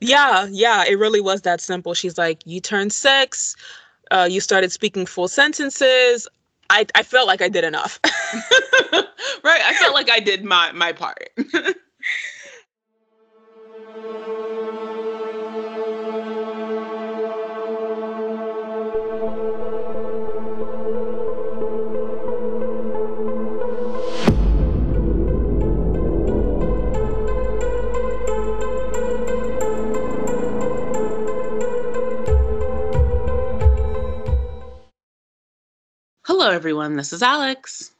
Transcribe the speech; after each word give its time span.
Yeah, 0.00 0.46
yeah, 0.50 0.84
it 0.84 0.98
really 0.98 1.20
was 1.20 1.42
that 1.42 1.60
simple. 1.60 1.94
She's 1.94 2.18
like, 2.18 2.42
you 2.46 2.60
turned 2.60 2.92
six, 2.92 3.56
uh, 4.10 4.28
you 4.30 4.40
started 4.40 4.72
speaking 4.72 5.06
full 5.06 5.28
sentences. 5.28 6.28
I, 6.70 6.86
I 6.94 7.02
felt 7.02 7.26
like 7.26 7.42
I 7.42 7.48
did 7.48 7.64
enough. 7.64 8.00
right. 9.44 9.60
I 9.62 9.74
felt 9.80 9.94
like 9.94 10.10
I 10.10 10.20
did 10.20 10.44
my 10.44 10.72
my 10.72 10.92
part. 10.92 11.28
Hello, 36.44 36.54
everyone. 36.54 36.96
This 36.96 37.14
is 37.14 37.22
Alex. 37.22 37.92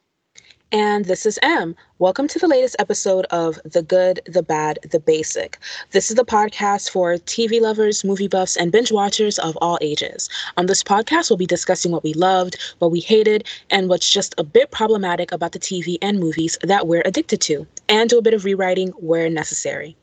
And 0.71 1.07
this 1.07 1.25
is 1.25 1.39
M. 1.43 1.75
Welcome 1.99 2.29
to 2.29 2.39
the 2.39 2.47
latest 2.47 2.77
episode 2.79 3.25
of 3.31 3.59
The 3.65 3.81
Good, 3.81 4.21
the 4.27 4.43
Bad, 4.43 4.79
the 4.91 5.01
Basic. 5.01 5.57
This 5.93 6.11
is 6.11 6.17
the 6.17 6.27
podcast 6.27 6.91
for 6.91 7.15
TV 7.15 7.59
lovers, 7.59 8.05
movie 8.05 8.29
buffs, 8.29 8.55
and 8.59 8.71
binge 8.71 8.93
watchers 8.93 9.39
of 9.39 9.57
all 9.63 9.79
ages. 9.81 10.29
On 10.59 10.67
this 10.67 10.83
podcast, 10.83 11.31
we'll 11.31 11.39
be 11.39 11.47
discussing 11.47 11.91
what 11.91 12.05
we 12.05 12.13
loved, 12.13 12.59
what 12.81 12.91
we 12.91 13.01
hated, 13.01 13.49
and 13.71 13.89
what's 13.89 14.13
just 14.13 14.35
a 14.37 14.45
bit 14.45 14.71
problematic 14.71 15.33
about 15.33 15.53
the 15.53 15.59
TV 15.59 15.97
and 16.03 16.21
movies 16.21 16.59
that 16.63 16.87
we're 16.87 17.03
addicted 17.07 17.41
to, 17.41 17.67
and 17.89 18.11
do 18.11 18.19
a 18.19 18.23
bit 18.23 18.35
of 18.35 18.45
rewriting 18.45 18.91
where 18.99 19.31
necessary. 19.31 19.97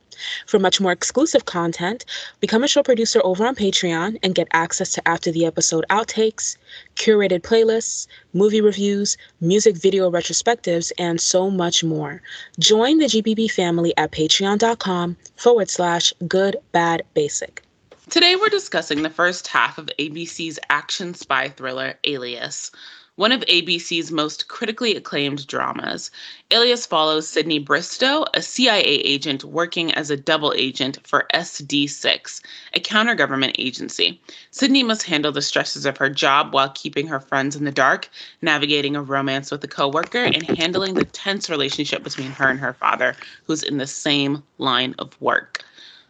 For 0.45 0.59
much 0.59 0.79
more 0.79 0.91
exclusive 0.91 1.45
content, 1.45 2.05
become 2.39 2.63
a 2.63 2.67
show 2.67 2.83
producer 2.83 3.21
over 3.23 3.45
on 3.45 3.55
Patreon 3.55 4.17
and 4.23 4.35
get 4.35 4.47
access 4.51 4.93
to 4.93 5.07
after 5.07 5.31
the 5.31 5.45
episode 5.45 5.85
outtakes, 5.89 6.57
curated 6.95 7.41
playlists, 7.41 8.07
movie 8.33 8.61
reviews, 8.61 9.17
music 9.39 9.75
video 9.77 10.09
retrospectives, 10.09 10.91
and 10.97 11.19
so 11.19 11.49
much 11.49 11.83
more. 11.83 12.21
Join 12.59 12.99
the 12.99 13.05
GBB 13.05 13.51
family 13.51 13.93
at 13.97 14.11
patreon.com 14.11 15.17
forward 15.35 15.69
slash 15.69 16.13
good 16.27 16.57
bad 16.71 17.03
basic. 17.13 17.63
Today 18.09 18.35
we're 18.35 18.49
discussing 18.49 19.03
the 19.03 19.09
first 19.09 19.47
half 19.47 19.77
of 19.77 19.89
ABC's 19.97 20.59
action 20.69 21.13
spy 21.13 21.47
thriller 21.47 21.97
Alias 22.03 22.71
one 23.15 23.31
of 23.31 23.41
ABC's 23.41 24.09
most 24.09 24.47
critically 24.47 24.95
acclaimed 24.95 25.45
dramas. 25.45 26.11
Alias 26.49 26.85
follows 26.85 27.27
Sydney 27.27 27.59
Bristow, 27.59 28.25
a 28.33 28.41
CIA 28.41 28.81
agent 28.81 29.43
working 29.43 29.93
as 29.93 30.09
a 30.09 30.17
double 30.17 30.53
agent 30.55 30.97
for 31.05 31.27
SD6, 31.33 32.41
a 32.73 32.79
counter 32.79 33.13
government 33.13 33.57
agency. 33.59 34.19
Sydney 34.51 34.81
must 34.81 35.03
handle 35.03 35.31
the 35.31 35.41
stresses 35.41 35.85
of 35.85 35.97
her 35.97 36.09
job 36.09 36.53
while 36.53 36.69
keeping 36.69 37.05
her 37.07 37.19
friends 37.19 37.55
in 37.55 37.65
the 37.65 37.71
dark, 37.71 38.09
navigating 38.41 38.95
a 38.95 39.03
romance 39.03 39.51
with 39.51 39.63
a 39.63 39.67
coworker, 39.67 40.23
and 40.23 40.43
handling 40.57 40.93
the 40.93 41.05
tense 41.05 41.49
relationship 41.49 42.03
between 42.03 42.31
her 42.31 42.49
and 42.49 42.59
her 42.59 42.73
father, 42.73 43.15
who's 43.45 43.61
in 43.61 43.77
the 43.77 43.87
same 43.87 44.41
line 44.57 44.95
of 44.99 45.19
work. 45.21 45.65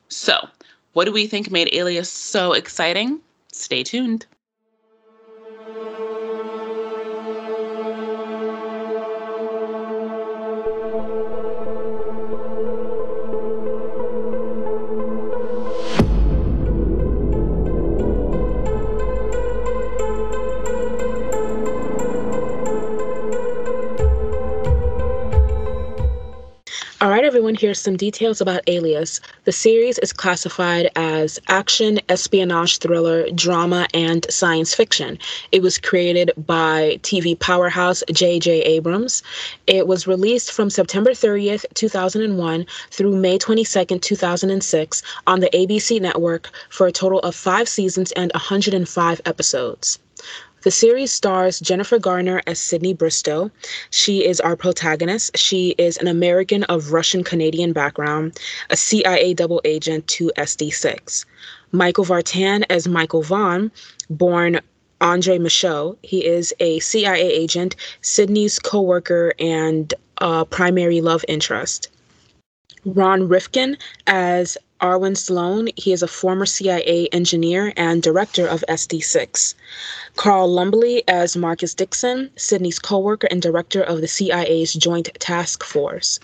So, 0.07 0.47
what 0.93 1.05
do 1.05 1.11
we 1.11 1.25
think 1.25 1.49
made 1.49 1.73
Alias 1.73 2.11
so 2.11 2.53
exciting? 2.53 3.21
Stay 3.51 3.81
tuned. 3.83 4.27
Everyone, 27.25 27.55
here's 27.55 27.79
some 27.79 27.97
details 27.97 28.41
about 28.41 28.61
Alias. 28.67 29.19
The 29.43 29.51
series 29.51 29.99
is 29.99 30.13
classified 30.13 30.89
as 30.95 31.39
action, 31.47 31.99
espionage 32.09 32.79
thriller, 32.79 33.29
drama, 33.31 33.87
and 33.93 34.25
science 34.31 34.73
fiction. 34.73 35.19
It 35.51 35.61
was 35.61 35.77
created 35.77 36.31
by 36.37 36.99
TV 37.03 37.37
powerhouse 37.37 38.03
J.J. 38.11 38.61
Abrams. 38.61 39.23
It 39.67 39.87
was 39.87 40.07
released 40.07 40.51
from 40.51 40.69
September 40.69 41.11
30th, 41.11 41.65
2001 41.73 42.65
through 42.91 43.15
May 43.15 43.37
22nd, 43.37 44.01
2006 44.01 45.03
on 45.27 45.39
the 45.41 45.49
ABC 45.49 46.01
network 46.01 46.49
for 46.69 46.87
a 46.87 46.91
total 46.91 47.19
of 47.19 47.35
five 47.35 47.67
seasons 47.67 48.11
and 48.13 48.31
105 48.33 49.21
episodes. 49.25 49.99
The 50.63 50.69
series 50.69 51.11
stars 51.11 51.59
Jennifer 51.59 51.97
Garner 51.97 52.43
as 52.45 52.59
Sydney 52.59 52.93
Bristow. 52.93 53.49
She 53.89 54.23
is 54.23 54.39
our 54.39 54.55
protagonist. 54.55 55.35
She 55.35 55.73
is 55.79 55.97
an 55.97 56.07
American 56.07 56.65
of 56.65 56.93
Russian 56.93 57.23
Canadian 57.23 57.73
background, 57.73 58.37
a 58.69 58.77
CIA 58.77 59.33
double 59.33 59.59
agent 59.65 60.07
to 60.09 60.31
SD6. 60.37 61.25
Michael 61.71 62.05
Vartan 62.05 62.63
as 62.69 62.87
Michael 62.87 63.23
Vaughn, 63.23 63.71
born 64.11 64.59
Andre 64.99 65.39
Michaud. 65.39 65.97
He 66.03 66.23
is 66.23 66.53
a 66.59 66.77
CIA 66.79 67.27
agent, 67.27 67.75
Sydney's 68.01 68.59
co 68.59 68.81
worker, 68.81 69.33
and 69.39 69.91
a 70.19 70.45
primary 70.45 71.01
love 71.01 71.25
interest. 71.27 71.89
Ron 72.85 73.27
Rifkin 73.27 73.77
as 74.05 74.59
Arvin 74.81 75.15
Sloane. 75.15 75.69
He 75.75 75.93
is 75.93 76.01
a 76.01 76.07
former 76.07 76.45
CIA 76.45 77.07
engineer 77.11 77.71
and 77.77 78.01
director 78.01 78.47
of 78.47 78.63
SD6. 78.67 79.53
Carl 80.15 80.47
Lumbly 80.47 81.03
as 81.07 81.37
Marcus 81.37 81.73
Dixon, 81.75 82.31
Sydney's 82.35 82.79
co-worker 82.79 83.27
and 83.29 83.41
director 83.41 83.81
of 83.81 84.01
the 84.01 84.07
CIA's 84.07 84.73
Joint 84.73 85.09
Task 85.19 85.63
Force. 85.63 86.19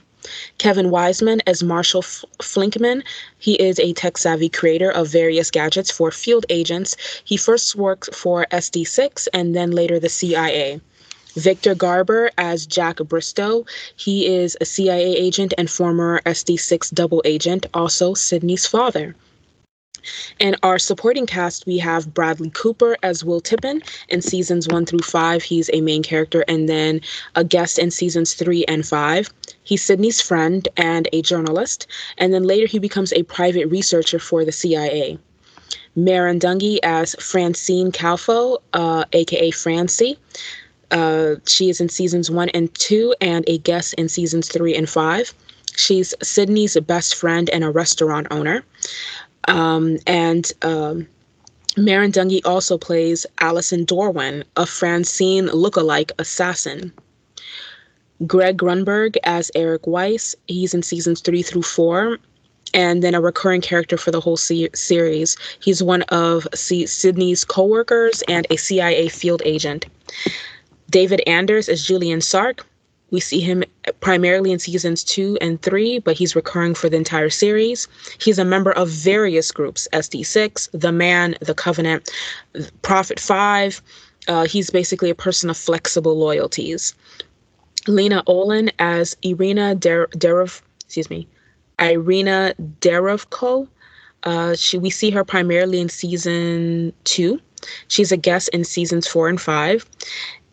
Kevin 0.58 0.88
Weisman 0.88 1.40
as 1.46 1.64
Marshall 1.64 2.02
F- 2.02 2.26
Flinkman. 2.40 3.04
He 3.38 3.54
is 3.62 3.80
a 3.80 3.94
tech 3.94 4.18
savvy 4.18 4.50
creator 4.50 4.92
of 4.92 5.08
various 5.08 5.52
gadgets 5.52 5.92
for 5.92 6.12
field 6.12 6.46
agents. 6.50 6.96
He 7.24 7.38
first 7.38 7.76
worked 7.76 8.14
for 8.14 8.48
SD6 8.52 9.28
and 9.34 9.56
then 9.56 9.72
later 9.72 10.00
the 10.00 10.10
CIA. 10.10 10.82
Victor 11.38 11.76
Garber 11.76 12.32
as 12.40 12.66
Jack 12.66 12.98
Bristow. 12.98 13.64
He 13.96 14.26
is 14.26 14.58
a 14.60 14.66
CIA 14.66 15.16
agent 15.16 15.54
and 15.56 15.70
former 15.70 16.20
SD6 16.26 16.92
double 16.96 17.22
agent, 17.26 17.68
also 17.76 18.16
Sydney's 18.16 18.66
father. 18.66 19.16
In 20.40 20.56
our 20.64 20.80
supporting 20.80 21.28
cast, 21.28 21.68
we 21.68 21.78
have 21.78 22.14
Bradley 22.14 22.50
Cooper 22.50 22.98
as 23.04 23.24
Will 23.24 23.40
Tippin 23.40 23.84
in 24.10 24.24
seasons 24.24 24.68
one 24.68 24.88
through 24.88 25.00
five. 25.00 25.44
He's 25.44 25.70
a 25.74 25.82
main 25.82 26.02
character 26.02 26.44
and 26.48 26.68
then 26.68 27.02
a 27.36 27.44
guest 27.44 27.78
in 27.78 27.92
seasons 27.92 28.34
three 28.34 28.66
and 28.66 28.88
five. 28.88 29.30
He's 29.64 29.84
Sydney's 29.84 30.22
friend 30.22 30.68
and 30.76 31.08
a 31.14 31.22
journalist, 31.22 31.86
and 32.18 32.34
then 32.34 32.44
later 32.44 32.66
he 32.66 32.80
becomes 32.80 33.14
a 33.14 33.24
private 33.24 33.68
researcher 33.68 34.18
for 34.18 34.44
the 34.44 34.52
CIA. 34.52 35.20
Merrin 35.98 36.40
Dungey 36.40 36.80
as 36.84 37.16
Francine 37.20 37.92
Calfo, 37.92 38.58
uh, 38.74 39.04
aka 39.14 39.52
Francie. 39.52 40.18
Uh, 40.92 41.36
she 41.46 41.70
is 41.70 41.82
in 41.82 41.90
seasons 41.90 42.32
one 42.32 42.50
and 42.50 42.74
two 42.76 43.14
and 43.20 43.44
a 43.48 43.58
guest 43.60 43.94
in 43.96 44.10
seasons 44.10 44.48
three 44.48 44.76
and 44.76 44.90
five. 44.90 45.34
She's 45.76 46.14
Sydney's 46.24 46.78
best 46.82 47.16
friend 47.16 47.50
and 47.50 47.64
a 47.64 47.70
restaurant 47.70 48.28
owner. 48.32 48.64
Um, 49.48 49.98
and 50.08 50.52
um, 50.62 51.08
Merrin 51.76 52.12
Dungey 52.12 52.42
also 52.46 52.78
plays 52.78 53.26
Allison 53.40 53.86
Doren, 53.86 54.44
a 54.56 54.66
Francine 54.66 55.46
look-alike 55.48 56.12
assassin. 56.20 56.92
Greg 58.26 58.58
Grunberg 58.58 59.16
as 59.24 59.52
Eric 59.54 59.86
Weiss. 59.86 60.36
He's 60.48 60.74
in 60.74 60.82
seasons 60.82 61.22
three 61.22 61.44
through 61.44 61.62
four, 61.62 62.18
and 62.74 63.04
then 63.04 63.14
a 63.14 63.22
recurring 63.22 63.62
character 63.62 63.96
for 63.98 64.10
the 64.10 64.20
whole 64.20 64.38
se- 64.38 64.70
series. 64.74 65.38
He's 65.60 65.84
one 65.84 66.02
of 66.04 66.48
C- 66.56 66.88
Sydney's 66.88 67.46
co-workers 67.46 68.24
and 68.28 68.48
a 68.50 68.58
CIA 68.58 69.08
field 69.10 69.44
agent. 69.46 69.86
David 70.90 71.22
Anders 71.28 71.68
is 71.68 71.86
Julian 71.86 72.22
Sark. 72.22 72.66
We 73.12 73.20
see 73.20 73.40
him 73.40 73.64
primarily 74.02 74.52
in 74.52 74.60
seasons 74.60 75.04
two 75.04 75.38
and 75.40 75.62
three, 75.62 76.00
but 76.00 76.18
he's 76.18 76.36
recurring 76.36 76.76
for 76.76 76.90
the 76.90 76.98
entire 76.98 77.30
series. 77.30 77.88
He's 78.20 78.38
a 78.38 78.46
member 78.46 78.72
of 78.74 78.90
various 78.90 79.52
groups 79.52 79.88
SD6, 79.94 80.70
The 80.74 80.92
Man, 80.92 81.36
The 81.42 81.54
Covenant, 81.54 82.10
Prophet 82.82 83.20
5. 83.20 83.82
Uh, 84.28 84.46
he's 84.46 84.70
basically 84.70 85.10
a 85.10 85.16
person 85.16 85.50
of 85.50 85.56
flexible 85.56 86.18
loyalties. 86.18 86.94
Lena 87.88 88.24
Olin 88.28 88.70
as 88.80 89.16
Irina 89.24 89.76
Der- 89.76 90.08
Derov, 90.08 90.62
excuse 90.84 91.10
me, 91.10 91.28
Irina 91.80 92.54
Derevko. 92.82 93.68
Uh, 94.24 94.56
she, 94.56 94.78
we 94.78 94.90
see 94.90 95.10
her 95.12 95.24
primarily 95.24 95.80
in 95.80 95.88
season 95.88 96.92
two. 97.06 97.40
She's 97.88 98.12
a 98.12 98.18
guest 98.18 98.50
in 98.50 98.66
seasons 98.66 99.08
four 99.08 99.30
and 99.30 99.40
five 99.40 99.86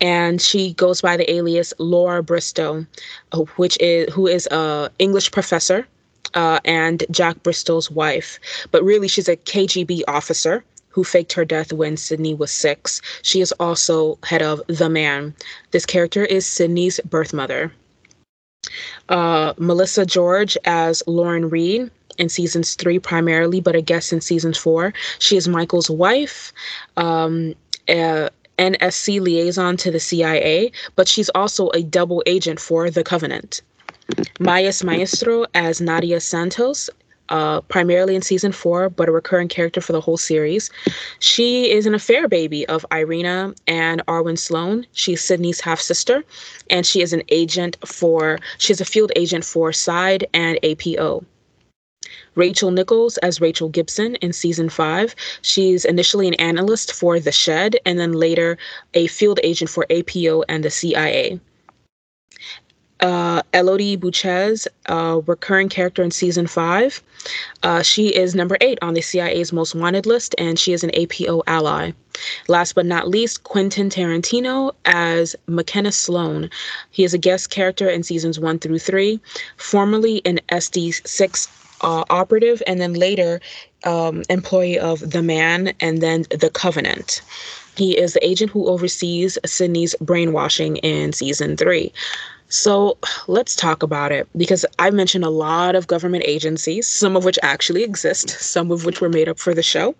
and 0.00 0.40
she 0.40 0.74
goes 0.74 1.00
by 1.00 1.16
the 1.16 1.30
alias 1.32 1.72
Laura 1.78 2.22
Bristow, 2.22 2.86
uh, 3.32 3.38
which 3.56 3.76
is 3.80 4.12
who 4.12 4.26
is 4.26 4.46
a 4.50 4.90
English 4.98 5.30
professor. 5.32 5.86
uh, 6.34 6.60
and 6.64 7.04
Jack 7.10 7.42
Bristow's 7.42 7.90
wife. 7.90 8.38
But 8.70 8.82
really, 8.84 9.08
she's 9.08 9.28
a 9.28 9.36
KGB 9.36 10.02
officer 10.08 10.64
who 10.88 11.04
faked 11.04 11.32
her 11.32 11.44
death 11.44 11.72
when 11.72 11.96
Sydney 11.96 12.34
was 12.34 12.50
six. 12.50 13.00
She 13.22 13.40
is 13.40 13.52
also 13.60 14.18
head 14.24 14.42
of 14.42 14.62
The 14.68 14.88
Man. 14.88 15.34
This 15.72 15.86
character 15.86 16.24
is 16.24 16.46
Sydney's 16.46 17.00
birth 17.00 17.32
mother. 17.32 17.72
Uh, 19.08 19.54
Melissa 19.58 20.06
George 20.06 20.56
as 20.64 21.02
Lauren 21.06 21.48
Reed 21.50 21.90
in 22.18 22.28
seasons 22.28 22.74
three 22.74 22.98
primarily, 22.98 23.60
but 23.60 23.74
a 23.74 23.82
guest 23.82 24.12
in 24.12 24.20
season 24.20 24.54
four. 24.54 24.94
She 25.18 25.36
is 25.36 25.48
Michael's 25.48 25.90
wife. 25.90 26.52
Um, 26.96 27.54
uh, 27.88 28.30
NSC 28.58 29.20
liaison 29.20 29.76
to 29.78 29.90
the 29.90 30.00
CIA, 30.00 30.72
but 30.96 31.08
she's 31.08 31.30
also 31.30 31.70
a 31.70 31.82
double 31.82 32.22
agent 32.26 32.60
for 32.60 32.90
the 32.90 33.04
Covenant. 33.04 33.62
Mia 34.38 34.72
Maestro 34.84 35.46
as 35.54 35.80
Nadia 35.80 36.20
Santos, 36.20 36.90
uh, 37.30 37.60
primarily 37.62 38.14
in 38.14 38.22
season 38.22 38.52
four, 38.52 38.90
but 38.90 39.08
a 39.08 39.12
recurring 39.12 39.48
character 39.48 39.80
for 39.80 39.92
the 39.92 40.00
whole 40.00 40.16
series. 40.16 40.70
She 41.20 41.70
is 41.70 41.86
an 41.86 41.94
affair 41.94 42.28
baby 42.28 42.66
of 42.68 42.84
Irina 42.92 43.54
and 43.66 44.04
Arvin 44.06 44.38
Sloane. 44.38 44.86
She's 44.92 45.22
Sydney's 45.22 45.60
half 45.60 45.80
sister, 45.80 46.22
and 46.70 46.84
she 46.84 47.00
is 47.00 47.12
an 47.12 47.22
agent 47.30 47.76
for, 47.84 48.38
she's 48.58 48.80
a 48.80 48.84
field 48.84 49.12
agent 49.16 49.44
for 49.44 49.72
SIDE 49.72 50.26
and 50.34 50.58
APO. 50.62 51.24
Rachel 52.34 52.70
Nichols 52.70 53.16
as 53.18 53.40
Rachel 53.40 53.68
Gibson 53.68 54.16
in 54.16 54.32
season 54.32 54.68
five. 54.68 55.14
She's 55.42 55.84
initially 55.84 56.28
an 56.28 56.34
analyst 56.34 56.92
for 56.92 57.20
The 57.20 57.32
Shed 57.32 57.76
and 57.86 57.98
then 57.98 58.12
later 58.12 58.58
a 58.94 59.06
field 59.06 59.40
agent 59.42 59.70
for 59.70 59.86
APO 59.90 60.44
and 60.48 60.64
the 60.64 60.70
CIA. 60.70 61.40
Uh, 63.00 63.42
Elodie 63.52 63.96
Bouchez, 63.96 64.66
a 64.86 65.20
recurring 65.26 65.68
character 65.68 66.02
in 66.02 66.10
season 66.10 66.46
five. 66.46 67.02
Uh, 67.62 67.82
she 67.82 68.08
is 68.08 68.34
number 68.34 68.56
eight 68.60 68.78
on 68.80 68.94
the 68.94 69.02
CIA's 69.02 69.52
most 69.52 69.74
wanted 69.74 70.06
list, 70.06 70.34
and 70.38 70.58
she 70.58 70.72
is 70.72 70.84
an 70.84 70.90
APO 70.94 71.42
ally. 71.46 71.92
Last 72.48 72.74
but 72.74 72.86
not 72.86 73.08
least, 73.08 73.44
Quentin 73.44 73.90
Tarantino 73.90 74.72
as 74.84 75.36
McKenna 75.46 75.92
Sloan. 75.92 76.48
He 76.90 77.04
is 77.04 77.12
a 77.12 77.18
guest 77.18 77.50
character 77.50 77.88
in 77.90 78.02
seasons 78.04 78.38
one 78.38 78.58
through 78.58 78.78
three, 78.78 79.20
formerly 79.56 80.22
an 80.24 80.40
SD6 80.48 81.48
uh, 81.84 82.04
operative 82.10 82.62
and 82.66 82.80
then 82.80 82.94
later 82.94 83.40
um, 83.84 84.22
employee 84.28 84.78
of 84.78 84.98
the 85.10 85.22
man 85.22 85.72
and 85.80 86.02
then 86.02 86.24
the 86.30 86.50
covenant 86.50 87.22
he 87.76 87.98
is 87.98 88.14
the 88.14 88.26
agent 88.26 88.50
who 88.50 88.68
oversees 88.68 89.38
Sydney's 89.44 89.94
brainwashing 90.00 90.76
in 90.78 91.12
season 91.12 91.56
three 91.56 91.92
so 92.48 92.98
let's 93.26 93.56
talk 93.56 93.82
about 93.82 94.12
it 94.12 94.28
because 94.36 94.64
I 94.78 94.90
mentioned 94.90 95.24
a 95.24 95.30
lot 95.30 95.74
of 95.74 95.88
government 95.88 96.24
agencies, 96.26 96.86
some 96.86 97.16
of 97.16 97.24
which 97.24 97.38
actually 97.42 97.82
exist, 97.82 98.30
some 98.30 98.70
of 98.70 98.84
which 98.84 99.00
were 99.00 99.08
made 99.08 99.28
up 99.28 99.40
for 99.40 99.54
the 99.54 99.62
show. 99.62 99.96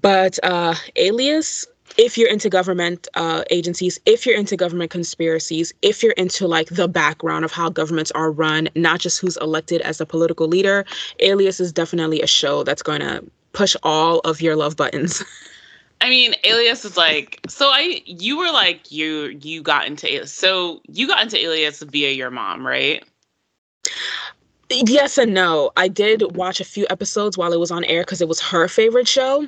But 0.00 0.38
uh, 0.42 0.74
Alias 0.96 1.66
if 2.00 2.16
you're 2.16 2.30
into 2.30 2.48
government 2.48 3.08
uh, 3.12 3.44
agencies, 3.50 4.00
if 4.06 4.24
you're 4.24 4.34
into 4.34 4.56
government 4.56 4.90
conspiracies, 4.90 5.74
if 5.82 6.02
you're 6.02 6.12
into 6.12 6.48
like 6.48 6.70
the 6.70 6.88
background 6.88 7.44
of 7.44 7.52
how 7.52 7.68
governments 7.68 8.10
are 8.12 8.32
run, 8.32 8.70
not 8.74 9.00
just 9.00 9.20
who's 9.20 9.36
elected 9.36 9.82
as 9.82 10.00
a 10.00 10.06
political 10.06 10.48
leader, 10.48 10.86
Alias 11.18 11.60
is 11.60 11.74
definitely 11.74 12.22
a 12.22 12.26
show 12.26 12.64
that's 12.64 12.82
going 12.82 13.00
to 13.00 13.22
push 13.52 13.76
all 13.82 14.20
of 14.20 14.40
your 14.40 14.56
love 14.56 14.78
buttons. 14.78 15.22
I 16.00 16.08
mean, 16.08 16.32
Alias 16.44 16.86
is 16.86 16.96
like 16.96 17.38
so. 17.46 17.68
I 17.68 18.00
you 18.06 18.38
were 18.38 18.50
like 18.50 18.90
you 18.90 19.38
you 19.42 19.60
got 19.60 19.86
into 19.86 20.06
Alias. 20.06 20.32
So 20.32 20.80
you 20.88 21.06
got 21.06 21.22
into 21.22 21.36
Alias 21.36 21.82
via 21.82 22.12
your 22.12 22.30
mom, 22.30 22.66
right? 22.66 23.04
Yes 24.70 25.18
and 25.18 25.34
no. 25.34 25.70
I 25.76 25.88
did 25.88 26.34
watch 26.34 26.60
a 26.60 26.64
few 26.64 26.86
episodes 26.88 27.36
while 27.36 27.52
it 27.52 27.60
was 27.60 27.70
on 27.70 27.84
air 27.84 28.00
because 28.00 28.22
it 28.22 28.28
was 28.28 28.40
her 28.40 28.68
favorite 28.68 29.06
show 29.06 29.46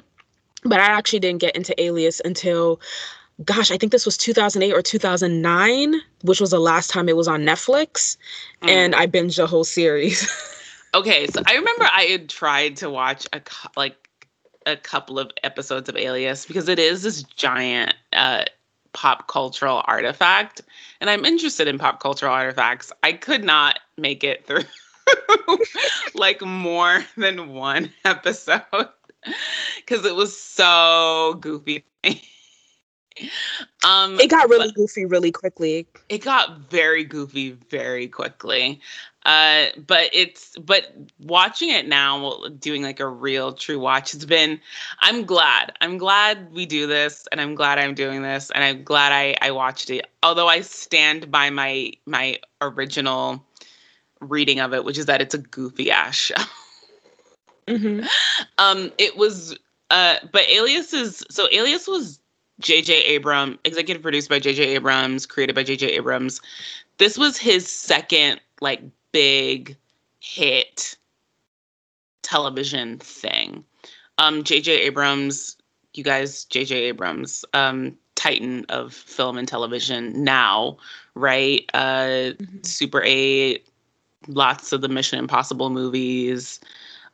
but 0.64 0.81
I 0.81 0.87
actually 0.87 1.20
didn't 1.20 1.41
get 1.41 1.56
into 1.56 1.81
Alias 1.81 2.20
until 2.25 2.81
gosh, 3.44 3.70
I 3.70 3.76
think 3.76 3.93
this 3.93 4.05
was 4.05 4.17
2008 4.17 4.73
or 4.73 4.82
2009, 4.82 5.94
which 6.23 6.41
was 6.41 6.50
the 6.50 6.61
last 6.61 6.91
time 6.91 7.09
it 7.09 7.17
was 7.17 7.29
on 7.29 7.43
Netflix, 7.43 8.17
mm. 8.62 8.69
and 8.69 8.94
I 8.94 9.06
binged 9.06 9.37
the 9.37 9.47
whole 9.47 9.64
series. 9.64 10.29
okay, 10.94 11.26
so 11.26 11.43
I 11.47 11.55
remember 11.55 11.85
I 11.85 12.03
had 12.03 12.29
tried 12.29 12.76
to 12.79 12.91
watch 12.91 13.26
a 13.32 13.41
like 13.76 13.97
a 14.67 14.76
couple 14.76 15.19
of 15.19 15.32
episodes 15.43 15.88
of 15.88 15.97
Alias 15.97 16.47
because 16.47 16.69
it 16.69 16.79
is 16.79 17.03
this 17.03 17.23
giant 17.23 17.94
uh, 18.12 18.44
pop 18.93 19.29
cultural 19.29 19.82
artifact, 19.87 20.61
and 21.00 21.11
I'm 21.11 21.25
interested 21.25 21.69
in 21.69 21.79
pop 21.79 22.00
cultural 22.00 22.32
artifacts. 22.32 22.93
I 23.03 23.12
could 23.12 23.44
not 23.44 23.81
make 23.97 24.23
it 24.23 24.47
through 24.47 24.62
like 26.15 26.43
more 26.43 27.05
than 27.17 27.55
one 27.55 27.91
episode 28.05 28.88
because 29.77 30.05
it 30.05 30.15
was 30.15 30.39
so 30.39 31.37
goofy. 31.41 31.85
um, 33.85 34.19
it 34.21 34.31
got 34.31 34.49
really 34.49 34.73
goofy 34.73 35.05
really 35.05 35.33
quickly. 35.33 35.87
It 36.09 36.19
got 36.19 36.71
very 36.71 37.05
goofy 37.05 37.53
very 37.71 38.09
quickly. 38.09 38.81
Uh, 39.25 39.67
but 39.87 40.11
it's 40.13 40.57
but 40.59 40.93
watching 41.21 41.69
it 41.69 41.87
now, 41.87 42.41
doing 42.59 42.83
like 42.83 42.99
a 42.99 43.07
real 43.07 43.53
true 43.53 43.79
watch, 43.79 44.15
it's 44.15 44.25
been. 44.25 44.61
I'm 45.01 45.25
glad. 45.25 45.73
I'm 45.81 45.97
glad 45.97 46.53
we 46.53 46.67
do 46.67 46.89
this, 46.89 47.29
and 47.31 47.41
I'm 47.41 47.55
glad 47.55 47.79
I'm 47.79 47.95
doing 47.95 48.23
this, 48.23 48.51
and 48.53 48.65
I'm 48.65 48.83
glad 48.83 49.13
I 49.13 49.37
I 49.41 49.53
watched 49.53 49.91
it. 49.91 50.09
Although 50.25 50.49
I 50.49 50.63
stand 50.63 51.31
by 51.31 51.51
my 51.51 51.93
my 52.05 52.41
original 52.61 53.45
reading 54.21 54.59
of 54.61 54.75
it, 54.75 54.85
which 54.85 54.99
is 54.99 55.07
that 55.07 55.21
it's 55.21 55.35
a 55.35 55.39
goofy 55.39 55.91
ass 55.91 56.17
show. 56.17 56.35
Mm-hmm. 57.69 58.06
Um, 58.59 58.93
it 58.99 59.17
was, 59.17 59.56
uh, 59.91 60.17
but 60.32 60.43
Alias 60.49 60.93
is 60.93 61.25
so 61.31 61.49
Alias 61.53 61.87
was 61.87 62.19
J.J. 62.61 62.94
Abrams, 63.05 63.59
executive 63.64 64.03
produced 64.03 64.29
by 64.29 64.38
J.J. 64.38 64.75
Abrams, 64.75 65.26
created 65.26 65.55
by 65.55 65.62
J.J. 65.62 65.87
Abrams. 65.88 66.41
This 66.99 67.19
was 67.19 67.37
his 67.37 67.69
second 67.69 68.41
like 68.61 68.82
big 69.12 69.76
hit 70.20 70.97
television 72.23 72.99
thing. 72.99 73.65
Um, 74.19 74.44
J.J. 74.44 74.82
Abrams, 74.82 75.56
you 75.94 76.05
guys, 76.05 76.44
J.J. 76.44 76.76
Abrams, 76.85 77.44
um, 77.55 77.97
titan 78.15 78.65
of 78.69 78.94
film 78.94 79.37
and 79.37 79.49
television 79.49 80.23
now, 80.23 80.76
right? 81.15 81.69
Uh, 81.75 82.37
mm-hmm. 82.38 82.62
Super 82.62 83.03
8, 83.05 83.67
lots 84.29 84.73
of 84.73 84.81
the 84.81 84.88
Mission 84.88 85.19
Impossible 85.19 85.70
movies 85.70 86.61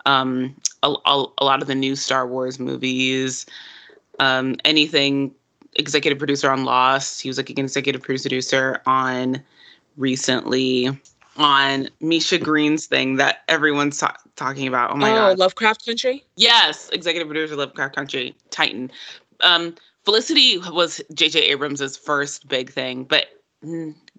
um, 0.06 0.54
a, 0.82 0.88
a, 0.88 1.26
a, 1.38 1.44
lot 1.44 1.62
of 1.62 1.68
the 1.68 1.74
new 1.74 1.96
Star 1.96 2.26
Wars 2.26 2.58
movies, 2.58 3.46
um, 4.20 4.56
anything 4.64 5.34
executive 5.74 6.18
producer 6.18 6.50
on 6.50 6.64
Lost. 6.64 7.20
He 7.22 7.28
was 7.28 7.36
like 7.36 7.50
an 7.50 7.58
executive 7.58 8.02
producer 8.02 8.80
on 8.86 9.42
recently 9.96 10.90
on 11.36 11.88
Misha 12.00 12.38
Green's 12.38 12.86
thing 12.86 13.16
that 13.16 13.42
everyone's 13.48 13.98
ta- 13.98 14.16
talking 14.36 14.66
about. 14.66 14.90
Oh 14.90 14.96
my 14.96 15.10
oh, 15.10 15.14
god, 15.14 15.38
Lovecraft 15.38 15.86
Country. 15.86 16.24
Yes, 16.36 16.90
executive 16.90 17.28
producer 17.28 17.56
Lovecraft 17.56 17.94
Country, 17.94 18.34
Titan. 18.50 18.90
Um, 19.40 19.74
Felicity 20.04 20.58
was 20.58 21.02
J.J. 21.12 21.40
Abrams' 21.40 21.96
first 21.96 22.48
big 22.48 22.70
thing, 22.72 23.04
but 23.04 23.26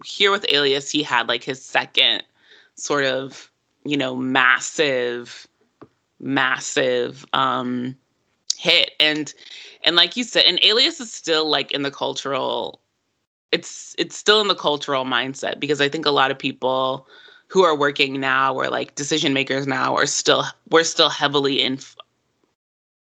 here 0.05 0.31
with 0.31 0.45
Alias, 0.49 0.91
he 0.91 1.01
had 1.01 1.27
like 1.27 1.43
his 1.43 1.63
second 1.63 2.23
sort 2.75 3.05
of, 3.05 3.51
you 3.85 3.97
know, 3.97 4.15
massive 4.15 5.47
massive 6.19 7.25
um 7.33 7.95
hit 8.57 8.91
and 8.99 9.33
and 9.83 9.95
like 9.95 10.17
you 10.17 10.23
said 10.23 10.43
and 10.45 10.59
alias 10.63 10.99
is 10.99 11.11
still 11.11 11.49
like 11.49 11.71
in 11.71 11.83
the 11.83 11.91
cultural 11.91 12.81
it's 13.51 13.95
it's 13.97 14.17
still 14.17 14.41
in 14.41 14.47
the 14.47 14.55
cultural 14.55 15.05
mindset 15.05 15.59
because 15.59 15.79
i 15.79 15.87
think 15.87 16.05
a 16.05 16.11
lot 16.11 16.31
of 16.31 16.37
people 16.37 17.07
who 17.47 17.63
are 17.63 17.75
working 17.75 18.19
now 18.19 18.53
or 18.53 18.67
like 18.67 18.95
decision 18.95 19.33
makers 19.33 19.65
now 19.65 19.95
are 19.95 20.05
still 20.05 20.43
we're 20.69 20.83
still 20.83 21.09
heavily 21.09 21.61
in 21.61 21.79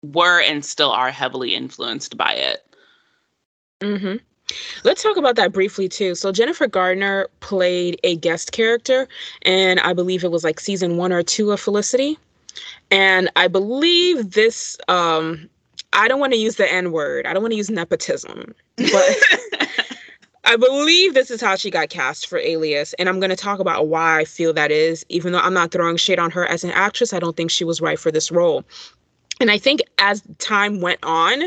were 0.02 0.40
and 0.40 0.64
still 0.64 0.90
are 0.90 1.10
heavily 1.10 1.54
influenced 1.54 2.16
by 2.16 2.32
it 2.32 2.66
mm-hmm 3.80 4.16
Let's 4.84 5.02
talk 5.02 5.16
about 5.16 5.34
that 5.36 5.52
briefly 5.52 5.88
too. 5.88 6.14
So 6.14 6.30
Jennifer 6.30 6.68
Garner 6.68 7.28
played 7.40 7.98
a 8.04 8.16
guest 8.16 8.52
character, 8.52 9.08
and 9.42 9.80
I 9.80 9.92
believe 9.92 10.22
it 10.22 10.30
was 10.30 10.44
like 10.44 10.60
season 10.60 10.96
one 10.96 11.12
or 11.12 11.24
two 11.24 11.50
of 11.50 11.60
Felicity. 11.60 12.16
And 12.90 13.30
I 13.36 13.48
believe 13.48 14.32
this, 14.32 14.76
um, 14.88 15.48
I 15.92 16.08
don't 16.08 16.20
want 16.20 16.32
to 16.32 16.38
use 16.38 16.56
the 16.56 16.70
N 16.70 16.92
word, 16.92 17.26
I 17.26 17.32
don't 17.32 17.42
want 17.42 17.52
to 17.52 17.56
use 17.56 17.70
nepotism, 17.70 18.54
but 18.76 19.16
I 20.44 20.56
believe 20.56 21.14
this 21.14 21.30
is 21.30 21.40
how 21.40 21.56
she 21.56 21.70
got 21.70 21.88
cast 21.88 22.28
for 22.28 22.38
Alias. 22.38 22.92
And 22.94 23.08
I'm 23.08 23.18
going 23.18 23.30
to 23.30 23.36
talk 23.36 23.58
about 23.58 23.88
why 23.88 24.20
I 24.20 24.24
feel 24.24 24.52
that 24.52 24.70
is, 24.70 25.04
even 25.08 25.32
though 25.32 25.40
I'm 25.40 25.54
not 25.54 25.72
throwing 25.72 25.96
shade 25.96 26.20
on 26.20 26.30
her 26.30 26.46
as 26.46 26.62
an 26.62 26.70
actress, 26.70 27.12
I 27.12 27.18
don't 27.18 27.36
think 27.36 27.50
she 27.50 27.64
was 27.64 27.80
right 27.80 27.98
for 27.98 28.12
this 28.12 28.30
role. 28.30 28.64
And 29.40 29.50
I 29.50 29.58
think 29.58 29.80
as 29.98 30.22
time 30.38 30.80
went 30.80 31.00
on 31.02 31.42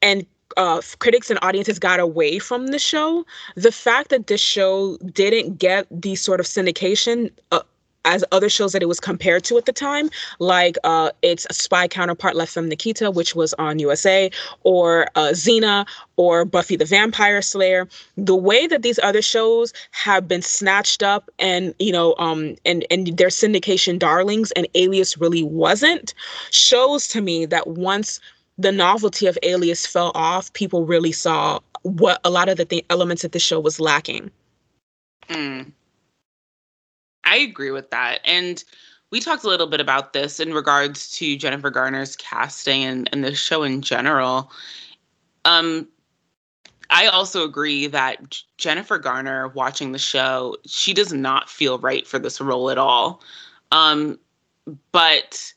and 0.00 0.24
uh, 0.56 0.80
critics 1.00 1.28
and 1.28 1.38
audiences 1.42 1.78
got 1.78 2.00
away 2.00 2.38
from 2.38 2.68
the 2.68 2.78
show, 2.78 3.24
the 3.56 3.72
fact 3.72 4.10
that 4.10 4.28
this 4.28 4.40
show 4.40 4.96
didn't 5.12 5.58
get 5.58 5.86
the 5.90 6.14
sort 6.14 6.40
of 6.40 6.46
syndication 6.46 7.30
uh, 7.50 7.60
as 8.04 8.24
other 8.32 8.48
shows 8.48 8.72
that 8.72 8.82
it 8.82 8.86
was 8.86 9.00
compared 9.00 9.44
to 9.44 9.58
at 9.58 9.66
the 9.66 9.72
time, 9.72 10.10
like 10.38 10.76
uh, 10.84 11.10
its 11.22 11.46
spy 11.50 11.86
counterpart 11.86 12.36
La 12.36 12.44
Femme 12.44 12.68
Nikita, 12.68 13.10
which 13.10 13.34
was 13.34 13.54
on 13.54 13.78
USA, 13.78 14.30
or 14.62 15.06
uh, 15.14 15.28
Xena, 15.32 15.86
or 16.16 16.44
Buffy 16.44 16.76
the 16.76 16.84
Vampire 16.84 17.42
Slayer. 17.42 17.88
The 18.16 18.36
way 18.36 18.66
that 18.66 18.82
these 18.82 18.98
other 19.02 19.22
shows 19.22 19.72
have 19.90 20.26
been 20.26 20.42
snatched 20.42 21.02
up 21.02 21.30
and 21.38 21.74
you 21.78 21.92
know 21.92 22.14
um 22.18 22.56
and 22.64 22.84
and 22.90 23.16
their 23.16 23.28
syndication 23.28 23.98
darlings, 23.98 24.50
and 24.52 24.66
Alias 24.74 25.18
really 25.18 25.42
wasn't, 25.42 26.14
shows 26.50 27.06
to 27.08 27.20
me 27.20 27.46
that 27.46 27.66
once 27.66 28.20
the 28.58 28.72
novelty 28.72 29.26
of 29.26 29.38
Alias 29.42 29.86
fell 29.86 30.12
off, 30.14 30.52
people 30.52 30.84
really 30.84 31.12
saw 31.12 31.60
what 31.82 32.20
a 32.24 32.30
lot 32.30 32.48
of 32.48 32.58
the 32.58 32.66
th- 32.66 32.84
elements 32.90 33.24
of 33.24 33.32
the 33.32 33.38
show 33.38 33.58
was 33.58 33.80
lacking. 33.80 34.30
Mm. 35.28 35.72
I 37.30 37.36
agree 37.36 37.70
with 37.70 37.90
that. 37.90 38.18
And 38.24 38.62
we 39.10 39.20
talked 39.20 39.44
a 39.44 39.48
little 39.48 39.68
bit 39.68 39.80
about 39.80 40.12
this 40.12 40.40
in 40.40 40.52
regards 40.52 41.12
to 41.12 41.36
Jennifer 41.36 41.70
Garner's 41.70 42.16
casting 42.16 42.82
and, 42.82 43.08
and 43.12 43.22
the 43.24 43.34
show 43.36 43.62
in 43.62 43.82
general. 43.82 44.50
Um, 45.44 45.86
I 46.90 47.06
also 47.06 47.44
agree 47.44 47.86
that 47.86 48.36
Jennifer 48.58 48.98
Garner 48.98 49.46
watching 49.48 49.92
the 49.92 49.98
show, 49.98 50.56
she 50.66 50.92
does 50.92 51.12
not 51.12 51.48
feel 51.48 51.78
right 51.78 52.04
for 52.04 52.18
this 52.18 52.40
role 52.40 52.68
at 52.68 52.78
all. 52.78 53.22
Um, 53.70 54.18
but 54.90 55.52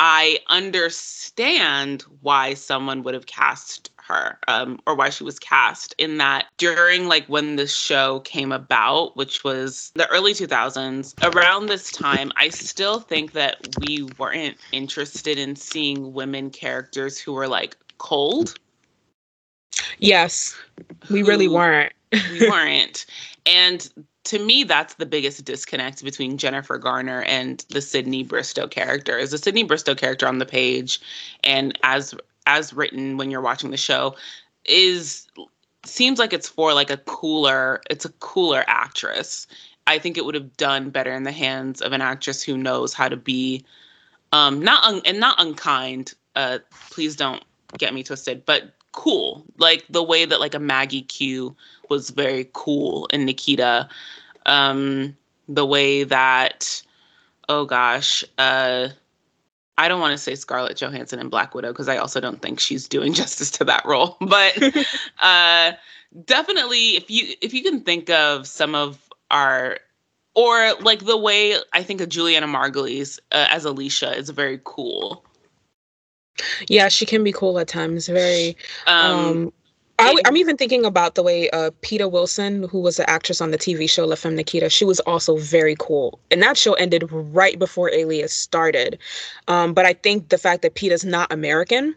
I 0.00 0.38
understand 0.48 2.02
why 2.20 2.54
someone 2.54 3.04
would 3.04 3.14
have 3.14 3.26
cast 3.26 3.91
her 4.06 4.38
um, 4.48 4.80
or 4.86 4.94
why 4.94 5.10
she 5.10 5.24
was 5.24 5.38
cast 5.38 5.94
in 5.98 6.18
that 6.18 6.46
during 6.56 7.06
like 7.06 7.26
when 7.26 7.56
the 7.56 7.66
show 7.66 8.20
came 8.20 8.52
about 8.52 9.16
which 9.16 9.44
was 9.44 9.92
the 9.94 10.08
early 10.08 10.32
2000s 10.32 11.14
around 11.34 11.66
this 11.66 11.90
time 11.92 12.32
i 12.36 12.48
still 12.48 13.00
think 13.00 13.32
that 13.32 13.56
we 13.80 14.08
weren't 14.18 14.56
interested 14.72 15.38
in 15.38 15.56
seeing 15.56 16.12
women 16.12 16.50
characters 16.50 17.18
who 17.18 17.32
were 17.32 17.48
like 17.48 17.76
cold. 18.02 18.54
Yes. 19.98 20.54
We 21.10 21.22
really 21.22 21.48
weren't. 21.48 21.92
we 22.12 22.40
weren't. 22.50 23.06
And 23.46 23.88
to 24.24 24.38
me 24.38 24.62
that's 24.62 24.94
the 24.94 25.06
biggest 25.06 25.44
disconnect 25.44 26.04
between 26.04 26.38
jennifer 26.38 26.78
garner 26.78 27.22
and 27.22 27.64
the 27.70 27.80
sydney 27.80 28.22
bristow 28.22 28.68
character 28.68 29.18
is 29.18 29.32
the 29.32 29.38
sydney 29.38 29.64
bristow 29.64 29.96
character 29.96 30.28
on 30.28 30.38
the 30.38 30.46
page. 30.46 31.00
And 31.42 31.76
as 31.82 32.14
as 32.46 32.72
written 32.72 33.16
when 33.16 33.30
you're 33.30 33.40
watching 33.40 33.70
the 33.70 33.76
show 33.76 34.14
is 34.64 35.28
seems 35.84 36.18
like 36.18 36.32
it's 36.32 36.48
for 36.48 36.72
like 36.74 36.90
a 36.90 36.96
cooler 36.98 37.80
it's 37.90 38.04
a 38.04 38.10
cooler 38.20 38.64
actress. 38.66 39.46
I 39.86 39.98
think 39.98 40.16
it 40.16 40.24
would 40.24 40.34
have 40.36 40.56
done 40.56 40.90
better 40.90 41.12
in 41.12 41.24
the 41.24 41.32
hands 41.32 41.80
of 41.80 41.92
an 41.92 42.00
actress 42.00 42.42
who 42.42 42.56
knows 42.56 42.94
how 42.94 43.08
to 43.08 43.16
be 43.16 43.64
um 44.32 44.60
not 44.60 44.84
un- 44.84 45.02
and 45.04 45.18
not 45.20 45.40
unkind 45.40 46.14
uh 46.36 46.58
please 46.90 47.16
don't 47.16 47.42
get 47.78 47.94
me 47.94 48.02
twisted 48.02 48.44
but 48.44 48.74
cool. 48.92 49.44
Like 49.58 49.84
the 49.88 50.02
way 50.02 50.24
that 50.24 50.40
like 50.40 50.54
a 50.54 50.60
maggie 50.60 51.02
q 51.02 51.56
was 51.88 52.10
very 52.10 52.48
cool 52.52 53.06
in 53.06 53.24
nikita 53.24 53.88
um 54.46 55.16
the 55.48 55.66
way 55.66 56.04
that 56.04 56.82
oh 57.48 57.64
gosh 57.64 58.24
uh 58.38 58.88
I 59.78 59.88
don't 59.88 60.00
want 60.00 60.12
to 60.12 60.18
say 60.18 60.34
Scarlett 60.34 60.76
Johansson 60.76 61.18
in 61.18 61.28
Black 61.28 61.54
Widow 61.54 61.72
because 61.72 61.88
I 61.88 61.96
also 61.96 62.20
don't 62.20 62.42
think 62.42 62.60
she's 62.60 62.86
doing 62.86 63.12
justice 63.14 63.50
to 63.52 63.64
that 63.64 63.84
role. 63.84 64.16
But 64.32 64.56
uh, 65.20 65.72
definitely, 66.24 66.96
if 66.96 67.10
you 67.10 67.34
if 67.40 67.54
you 67.54 67.62
can 67.62 67.80
think 67.80 68.10
of 68.10 68.46
some 68.46 68.74
of 68.74 69.10
our 69.30 69.78
or 70.34 70.72
like 70.80 71.04
the 71.04 71.16
way 71.16 71.56
I 71.72 71.82
think 71.82 72.00
of 72.00 72.08
Julianna 72.08 72.46
Margulies 72.46 73.18
uh, 73.32 73.46
as 73.50 73.64
Alicia 73.64 74.16
is 74.16 74.30
very 74.30 74.60
cool. 74.64 75.24
Yeah, 76.68 76.88
she 76.88 77.04
can 77.04 77.22
be 77.22 77.32
cool 77.32 77.58
at 77.58 77.68
times. 77.68 78.06
Very 78.08 78.56
um, 78.86 79.12
um 79.14 79.52
I, 80.02 80.28
am 80.28 80.36
even 80.36 80.56
thinking 80.56 80.84
about 80.84 81.14
the 81.14 81.22
way 81.22 81.48
uh, 81.50 81.70
Peta 81.80 82.08
Wilson, 82.08 82.64
who 82.64 82.80
was 82.80 82.96
the 82.96 83.08
actress 83.08 83.40
on 83.40 83.50
the 83.50 83.58
TV 83.58 83.88
show 83.88 84.06
La 84.06 84.16
Femme 84.16 84.36
Nikita, 84.36 84.68
she 84.70 84.84
was 84.84 85.00
also 85.00 85.36
very 85.36 85.76
cool. 85.78 86.18
And 86.30 86.42
that 86.42 86.56
show 86.56 86.74
ended 86.74 87.04
right 87.10 87.58
before 87.58 87.90
Alias 87.90 88.32
started. 88.32 88.98
Um, 89.48 89.74
but 89.74 89.86
I 89.86 89.92
think 89.92 90.28
the 90.28 90.38
fact 90.38 90.62
that 90.62 90.74
Peta's 90.74 91.04
not 91.04 91.32
American 91.32 91.94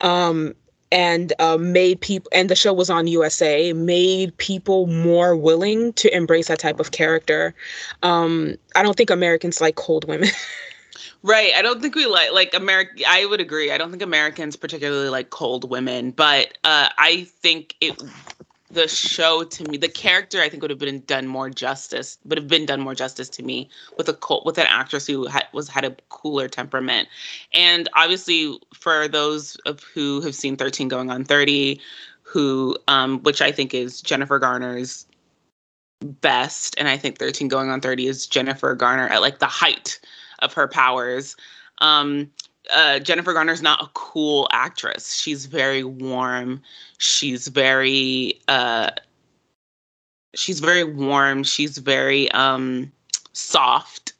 um, 0.00 0.54
and 0.92 1.32
uh, 1.38 1.56
made 1.56 2.00
people, 2.00 2.28
and 2.32 2.50
the 2.50 2.56
show 2.56 2.72
was 2.72 2.90
on 2.90 3.06
USA, 3.06 3.72
made 3.72 4.36
people 4.38 4.86
more 4.86 5.36
willing 5.36 5.92
to 5.94 6.14
embrace 6.14 6.48
that 6.48 6.58
type 6.58 6.80
of 6.80 6.90
character. 6.90 7.54
Um, 8.02 8.56
I 8.74 8.82
don't 8.82 8.96
think 8.96 9.10
Americans 9.10 9.60
like 9.60 9.76
cold 9.76 10.06
women. 10.06 10.30
Right. 11.22 11.52
I 11.54 11.60
don't 11.60 11.82
think 11.82 11.94
we 11.94 12.06
like 12.06 12.32
like 12.32 12.54
America. 12.54 13.02
I 13.06 13.26
would 13.26 13.40
agree. 13.40 13.70
I 13.70 13.78
don't 13.78 13.90
think 13.90 14.02
Americans 14.02 14.56
particularly 14.56 15.10
like 15.10 15.30
cold 15.30 15.68
women, 15.68 16.12
but 16.12 16.56
uh, 16.64 16.88
I 16.96 17.26
think 17.42 17.76
it 17.80 18.00
the 18.70 18.88
show 18.88 19.42
to 19.44 19.64
me, 19.64 19.76
the 19.76 19.88
character 19.88 20.40
I 20.40 20.48
think 20.48 20.62
would 20.62 20.70
have 20.70 20.78
been 20.78 21.00
done 21.00 21.26
more 21.26 21.50
justice, 21.50 22.18
would 22.24 22.38
have 22.38 22.48
been 22.48 22.66
done 22.66 22.80
more 22.80 22.94
justice 22.94 23.28
to 23.30 23.42
me 23.42 23.68
with 23.98 24.08
a 24.08 24.14
cult, 24.14 24.46
with 24.46 24.58
an 24.58 24.66
actress 24.68 25.06
who 25.06 25.26
had, 25.26 25.46
was 25.52 25.68
had 25.68 25.84
a 25.84 25.96
cooler 26.08 26.48
temperament, 26.48 27.08
and 27.52 27.88
obviously 27.94 28.58
for 28.72 29.08
those 29.08 29.56
of 29.66 29.80
who 29.82 30.20
have 30.22 30.34
seen 30.34 30.56
Thirteen 30.56 30.88
Going 30.88 31.10
on 31.10 31.24
Thirty, 31.24 31.80
who 32.22 32.78
um, 32.88 33.22
which 33.24 33.42
I 33.42 33.52
think 33.52 33.74
is 33.74 34.00
Jennifer 34.00 34.38
Garner's 34.38 35.06
best, 36.00 36.74
and 36.78 36.88
I 36.88 36.96
think 36.96 37.18
Thirteen 37.18 37.48
Going 37.48 37.68
on 37.68 37.80
Thirty 37.80 38.06
is 38.06 38.26
Jennifer 38.26 38.74
Garner 38.74 39.08
at 39.08 39.20
like 39.20 39.40
the 39.40 39.46
height 39.46 40.00
of 40.42 40.52
her 40.52 40.68
powers. 40.68 41.36
Um, 41.78 42.30
uh, 42.72 42.98
Jennifer 42.98 43.32
Garner's 43.32 43.62
not 43.62 43.82
a 43.82 43.90
cool 43.94 44.48
actress. 44.52 45.14
She's 45.14 45.46
very 45.46 45.82
warm. 45.82 46.60
She's 46.98 47.48
very 47.48 48.40
uh, 48.48 48.90
she's 50.34 50.60
very 50.60 50.84
warm. 50.84 51.42
She's 51.42 51.78
very 51.78 52.30
um, 52.32 52.92
soft. 53.32 54.12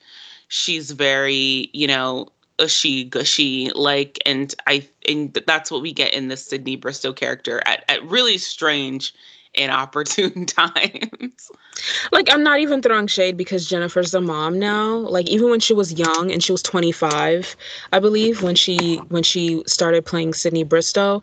She's 0.48 0.90
very 0.90 1.70
you 1.72 1.86
know 1.86 2.28
ushy 2.58 3.08
gushy 3.08 3.70
like 3.74 4.18
and 4.26 4.54
I 4.66 4.86
and 5.08 5.32
that's 5.46 5.70
what 5.70 5.80
we 5.80 5.92
get 5.92 6.12
in 6.12 6.28
the 6.28 6.36
Sydney 6.36 6.76
Bristow 6.76 7.12
character 7.12 7.62
at, 7.64 7.84
at 7.88 8.04
really 8.04 8.36
strange 8.36 9.14
inopportune 9.61 10.47
times. 10.47 11.50
Like 12.12 12.33
I'm 12.33 12.43
not 12.43 12.61
even 12.61 12.83
throwing 12.83 13.07
shade 13.07 13.37
because 13.37 13.69
Jennifer's 13.69 14.14
a 14.14 14.21
mom 14.21 14.59
now. 14.59 14.97
Like 14.97 15.29
even 15.29 15.50
when 15.50 15.61
she 15.61 15.75
was 15.75 15.93
young 15.93 16.31
and 16.31 16.43
she 16.43 16.52
was 16.52 16.62
25, 16.62 17.57
I 17.93 17.99
believe 17.99 18.43
when 18.43 18.55
she 18.55 18.97
when 19.09 19.23
she 19.23 19.62
started 19.67 20.05
playing 20.05 20.35
Sydney 20.35 20.64
Bristow, 20.64 21.23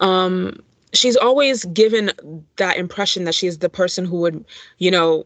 um 0.00 0.62
she's 0.92 1.16
always 1.16 1.64
given 1.66 2.12
that 2.56 2.76
impression 2.76 3.24
that 3.24 3.34
she's 3.34 3.58
the 3.58 3.68
person 3.68 4.04
who 4.04 4.16
would, 4.20 4.44
you 4.78 4.90
know, 4.90 5.24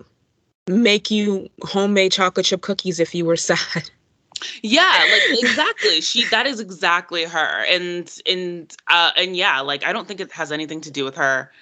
make 0.67 1.11
you 1.11 1.49
homemade 1.63 2.13
chocolate 2.13 2.47
chip 2.47 2.63
cookies 2.63 3.01
if 3.01 3.15
you 3.15 3.25
were 3.25 3.37
sad. 3.51 3.91
Yeah, 4.63 5.07
like 5.11 5.41
exactly. 5.41 6.01
she 6.01 6.27
that 6.29 6.47
is 6.47 6.59
exactly 6.59 7.25
her. 7.25 7.65
And 7.69 8.13
and 8.27 8.75
uh 8.89 9.13
and 9.17 9.37
yeah, 9.37 9.61
like 9.61 9.85
I 9.85 9.93
don't 9.93 10.09
think 10.09 10.21
it 10.21 10.33
has 10.33 10.51
anything 10.51 10.81
to 10.83 10.91
do 10.91 11.05
with 11.05 11.15
her 11.17 11.53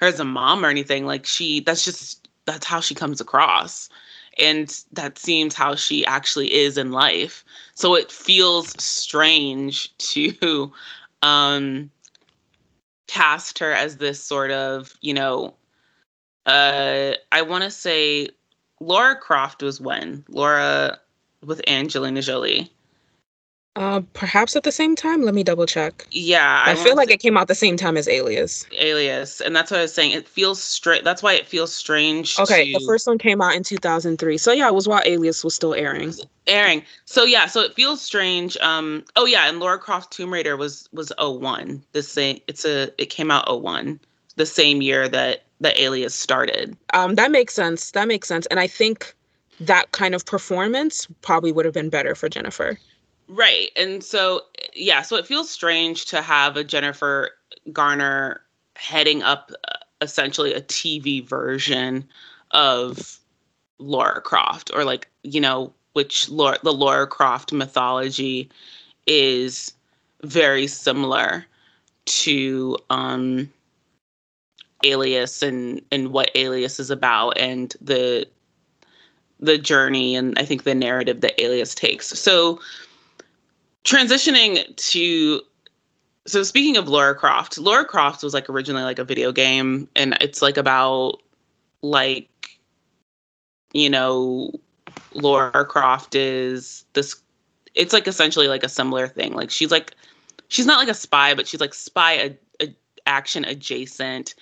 her 0.00 0.06
as 0.06 0.20
a 0.20 0.24
mom 0.24 0.64
or 0.64 0.68
anything. 0.68 1.06
Like 1.06 1.26
she, 1.26 1.60
that's 1.60 1.84
just 1.84 2.28
that's 2.46 2.66
how 2.66 2.80
she 2.80 2.94
comes 2.94 3.20
across, 3.20 3.88
and 4.38 4.82
that 4.92 5.18
seems 5.18 5.54
how 5.54 5.74
she 5.74 6.04
actually 6.06 6.52
is 6.52 6.76
in 6.78 6.92
life. 6.92 7.44
So 7.74 7.94
it 7.94 8.10
feels 8.10 8.70
strange 8.82 9.96
to 9.98 10.72
um, 11.22 11.90
cast 13.06 13.58
her 13.58 13.72
as 13.72 13.96
this 13.96 14.22
sort 14.22 14.50
of, 14.50 14.94
you 15.00 15.14
know, 15.14 15.54
uh, 16.46 17.12
I 17.32 17.42
want 17.42 17.64
to 17.64 17.70
say 17.70 18.28
Laura 18.80 19.16
Croft 19.16 19.62
was 19.62 19.80
when 19.80 20.24
Laura 20.28 20.98
with 21.44 21.60
Angelina 21.68 22.22
Jolie. 22.22 22.72
Uh, 23.76 24.00
perhaps 24.14 24.56
at 24.56 24.64
the 24.64 24.72
same 24.72 24.96
time. 24.96 25.22
Let 25.22 25.32
me 25.32 25.44
double 25.44 25.64
check. 25.64 26.04
Yeah, 26.10 26.64
I, 26.66 26.72
I 26.72 26.74
feel 26.74 26.96
like 26.96 27.10
it 27.10 27.20
came 27.20 27.36
out 27.36 27.46
the 27.46 27.54
same 27.54 27.76
time 27.76 27.96
as 27.96 28.08
Alias. 28.08 28.66
Alias, 28.76 29.40
and 29.40 29.54
that's 29.54 29.70
what 29.70 29.78
I 29.78 29.82
was 29.82 29.94
saying. 29.94 30.10
It 30.10 30.26
feels 30.26 30.60
straight. 30.60 31.04
That's 31.04 31.22
why 31.22 31.34
it 31.34 31.46
feels 31.46 31.72
strange. 31.72 32.36
Okay, 32.38 32.72
to... 32.72 32.78
the 32.78 32.84
first 32.84 33.06
one 33.06 33.16
came 33.16 33.40
out 33.40 33.54
in 33.54 33.62
2003. 33.62 34.38
So 34.38 34.50
yeah, 34.50 34.66
it 34.66 34.74
was 34.74 34.88
while 34.88 35.02
Alias 35.04 35.44
was 35.44 35.54
still 35.54 35.72
airing. 35.72 36.12
Airing. 36.48 36.82
So 37.04 37.22
yeah, 37.22 37.46
so 37.46 37.60
it 37.60 37.72
feels 37.74 38.02
strange. 38.02 38.56
Um. 38.56 39.04
Oh 39.14 39.24
yeah, 39.24 39.48
and 39.48 39.60
Laura 39.60 39.78
Croft 39.78 40.12
Tomb 40.12 40.32
Raider 40.32 40.56
was 40.56 40.88
was 40.92 41.12
01. 41.18 41.80
The 41.92 42.02
same. 42.02 42.40
It's 42.48 42.64
a. 42.64 42.90
It 43.00 43.06
came 43.06 43.30
out 43.30 43.62
01, 43.62 44.00
the 44.34 44.46
same 44.46 44.82
year 44.82 45.08
that 45.08 45.44
the 45.60 45.80
Alias 45.80 46.14
started. 46.16 46.76
Um. 46.92 47.14
That 47.14 47.30
makes 47.30 47.54
sense. 47.54 47.92
That 47.92 48.08
makes 48.08 48.26
sense. 48.26 48.46
And 48.46 48.58
I 48.58 48.66
think 48.66 49.14
that 49.60 49.92
kind 49.92 50.14
of 50.14 50.26
performance 50.26 51.06
probably 51.22 51.52
would 51.52 51.64
have 51.66 51.74
been 51.74 51.90
better 51.90 52.16
for 52.16 52.28
Jennifer. 52.28 52.76
Right. 53.32 53.70
And 53.76 54.02
so, 54.02 54.42
yeah, 54.74 55.02
so 55.02 55.14
it 55.14 55.24
feels 55.24 55.48
strange 55.48 56.06
to 56.06 56.20
have 56.20 56.56
a 56.56 56.64
Jennifer 56.64 57.30
Garner 57.72 58.40
heading 58.74 59.22
up 59.22 59.52
uh, 59.68 59.76
essentially 60.00 60.52
a 60.52 60.60
TV 60.62 61.24
version 61.24 62.08
of 62.50 63.20
Laura 63.78 64.20
Croft 64.20 64.72
or 64.74 64.84
like, 64.84 65.06
you 65.22 65.40
know, 65.40 65.72
which 65.92 66.28
Laura, 66.28 66.58
the 66.64 66.72
Laura 66.72 67.06
Croft 67.06 67.52
mythology 67.52 68.50
is 69.06 69.74
very 70.24 70.66
similar 70.66 71.46
to 72.06 72.76
um, 72.90 73.48
Alias 74.82 75.40
and 75.40 75.80
and 75.92 76.08
what 76.08 76.32
Alias 76.34 76.80
is 76.80 76.90
about 76.90 77.38
and 77.38 77.76
the 77.80 78.26
the 79.38 79.56
journey 79.56 80.16
and 80.16 80.36
I 80.36 80.44
think 80.44 80.64
the 80.64 80.74
narrative 80.74 81.20
that 81.20 81.40
Alias 81.40 81.76
takes. 81.76 82.08
So 82.08 82.58
transitioning 83.84 84.76
to 84.76 85.40
so 86.26 86.42
speaking 86.42 86.76
of 86.76 86.88
Laura 86.88 87.14
Croft, 87.14 87.58
Laura 87.58 87.84
Croft 87.84 88.22
was 88.22 88.34
like 88.34 88.48
originally 88.48 88.82
like 88.82 88.98
a 88.98 89.04
video 89.04 89.32
game 89.32 89.88
and 89.96 90.16
it's 90.20 90.42
like 90.42 90.56
about 90.56 91.18
like 91.82 92.28
you 93.72 93.88
know 93.88 94.50
Laura 95.14 95.64
Croft 95.64 96.14
is 96.14 96.84
this 96.92 97.20
it's 97.74 97.92
like 97.92 98.06
essentially 98.06 98.48
like 98.48 98.64
a 98.64 98.68
similar 98.68 99.08
thing. 99.08 99.32
Like 99.32 99.50
she's 99.50 99.70
like 99.70 99.94
she's 100.48 100.66
not 100.66 100.78
like 100.78 100.88
a 100.88 100.94
spy, 100.94 101.34
but 101.34 101.46
she's 101.46 101.60
like 101.60 101.74
spy 101.74 102.12
a, 102.12 102.36
a 102.62 102.74
action 103.06 103.44
adjacent. 103.44 104.34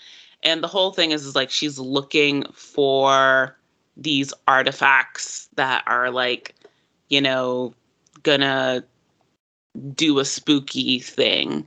And 0.43 0.63
the 0.63 0.69
whole 0.69 0.93
thing 0.93 1.11
is, 1.11 1.27
is 1.27 1.35
like 1.35 1.51
she's 1.51 1.79
looking 1.79 2.45
for 2.53 3.57
these 3.97 4.33
artifacts 4.47 5.49
that 5.57 5.83
are 5.87 6.11
like, 6.11 6.55
you 7.09 7.21
know, 7.21 7.75
gonna 8.23 8.85
do 9.95 10.19
a 10.19 10.25
spooky 10.25 10.99
thing 10.99 11.67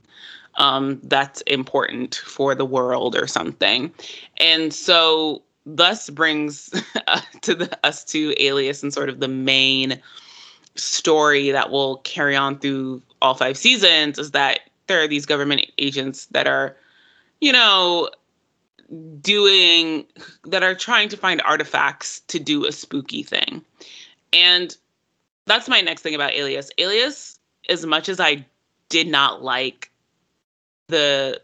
um, 0.56 1.00
that's 1.04 1.40
important 1.42 2.16
for 2.16 2.54
the 2.54 2.64
world 2.64 3.16
or 3.16 3.26
something. 3.26 3.92
And 4.38 4.72
so 4.72 5.42
thus 5.66 6.10
brings 6.10 6.70
uh, 7.06 7.20
to 7.42 7.54
the, 7.54 7.86
us 7.86 8.04
to 8.04 8.34
Alias 8.42 8.82
and 8.82 8.92
sort 8.92 9.08
of 9.08 9.20
the 9.20 9.28
main 9.28 10.00
story 10.74 11.50
that 11.50 11.70
will 11.70 11.98
carry 11.98 12.36
on 12.36 12.58
through 12.58 13.02
all 13.20 13.34
five 13.34 13.56
seasons 13.56 14.18
is 14.18 14.30
that 14.32 14.60
there 14.86 15.02
are 15.02 15.08
these 15.08 15.26
government 15.26 15.66
agents 15.78 16.26
that 16.26 16.46
are, 16.46 16.76
you 17.40 17.52
know, 17.52 18.10
doing 19.20 20.04
that 20.44 20.62
are 20.62 20.74
trying 20.74 21.08
to 21.08 21.16
find 21.16 21.40
artifacts 21.42 22.20
to 22.28 22.38
do 22.38 22.66
a 22.66 22.72
spooky 22.72 23.22
thing. 23.22 23.64
And 24.32 24.76
that's 25.46 25.68
my 25.68 25.80
next 25.80 26.02
thing 26.02 26.14
about 26.14 26.32
Alias. 26.32 26.70
Alias, 26.78 27.31
as 27.68 27.86
much 27.86 28.08
as 28.08 28.20
I 28.20 28.44
did 28.88 29.08
not 29.08 29.42
like 29.42 29.90
the 30.88 31.40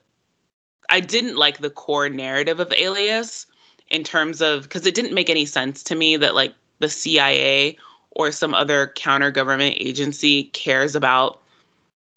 I 0.90 1.00
didn't 1.00 1.36
like 1.36 1.58
the 1.58 1.70
core 1.70 2.08
narrative 2.08 2.60
of 2.60 2.72
Alias 2.72 3.46
in 3.90 4.04
terms 4.04 4.40
of 4.40 4.62
because 4.62 4.86
it 4.86 4.94
didn't 4.94 5.14
make 5.14 5.30
any 5.30 5.46
sense 5.46 5.82
to 5.84 5.94
me 5.94 6.16
that 6.16 6.34
like 6.34 6.54
the 6.78 6.88
CIA 6.88 7.76
or 8.12 8.32
some 8.32 8.54
other 8.54 8.92
counter 8.96 9.30
government 9.30 9.76
agency 9.78 10.44
cares 10.44 10.94
about 10.94 11.40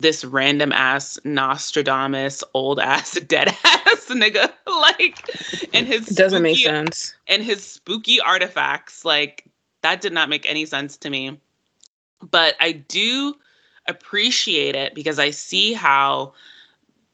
this 0.02 0.26
random 0.26 0.72
ass 0.72 1.20
Nostradamus, 1.24 2.44
old 2.54 2.80
ass, 2.80 3.20
dead 3.28 3.50
ass 3.64 4.08
nigga. 4.10 4.52
like, 4.68 5.30
and 5.74 5.88
his 5.88 6.10
it 6.10 6.18
doesn't 6.18 6.40
spooky, 6.40 6.42
make 6.42 6.66
sense. 6.66 7.14
And 7.28 7.44
his 7.44 7.64
spooky 7.64 8.20
artifacts, 8.20 9.06
like, 9.06 9.46
that 9.82 10.02
did 10.02 10.14
not 10.14 10.30
make 10.30 10.50
any 10.50 10.66
sense 10.66 10.98
to 10.98 11.10
me. 11.10 11.40
But 12.30 12.56
I 12.60 12.72
do 12.72 13.36
appreciate 13.88 14.76
it 14.76 14.96
because 14.96 15.20
I 15.20 15.32
see 15.32 15.74
how 15.74 16.34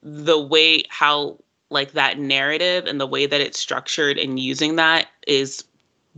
the 0.01 0.39
way, 0.39 0.83
how 0.89 1.37
like 1.69 1.93
that 1.93 2.17
narrative 2.19 2.85
and 2.85 2.99
the 2.99 3.07
way 3.07 3.25
that 3.25 3.41
it's 3.41 3.59
structured 3.59 4.17
and 4.17 4.39
using 4.39 4.77
that 4.77 5.07
is 5.27 5.63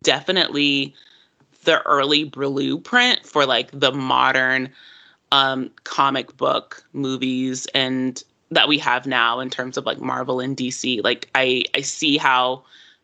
definitely 0.01 0.93
the 1.63 1.81
early 1.83 2.23
blueprint 2.23 3.25
for 3.25 3.45
like 3.45 3.69
the 3.71 3.91
modern 3.91 4.69
um, 5.31 5.71
comic 5.83 6.35
book 6.37 6.83
movies 6.93 7.67
and 7.73 8.23
that 8.51 8.67
we 8.67 8.77
have 8.79 9.05
now 9.05 9.39
in 9.39 9.49
terms 9.49 9.77
of 9.77 9.85
like 9.85 9.99
Marvel 9.99 10.39
and 10.39 10.57
DC. 10.57 11.03
Like 11.03 11.29
I 11.35 11.65
I 11.75 11.81
see 11.81 12.17
how 12.17 12.63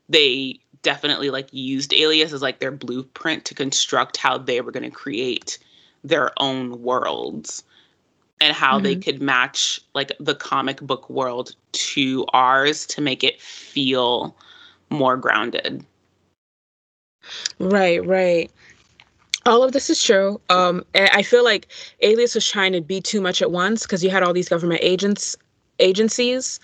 they 0.10 0.60
definitely 0.82 1.30
like 1.30 1.52
used 1.52 1.94
Alias 1.94 2.34
as 2.34 2.42
like 2.42 2.60
their 2.60 2.72
blueprint 2.72 3.46
to 3.46 3.56
construct 3.56 4.18
how 4.18 4.38
they 4.38 4.62
were 4.62 4.72
going 4.72 4.84
to 4.84 4.90
create 4.90 5.58
their 6.08 6.32
own 6.38 6.82
worlds 6.82 7.64
and 8.42 8.56
how 8.56 8.76
mm-hmm. 8.76 8.84
they 8.84 8.96
could 8.96 9.22
match 9.22 9.80
like 9.94 10.12
the 10.20 10.36
comic 10.36 10.82
book 10.82 11.10
world 11.10 11.56
to 11.72 12.26
ours 12.34 12.86
to 12.88 13.02
make 13.02 13.24
it 13.24 13.42
feel 13.42 14.36
more 14.90 15.18
grounded. 15.18 15.86
Right, 17.60 18.06
right. 18.06 18.52
All 19.46 19.64
of 19.64 19.72
this 19.72 19.90
is 19.90 20.02
true. 20.02 20.40
Um, 20.50 20.84
I 20.96 21.22
feel 21.22 21.44
like 21.44 21.68
Alias 22.02 22.36
was 22.36 22.50
trying 22.50 22.74
to 22.74 22.82
be 22.82 23.00
too 23.00 23.22
much 23.22 23.42
at 23.42 23.52
once 23.52 23.84
because 23.84 24.04
you 24.04 24.10
had 24.10 24.24
all 24.24 24.34
these 24.34 24.50
government 24.50 24.82
agents 24.84 25.36
agencies, 25.80 26.60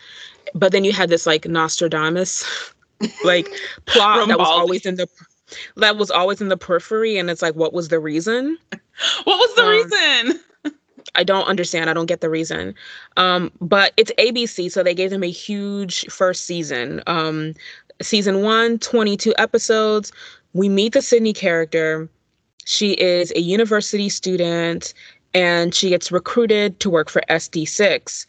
but 0.55 0.71
then 0.71 0.83
you 0.83 0.91
had 0.91 1.09
this 1.09 1.25
like 1.25 1.45
Nostradamus 1.45 2.73
like 3.23 3.47
plot 3.85 4.27
that 4.27 4.39
was 4.39 4.47
always 4.47 4.85
in 4.85 4.95
the 4.95 5.07
that 5.77 5.97
was 5.97 6.11
always 6.11 6.41
in 6.41 6.49
the 6.49 6.57
periphery, 6.57 7.17
and 7.17 7.29
it's 7.29 7.41
like, 7.41 7.55
what 7.55 7.73
was 7.73 7.89
the 7.89 7.99
reason? 7.99 8.57
What 9.23 9.39
was 9.39 9.55
the 9.55 9.63
um, 9.63 9.69
reason? 9.69 10.77
I 11.15 11.23
don't 11.23 11.47
understand. 11.47 11.89
I 11.89 11.93
don't 11.93 12.05
get 12.05 12.21
the 12.21 12.29
reason. 12.29 12.75
Um, 13.17 13.51
but 13.59 13.93
it's 13.97 14.11
ABC, 14.19 14.71
so 14.71 14.83
they 14.83 14.93
gave 14.93 15.09
them 15.09 15.23
a 15.23 15.31
huge 15.31 16.05
first 16.07 16.43
season. 16.45 17.01
Um, 17.07 17.55
season 17.99 18.43
one, 18.43 18.77
22 18.77 19.33
episodes. 19.39 20.11
We 20.53 20.69
meet 20.69 20.93
the 20.93 21.01
Sydney 21.01 21.33
character 21.33 22.09
she 22.65 22.91
is 22.93 23.31
a 23.35 23.41
university 23.41 24.09
student 24.09 24.93
and 25.33 25.73
she 25.73 25.89
gets 25.89 26.11
recruited 26.11 26.79
to 26.81 26.89
work 26.89 27.09
for 27.09 27.21
SD6. 27.29 28.25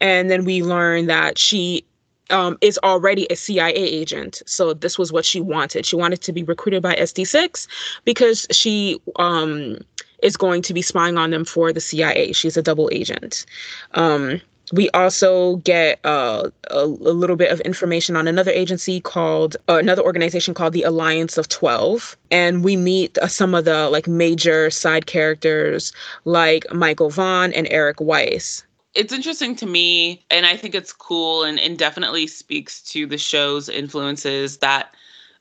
And 0.00 0.30
then 0.30 0.44
we 0.44 0.62
learn 0.62 1.06
that 1.06 1.38
she 1.38 1.84
um, 2.30 2.58
is 2.60 2.78
already 2.82 3.26
a 3.30 3.36
CIA 3.36 3.74
agent. 3.74 4.42
So 4.46 4.74
this 4.74 4.98
was 4.98 5.12
what 5.12 5.24
she 5.24 5.40
wanted. 5.40 5.86
She 5.86 5.96
wanted 5.96 6.20
to 6.22 6.32
be 6.32 6.42
recruited 6.42 6.82
by 6.82 6.94
SD6 6.94 7.66
because 8.04 8.46
she 8.50 9.00
um, 9.16 9.78
is 10.22 10.36
going 10.36 10.62
to 10.62 10.74
be 10.74 10.82
spying 10.82 11.18
on 11.18 11.30
them 11.30 11.44
for 11.44 11.72
the 11.72 11.80
CIA. 11.80 12.32
She's 12.32 12.56
a 12.56 12.62
double 12.62 12.90
agent. 12.92 13.46
Um, 13.94 14.40
we 14.72 14.90
also 14.90 15.56
get 15.56 16.00
uh, 16.04 16.50
a, 16.70 16.78
a, 16.78 16.86
little 16.86 17.36
bit 17.36 17.52
of 17.52 17.60
information 17.60 18.16
on 18.16 18.26
another 18.26 18.50
agency 18.50 19.00
called 19.00 19.56
uh, 19.68 19.76
another 19.76 20.02
organization 20.02 20.54
called 20.54 20.72
the 20.72 20.82
alliance 20.82 21.38
of 21.38 21.48
12 21.48 22.16
and 22.30 22.64
we 22.64 22.76
meet 22.76 23.16
uh, 23.18 23.28
some 23.28 23.54
of 23.54 23.64
the 23.64 23.88
like 23.90 24.08
major 24.08 24.70
side 24.70 25.06
characters 25.06 25.92
like 26.24 26.64
michael 26.72 27.10
vaughn 27.10 27.52
and 27.52 27.68
eric 27.70 28.00
weiss 28.00 28.64
it's 28.96 29.12
interesting 29.12 29.54
to 29.54 29.66
me 29.66 30.24
and 30.30 30.46
i 30.46 30.56
think 30.56 30.74
it's 30.74 30.92
cool 30.92 31.44
and, 31.44 31.60
and 31.60 31.78
definitely 31.78 32.26
speaks 32.26 32.82
to 32.82 33.06
the 33.06 33.18
show's 33.18 33.68
influences 33.68 34.58
that 34.58 34.94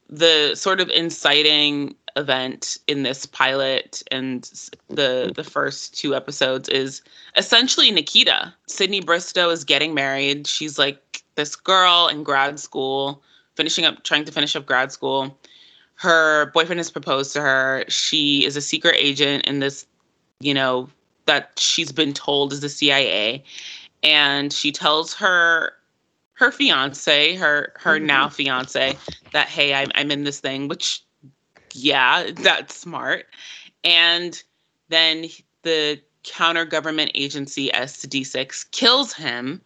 the 0.09 0.53
sort 0.55 0.79
of 0.79 0.89
inciting 0.89 1.95
event 2.15 2.77
in 2.87 3.03
this 3.03 3.25
pilot 3.25 4.01
and 4.11 4.69
the 4.89 5.33
the 5.35 5.43
first 5.43 5.97
two 5.97 6.15
episodes 6.15 6.69
is 6.69 7.01
essentially 7.35 7.91
Nikita. 7.91 8.53
Sydney 8.67 9.01
Bristow 9.01 9.49
is 9.49 9.63
getting 9.63 9.93
married. 9.93 10.47
She's 10.47 10.79
like 10.79 11.23
this 11.35 11.55
girl 11.55 12.07
in 12.07 12.23
grad 12.23 12.59
school, 12.59 13.21
finishing 13.55 13.85
up 13.85 14.03
trying 14.03 14.25
to 14.25 14.31
finish 14.31 14.55
up 14.55 14.65
grad 14.65 14.91
school. 14.91 15.37
Her 15.95 16.51
boyfriend 16.51 16.79
has 16.79 16.91
proposed 16.91 17.33
to 17.33 17.41
her. 17.41 17.85
She 17.87 18.45
is 18.45 18.55
a 18.55 18.61
secret 18.61 18.95
agent 18.97 19.45
in 19.45 19.59
this, 19.59 19.85
you 20.39 20.53
know, 20.53 20.89
that 21.25 21.51
she's 21.57 21.91
been 21.91 22.13
told 22.13 22.53
is 22.53 22.61
the 22.61 22.69
CIA. 22.69 23.43
And 24.03 24.53
she 24.53 24.71
tells 24.71 25.13
her 25.15 25.73
her 26.33 26.51
fiance, 26.51 27.35
her 27.35 27.73
her 27.77 27.97
mm-hmm. 27.97 28.05
now 28.05 28.29
fiance, 28.29 28.97
that 29.31 29.47
hey, 29.47 29.73
I'm 29.73 29.91
I'm 29.95 30.11
in 30.11 30.23
this 30.23 30.39
thing, 30.39 30.67
which 30.67 31.03
yeah, 31.73 32.31
that's 32.35 32.75
smart. 32.75 33.25
And 33.83 34.41
then 34.89 35.25
the 35.63 36.01
counter 36.23 36.65
government 36.65 37.11
agency 37.13 37.69
SD6 37.69 38.71
kills 38.71 39.13
him 39.13 39.61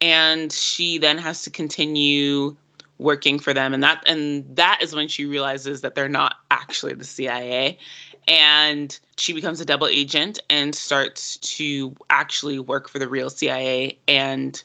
and 0.00 0.52
she 0.52 0.98
then 0.98 1.18
has 1.18 1.42
to 1.42 1.50
continue 1.50 2.56
working 2.98 3.38
for 3.38 3.52
them 3.52 3.74
and 3.74 3.82
that 3.82 4.02
and 4.06 4.44
that 4.56 4.78
is 4.80 4.94
when 4.94 5.08
she 5.08 5.24
realizes 5.24 5.80
that 5.80 5.94
they're 5.94 6.08
not 6.08 6.36
actually 6.50 6.94
the 6.94 7.04
CIA 7.04 7.78
and 8.28 8.98
she 9.16 9.32
becomes 9.32 9.60
a 9.60 9.64
double 9.64 9.86
agent 9.86 10.40
and 10.50 10.74
starts 10.74 11.36
to 11.38 11.94
actually 12.10 12.58
work 12.58 12.88
for 12.88 12.98
the 12.98 13.08
real 13.08 13.30
CIA 13.30 13.98
and 14.08 14.62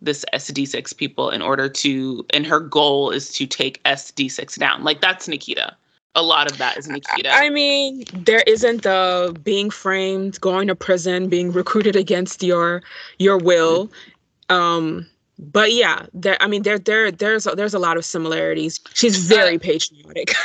this 0.00 0.24
SD6 0.32 0.96
people 0.96 1.30
in 1.30 1.42
order 1.42 1.68
to 1.68 2.24
and 2.30 2.46
her 2.46 2.60
goal 2.60 3.10
is 3.10 3.32
to 3.32 3.46
take 3.46 3.82
SD6 3.84 4.58
down. 4.58 4.84
Like 4.84 5.00
that's 5.00 5.26
Nikita 5.26 5.76
a 6.14 6.22
lot 6.22 6.50
of 6.50 6.58
that 6.58 6.76
is 6.76 6.88
Nikita. 6.88 7.30
I 7.30 7.48
mean, 7.48 8.04
there 8.12 8.42
isn't 8.46 8.82
the 8.82 9.36
being 9.44 9.70
framed, 9.70 10.40
going 10.40 10.66
to 10.66 10.74
prison, 10.74 11.28
being 11.28 11.52
recruited 11.52 11.94
against 11.96 12.42
your 12.42 12.82
your 13.18 13.38
will. 13.38 13.90
Um, 14.48 15.06
but 15.38 15.72
yeah, 15.72 16.06
there. 16.12 16.36
I 16.40 16.48
mean, 16.48 16.62
there 16.62 16.78
there 16.78 17.10
there's 17.12 17.46
a, 17.46 17.52
there's 17.52 17.74
a 17.74 17.78
lot 17.78 17.96
of 17.96 18.04
similarities. 18.04 18.80
She's 18.94 19.16
very 19.16 19.56
uh, 19.56 19.60
patriotic. 19.60 20.34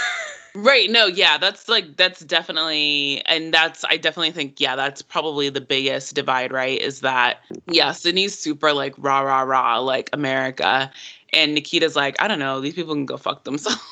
Right. 0.55 0.89
No, 0.89 1.07
yeah, 1.07 1.37
that's 1.39 1.67
like 1.67 1.97
that's 1.97 2.19
definitely 2.19 3.23
and 3.25 3.51
that's 3.53 3.83
I 3.85 3.97
definitely 3.97 4.31
think 4.31 4.59
yeah, 4.59 4.75
that's 4.75 5.01
probably 5.01 5.49
the 5.49 5.61
biggest 5.61 6.13
divide, 6.13 6.51
right? 6.51 6.79
Is 6.79 7.01
that 7.01 7.39
yeah, 7.71 7.91
Sydney's 7.91 8.37
super 8.37 8.71
like 8.71 8.93
rah 8.99 9.21
rah 9.21 9.41
rah 9.41 9.79
like 9.79 10.11
America 10.13 10.91
and 11.31 11.55
Nikita's 11.55 11.95
like, 11.95 12.21
I 12.21 12.27
don't 12.27 12.39
know, 12.39 12.61
these 12.61 12.75
people 12.75 12.93
can 12.93 13.05
go 13.05 13.17
fuck 13.17 13.43
themselves. 13.43 13.81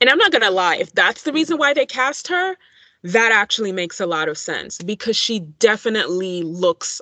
And 0.00 0.10
I'm 0.10 0.18
not 0.18 0.32
going 0.32 0.42
to 0.42 0.50
lie, 0.50 0.76
if 0.76 0.92
that's 0.94 1.22
the 1.22 1.32
reason 1.32 1.58
why 1.58 1.72
they 1.72 1.86
cast 1.86 2.26
her, 2.28 2.56
that 3.04 3.30
actually 3.32 3.70
makes 3.72 4.00
a 4.00 4.06
lot 4.06 4.28
of 4.28 4.36
sense 4.36 4.78
because 4.78 5.16
she 5.16 5.38
definitely 5.40 6.42
looks 6.42 7.00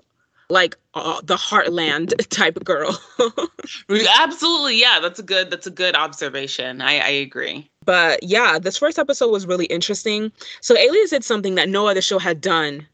like 0.49 0.77
uh, 0.95 1.21
the 1.23 1.37
heartland 1.37 2.15
type 2.29 2.63
girl. 2.65 3.01
Absolutely, 4.19 4.81
yeah. 4.81 4.99
That's 5.01 5.19
a 5.19 5.23
good. 5.23 5.51
That's 5.51 5.67
a 5.67 5.71
good 5.71 5.95
observation. 5.95 6.81
I, 6.81 6.99
I 6.99 7.09
agree. 7.09 7.69
But 7.85 8.23
yeah, 8.23 8.59
this 8.59 8.77
first 8.77 8.99
episode 8.99 9.31
was 9.31 9.47
really 9.47 9.67
interesting. 9.67 10.33
So 10.61 10.77
Alias 10.77 11.11
did 11.11 11.25
something 11.25 11.55
that 11.55 11.69
no 11.69 11.87
other 11.87 12.03
show 12.03 12.19
had 12.19 12.41
done 12.41 12.87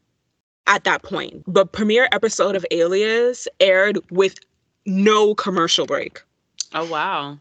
at 0.67 0.83
that 0.83 1.03
point. 1.03 1.43
The 1.47 1.65
premiere 1.65 2.07
episode 2.11 2.55
of 2.55 2.65
Alias 2.71 3.47
aired 3.59 3.97
with 4.11 4.39
no 4.85 5.35
commercial 5.35 5.85
break. 5.85 6.21
Oh 6.73 6.89
wow 6.89 7.37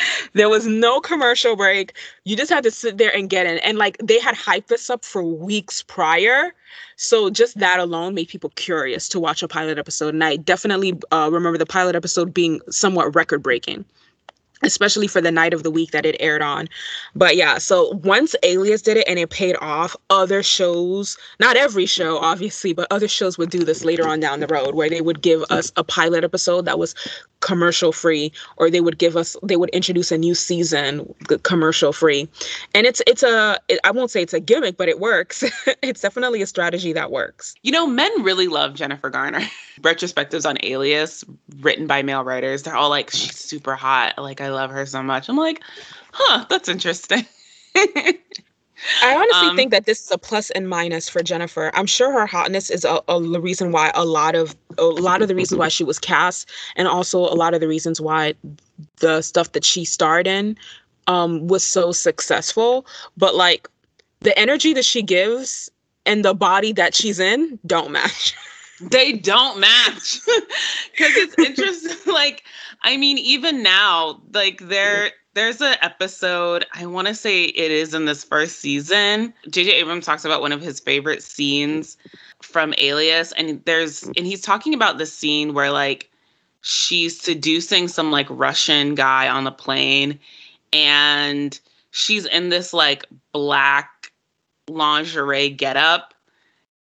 there 0.32 0.48
was 0.48 0.66
no 0.66 1.00
commercial 1.00 1.56
break. 1.56 1.94
You 2.24 2.36
just 2.36 2.50
had 2.50 2.64
to 2.64 2.70
sit 2.70 2.98
there 2.98 3.14
and 3.14 3.28
get 3.28 3.46
in. 3.46 3.58
And 3.58 3.78
like 3.78 3.96
they 3.98 4.20
had 4.20 4.34
hyped 4.34 4.66
this 4.66 4.90
up 4.90 5.04
for 5.04 5.22
weeks 5.22 5.82
prior. 5.82 6.54
So 7.02 7.30
just 7.30 7.58
that 7.58 7.80
alone 7.80 8.14
made 8.14 8.28
people 8.28 8.50
curious 8.50 9.08
to 9.08 9.18
watch 9.18 9.42
a 9.42 9.48
pilot 9.48 9.76
episode. 9.76 10.14
And 10.14 10.22
I 10.22 10.36
definitely 10.36 10.98
uh, 11.10 11.30
remember 11.32 11.58
the 11.58 11.66
pilot 11.66 11.96
episode 11.96 12.32
being 12.32 12.60
somewhat 12.70 13.14
record 13.14 13.42
breaking 13.42 13.84
especially 14.64 15.08
for 15.08 15.20
the 15.20 15.32
night 15.32 15.52
of 15.52 15.64
the 15.64 15.72
week 15.72 15.90
that 15.90 16.06
it 16.06 16.14
aired 16.20 16.40
on. 16.40 16.68
But 17.16 17.34
yeah, 17.34 17.58
so 17.58 18.00
once 18.04 18.36
Alias 18.44 18.80
did 18.80 18.96
it 18.96 19.08
and 19.08 19.18
it 19.18 19.28
paid 19.28 19.56
off, 19.60 19.96
other 20.08 20.40
shows, 20.40 21.18
not 21.40 21.56
every 21.56 21.84
show 21.84 22.18
obviously, 22.18 22.72
but 22.72 22.86
other 22.92 23.08
shows 23.08 23.36
would 23.36 23.50
do 23.50 23.64
this 23.64 23.84
later 23.84 24.06
on 24.06 24.20
down 24.20 24.38
the 24.38 24.46
road 24.46 24.76
where 24.76 24.88
they 24.88 25.00
would 25.00 25.20
give 25.20 25.42
us 25.50 25.72
a 25.76 25.82
pilot 25.82 26.22
episode 26.22 26.64
that 26.66 26.78
was 26.78 26.94
commercial 27.42 27.92
free 27.92 28.32
or 28.56 28.70
they 28.70 28.80
would 28.80 28.96
give 28.96 29.16
us 29.16 29.36
they 29.42 29.56
would 29.56 29.68
introduce 29.70 30.10
a 30.10 30.16
new 30.16 30.34
season 30.34 31.14
commercial 31.42 31.92
free. 31.92 32.28
And 32.74 32.86
it's 32.86 33.02
it's 33.06 33.22
a 33.22 33.58
it, 33.68 33.78
I 33.84 33.90
won't 33.90 34.10
say 34.10 34.22
it's 34.22 34.32
a 34.32 34.40
gimmick, 34.40 34.78
but 34.78 34.88
it 34.88 34.98
works. 34.98 35.44
it's 35.82 36.00
definitely 36.00 36.40
a 36.40 36.46
strategy 36.46 36.92
that 36.94 37.10
works. 37.10 37.54
You 37.62 37.72
know, 37.72 37.86
men 37.86 38.10
really 38.22 38.48
love 38.48 38.74
Jennifer 38.74 39.10
Garner. 39.10 39.42
Retrospectives 39.80 40.48
on 40.48 40.56
Alias 40.62 41.24
written 41.60 41.86
by 41.86 42.02
male 42.02 42.24
writers, 42.24 42.62
they're 42.62 42.76
all 42.76 42.90
like 42.90 43.10
she's 43.10 43.38
super 43.38 43.74
hot. 43.74 44.16
Like 44.16 44.40
I 44.40 44.48
love 44.48 44.70
her 44.70 44.86
so 44.86 45.02
much. 45.02 45.28
I'm 45.28 45.36
like, 45.36 45.60
huh, 46.12 46.46
that's 46.48 46.68
interesting. 46.68 47.26
I 49.02 49.14
honestly 49.14 49.48
um, 49.48 49.56
think 49.56 49.70
that 49.70 49.86
this 49.86 50.04
is 50.04 50.10
a 50.10 50.18
plus 50.18 50.50
and 50.50 50.68
minus 50.68 51.08
for 51.08 51.22
Jennifer. 51.22 51.70
I'm 51.74 51.86
sure 51.86 52.12
her 52.12 52.26
hotness 52.26 52.70
is 52.70 52.84
a, 52.84 53.00
a 53.08 53.20
reason 53.40 53.72
why 53.72 53.92
a 53.94 54.04
lot 54.04 54.34
of 54.34 54.56
a 54.78 54.84
lot 54.84 55.22
of 55.22 55.28
the 55.28 55.34
reasons 55.34 55.58
why 55.58 55.68
she 55.68 55.84
was 55.84 55.98
cast, 55.98 56.50
and 56.76 56.88
also 56.88 57.20
a 57.20 57.36
lot 57.36 57.54
of 57.54 57.60
the 57.60 57.68
reasons 57.68 58.00
why 58.00 58.34
the 58.96 59.22
stuff 59.22 59.52
that 59.52 59.64
she 59.64 59.84
starred 59.84 60.26
in 60.26 60.56
um, 61.06 61.46
was 61.46 61.64
so 61.64 61.92
successful. 61.92 62.86
But 63.16 63.34
like 63.34 63.68
the 64.20 64.36
energy 64.38 64.72
that 64.74 64.84
she 64.84 65.02
gives 65.02 65.70
and 66.06 66.24
the 66.24 66.34
body 66.34 66.72
that 66.72 66.94
she's 66.94 67.20
in 67.20 67.58
don't 67.66 67.92
match. 67.92 68.34
they 68.80 69.12
don't 69.12 69.60
match 69.60 70.18
because 70.92 71.16
it's 71.16 71.38
interesting. 71.38 71.96
like 72.12 72.42
I 72.82 72.96
mean, 72.96 73.18
even 73.18 73.62
now, 73.62 74.20
like 74.32 74.58
there 74.60 75.12
there's 75.34 75.60
an 75.60 75.76
episode, 75.80 76.66
I 76.74 76.86
want 76.86 77.08
to 77.08 77.14
say 77.14 77.44
it 77.44 77.70
is 77.70 77.94
in 77.94 78.04
this 78.04 78.24
first 78.24 78.60
season. 78.60 79.32
JJ 79.48 79.68
Abrams 79.74 80.04
talks 80.04 80.24
about 80.24 80.40
one 80.40 80.52
of 80.52 80.60
his 80.60 80.78
favorite 80.78 81.22
scenes 81.22 81.96
from 82.40 82.74
Alias 82.78 83.32
and 83.32 83.64
there's 83.64 84.02
and 84.02 84.26
he's 84.26 84.40
talking 84.40 84.74
about 84.74 84.98
the 84.98 85.06
scene 85.06 85.54
where 85.54 85.70
like 85.70 86.10
she's 86.60 87.18
seducing 87.18 87.88
some 87.88 88.10
like 88.10 88.26
Russian 88.28 88.94
guy 88.94 89.28
on 89.28 89.44
the 89.44 89.52
plane 89.52 90.18
and 90.72 91.58
she's 91.90 92.26
in 92.26 92.48
this 92.48 92.72
like 92.72 93.06
black 93.32 94.12
lingerie 94.68 95.50
getup 95.50 96.14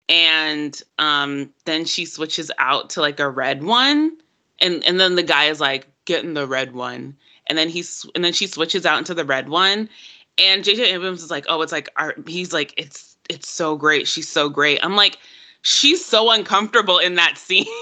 and 0.09 0.81
um 0.97 1.49
then 1.65 1.85
she 1.85 2.05
switches 2.05 2.51
out 2.57 2.89
to 2.89 3.01
like 3.01 3.19
a 3.19 3.29
red 3.29 3.63
one 3.63 4.17
and 4.59 4.83
and 4.83 4.99
then 4.99 5.15
the 5.15 5.23
guy 5.23 5.45
is 5.45 5.59
like 5.59 5.87
getting 6.05 6.33
the 6.33 6.47
red 6.47 6.73
one. 6.73 7.15
And 7.47 7.57
then 7.57 7.69
he's 7.69 8.05
and 8.15 8.23
then 8.23 8.33
she 8.33 8.47
switches 8.47 8.85
out 8.85 8.97
into 8.97 9.13
the 9.13 9.25
red 9.25 9.49
one. 9.49 9.89
And 10.37 10.63
jj 10.63 10.79
abrams 10.79 11.23
is 11.23 11.31
like 11.31 11.45
oh 11.49 11.61
it's 11.61 11.71
like 11.71 11.89
our 11.97 12.15
he's 12.27 12.53
like 12.53 12.73
it's 12.77 13.17
it's 13.29 13.49
so 13.49 13.75
great. 13.75 14.07
She's 14.07 14.29
so 14.29 14.49
great. 14.49 14.83
I'm 14.83 14.95
like 14.95 15.17
she's 15.61 16.03
so 16.03 16.31
uncomfortable 16.31 16.97
in 16.97 17.15
that 17.15 17.37
scene. 17.37 17.65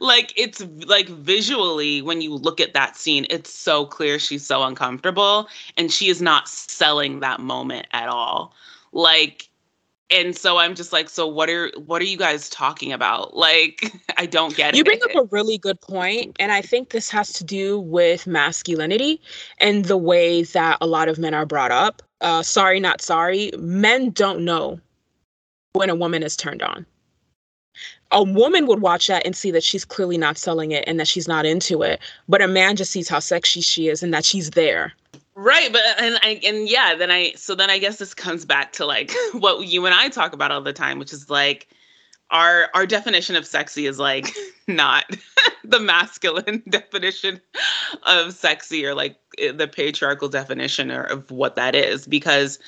Like 0.00 0.32
it's 0.36 0.60
like 0.86 1.08
visually 1.08 2.02
when 2.02 2.20
you 2.20 2.34
look 2.34 2.60
at 2.60 2.74
that 2.74 2.96
scene 2.96 3.26
it's 3.30 3.52
so 3.52 3.86
clear 3.86 4.18
she's 4.18 4.44
so 4.44 4.62
uncomfortable. 4.62 5.48
And 5.76 5.92
she 5.92 6.08
is 6.08 6.20
not 6.20 6.48
selling 6.48 7.20
that 7.20 7.40
moment 7.40 7.86
at 7.92 8.08
all. 8.08 8.54
Like 8.92 9.48
and 10.12 10.36
so 10.36 10.58
I'm 10.58 10.74
just 10.74 10.92
like, 10.92 11.08
so 11.08 11.26
what 11.26 11.48
are 11.48 11.72
what 11.86 12.02
are 12.02 12.06
you 12.06 12.16
guys 12.16 12.48
talking 12.50 12.92
about? 12.92 13.36
Like, 13.36 13.92
I 14.18 14.26
don't 14.26 14.54
get 14.54 14.74
you 14.74 14.82
it. 14.82 14.86
You 14.86 14.98
bring 14.98 15.02
up 15.02 15.24
a 15.24 15.28
really 15.34 15.58
good 15.58 15.80
point, 15.80 16.36
and 16.38 16.52
I 16.52 16.60
think 16.60 16.90
this 16.90 17.08
has 17.10 17.32
to 17.34 17.44
do 17.44 17.80
with 17.80 18.26
masculinity 18.26 19.20
and 19.58 19.86
the 19.86 19.96
way 19.96 20.42
that 20.42 20.78
a 20.80 20.86
lot 20.86 21.08
of 21.08 21.18
men 21.18 21.34
are 21.34 21.46
brought 21.46 21.70
up. 21.70 22.02
Uh, 22.20 22.42
sorry, 22.42 22.78
not 22.78 23.00
sorry. 23.00 23.50
Men 23.58 24.10
don't 24.10 24.44
know 24.44 24.78
when 25.72 25.90
a 25.90 25.94
woman 25.94 26.22
is 26.22 26.36
turned 26.36 26.62
on. 26.62 26.84
A 28.10 28.22
woman 28.22 28.66
would 28.66 28.82
watch 28.82 29.06
that 29.06 29.24
and 29.24 29.34
see 29.34 29.50
that 29.52 29.64
she's 29.64 29.86
clearly 29.86 30.18
not 30.18 30.36
selling 30.36 30.72
it 30.72 30.84
and 30.86 31.00
that 31.00 31.08
she's 31.08 31.26
not 31.26 31.46
into 31.46 31.82
it, 31.82 31.98
but 32.28 32.42
a 32.42 32.46
man 32.46 32.76
just 32.76 32.92
sees 32.92 33.08
how 33.08 33.18
sexy 33.18 33.62
she 33.62 33.88
is 33.88 34.02
and 34.02 34.12
that 34.12 34.26
she's 34.26 34.50
there 34.50 34.92
Right, 35.34 35.72
but 35.72 35.80
uh, 35.80 35.94
and 35.98 36.18
I 36.22 36.40
and 36.44 36.68
yeah, 36.68 36.94
then 36.94 37.10
I 37.10 37.32
so 37.32 37.54
then 37.54 37.70
I 37.70 37.78
guess 37.78 37.96
this 37.96 38.12
comes 38.12 38.44
back 38.44 38.72
to 38.72 38.86
like 38.86 39.12
what 39.32 39.66
you 39.66 39.86
and 39.86 39.94
I 39.94 40.08
talk 40.08 40.32
about 40.32 40.50
all 40.50 40.60
the 40.60 40.72
time, 40.72 40.98
which 40.98 41.12
is 41.12 41.30
like 41.30 41.68
our 42.30 42.68
our 42.74 42.86
definition 42.86 43.36
of 43.36 43.46
sexy 43.46 43.86
is 43.86 43.98
like 43.98 44.28
not 44.68 45.04
the 45.64 45.80
masculine 45.80 46.62
definition 46.68 47.40
of 48.02 48.32
sexy 48.32 48.84
or 48.84 48.94
like 48.94 49.16
the 49.38 49.68
patriarchal 49.68 50.28
definition 50.28 50.90
or 50.90 51.04
of 51.04 51.30
what 51.30 51.56
that 51.56 51.74
is 51.74 52.06
because 52.06 52.58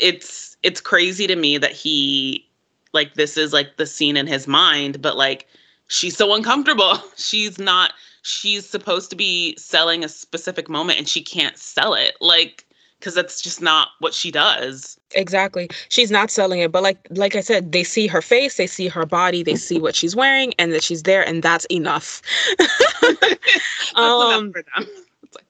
it's 0.00 0.56
it's 0.64 0.80
crazy 0.80 1.26
to 1.28 1.36
me 1.36 1.58
that 1.58 1.72
he 1.72 2.44
like 2.92 3.14
this 3.14 3.36
is 3.36 3.52
like 3.52 3.76
the 3.76 3.86
scene 3.86 4.16
in 4.16 4.26
his 4.26 4.48
mind 4.48 5.00
but 5.00 5.16
like 5.16 5.46
she's 5.88 6.16
so 6.16 6.34
uncomfortable. 6.34 7.02
She's 7.16 7.58
not 7.58 7.92
she's 8.28 8.68
supposed 8.68 9.10
to 9.10 9.16
be 9.16 9.56
selling 9.56 10.04
a 10.04 10.08
specific 10.08 10.68
moment 10.68 10.98
and 10.98 11.08
she 11.08 11.22
can't 11.22 11.56
sell 11.56 11.94
it 11.94 12.14
like 12.20 12.64
because 12.98 13.14
that's 13.14 13.40
just 13.40 13.62
not 13.62 13.90
what 14.00 14.12
she 14.12 14.30
does. 14.30 14.98
Exactly. 15.14 15.68
She's 15.88 16.10
not 16.10 16.30
selling 16.30 16.60
it 16.60 16.70
but 16.70 16.82
like 16.82 17.06
like 17.10 17.34
i 17.34 17.40
said 17.40 17.72
they 17.72 17.84
see 17.84 18.06
her 18.06 18.20
face 18.20 18.56
they 18.56 18.66
see 18.66 18.88
her 18.88 19.06
body 19.06 19.42
they 19.42 19.54
see 19.54 19.80
what 19.80 19.94
she's 19.94 20.14
wearing 20.14 20.52
and 20.58 20.72
that 20.72 20.82
she's 20.82 21.04
there 21.04 21.26
and 21.26 21.42
that's 21.42 21.64
enough. 21.66 22.22
That's 22.58 23.94
um 23.94 24.46
enough 24.46 24.52
for 24.52 24.62
them. 24.62 24.86
Like, 25.34 25.44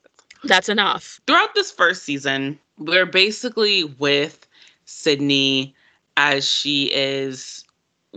that's 0.45 0.69
enough. 0.69 1.19
Throughout 1.27 1.53
this 1.53 1.71
first 1.71 2.03
season 2.03 2.57
we're 2.77 3.05
basically 3.05 3.83
with 3.83 4.47
sydney 4.85 5.75
as 6.15 6.49
she 6.49 6.85
is 6.93 7.65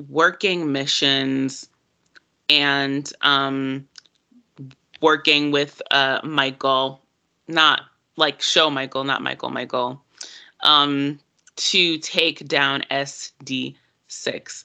working 0.08 0.72
missions 0.72 1.68
and 2.48 3.12
um 3.22 3.86
working 5.02 5.50
with 5.50 5.82
uh, 5.90 6.20
Michael, 6.24 7.02
not 7.48 7.82
like 8.16 8.40
show 8.40 8.70
Michael, 8.70 9.04
not 9.04 9.22
Michael, 9.22 9.50
Michael, 9.50 10.02
um, 10.60 11.18
to 11.56 11.98
take 11.98 12.46
down 12.46 12.84
SD6. 12.90 14.64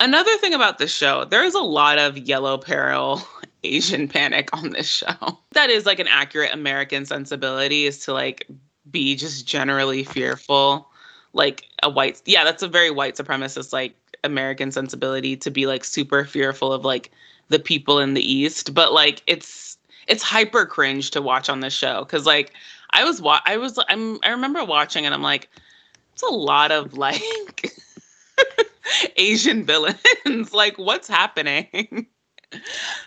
Another 0.00 0.36
thing 0.38 0.54
about 0.54 0.78
the 0.78 0.88
show, 0.88 1.24
there 1.24 1.44
is 1.44 1.54
a 1.54 1.60
lot 1.60 1.98
of 1.98 2.18
yellow 2.18 2.58
peril 2.58 3.22
Asian 3.64 4.08
panic 4.08 4.50
on 4.52 4.70
this 4.70 4.88
show. 4.88 5.38
That 5.52 5.70
is 5.70 5.86
like 5.86 5.98
an 5.98 6.08
accurate 6.08 6.52
American 6.52 7.06
sensibility 7.06 7.86
is 7.86 7.98
to 8.00 8.12
like 8.12 8.46
be 8.90 9.16
just 9.16 9.46
generally 9.46 10.04
fearful. 10.04 10.90
Like 11.32 11.64
a 11.82 11.90
white, 11.90 12.22
yeah, 12.26 12.44
that's 12.44 12.62
a 12.62 12.68
very 12.68 12.90
white 12.90 13.16
supremacist 13.16 13.72
like 13.72 13.94
American 14.22 14.70
sensibility 14.70 15.36
to 15.36 15.50
be 15.50 15.66
like 15.66 15.84
super 15.84 16.24
fearful 16.24 16.72
of 16.72 16.84
like 16.84 17.10
the 17.48 17.58
people 17.58 17.98
in 17.98 18.14
the 18.14 18.32
East. 18.32 18.74
But 18.74 18.92
like 18.92 19.22
it's 19.26 19.76
it's 20.06 20.22
hyper 20.22 20.66
cringe 20.66 21.10
to 21.12 21.22
watch 21.22 21.48
on 21.48 21.60
this 21.60 21.72
show 21.72 22.04
because 22.04 22.26
like 22.26 22.52
I 22.90 23.04
was 23.04 23.20
wa- 23.20 23.40
I 23.46 23.56
was 23.56 23.78
I'm 23.88 24.18
I 24.22 24.30
remember 24.30 24.64
watching 24.64 25.04
and 25.06 25.14
I'm 25.14 25.22
like 25.22 25.48
it's 26.12 26.22
a 26.22 26.26
lot 26.26 26.70
of 26.72 26.94
like 26.94 27.22
Asian 29.16 29.64
villains. 29.64 29.98
Like 30.52 30.78
what's 30.78 31.08
happening? 31.08 32.06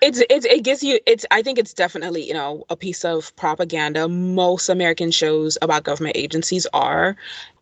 It's, 0.02 0.21
it's 0.30 0.45
it 0.45 0.63
gives 0.63 0.84
you 0.84 1.00
it's 1.06 1.26
i 1.32 1.41
think 1.41 1.58
it's 1.58 1.73
definitely 1.73 2.28
you 2.28 2.34
know 2.34 2.65
a 2.69 2.76
piece 2.76 3.06
of 3.06 3.36
propaganda. 3.38 4.08
Most 4.08 4.69
american 4.69 5.12
shows 5.12 5.58
about 5.62 5.84
government 5.84 6.17
agencies 6.17 6.67
are. 6.73 7.15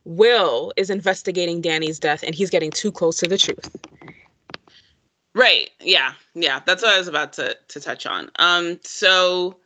Will 0.06 0.72
is 0.78 0.90
investigating 0.90 1.62
danny's 1.62 2.00
death 2.00 2.24
and 2.24 2.36
he's 2.36 2.50
getting 2.50 2.72
too 2.72 2.92
close 2.92 3.18
to 3.20 3.28
the 3.28 3.38
truth 3.38 3.70
right. 5.36 5.70
Yeah. 5.80 6.14
Yeah. 6.34 6.62
That's 6.66 6.82
what 6.82 6.94
i 6.94 6.98
was 6.98 7.08
about 7.08 7.34
to 7.34 7.56
to 7.68 7.80
touch 7.80 8.06
on. 8.08 8.32
Um 8.38 8.80
so 8.84 9.58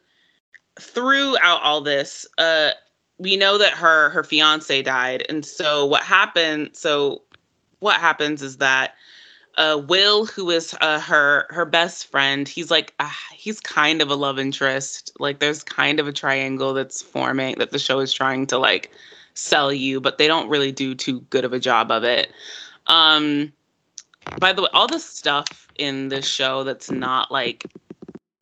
throughout 0.79 1.62
all 1.62 1.82
this 1.82 2.25
uh 2.38 2.71
we 3.17 3.38
know 3.38 3.58
that 3.58 3.73
her 3.73 4.10
her 4.10 4.23
fiance 4.23 4.82
died. 4.82 5.25
And 5.29 5.45
so 5.45 5.86
what 5.86 6.03
happened 6.03 6.71
so 6.73 7.21
what 7.79 8.01
happens 8.01 8.41
is 8.41 8.58
that 8.58 8.95
uh, 9.58 9.77
Will, 9.89 10.25
who 10.25 10.49
is 10.51 10.73
uh, 10.79 11.01
her 11.01 11.45
her 11.49 11.65
best 11.65 12.08
friend, 12.08 12.47
he's 12.47 12.71
like 12.71 12.93
uh, 12.99 13.12
he's 13.34 13.60
kind 13.60 14.01
of 14.01 14.10
a 14.10 14.15
love 14.15 14.39
interest. 14.39 15.12
Like 15.19 15.39
there's 15.39 15.63
kind 15.63 15.99
of 15.99 16.08
a 16.08 16.13
triangle 16.13 16.73
that's 16.73 17.01
forming 17.01 17.55
that 17.58 17.71
the 17.71 17.79
show 17.79 17.99
is 17.99 18.13
trying 18.13 18.47
to 18.47 18.58
like 18.58 18.91
sell 19.34 19.73
you, 19.73 19.99
but 19.99 20.17
they 20.17 20.27
don't 20.27 20.49
really 20.49 20.71
do 20.71 20.95
too 20.95 21.21
good 21.29 21.43
of 21.43 21.51
a 21.51 21.60
job 21.60 21.91
of 21.91 22.05
it. 22.05 22.32
Um, 22.88 23.51
by 24.37 24.53
the 24.53 24.63
way, 24.63 24.69
all 24.73 24.87
the 24.87 24.99
stuff 24.99 25.67
in 25.77 26.09
this 26.09 26.27
show 26.27 26.63
that's 26.63 26.91
not 26.91 27.31
like 27.31 27.65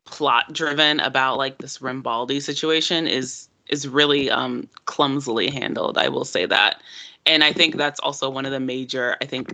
plot 0.04 0.52
driven 0.52 1.00
about 1.00 1.36
like 1.36 1.58
this 1.58 1.78
Rambaldi 1.78 2.42
situation 2.42 3.06
is 3.06 3.48
is 3.68 3.86
really 3.86 4.30
um 4.30 4.68
clumsily 4.86 5.50
handled. 5.50 5.98
I 5.98 6.08
will 6.08 6.24
say 6.24 6.46
that. 6.46 6.80
And 7.26 7.44
I 7.44 7.52
think 7.52 7.76
that's 7.76 8.00
also 8.00 8.30
one 8.30 8.46
of 8.46 8.52
the 8.52 8.60
major, 8.60 9.16
I 9.20 9.26
think, 9.26 9.52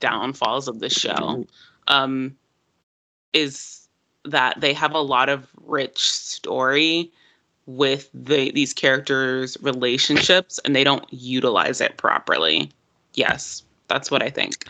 downfalls 0.00 0.68
of 0.68 0.80
the 0.80 0.90
show 0.90 1.46
um, 1.88 2.36
is 3.32 3.88
that 4.24 4.60
they 4.60 4.74
have 4.74 4.92
a 4.92 5.00
lot 5.00 5.28
of 5.28 5.46
rich 5.64 6.10
story 6.10 7.10
with 7.66 8.10
the 8.14 8.52
these 8.52 8.72
characters 8.72 9.56
relationships 9.60 10.60
and 10.64 10.76
they 10.76 10.84
don't 10.84 11.04
utilize 11.12 11.80
it 11.80 11.96
properly 11.96 12.70
yes 13.14 13.64
that's 13.88 14.08
what 14.08 14.22
i 14.22 14.30
think 14.30 14.66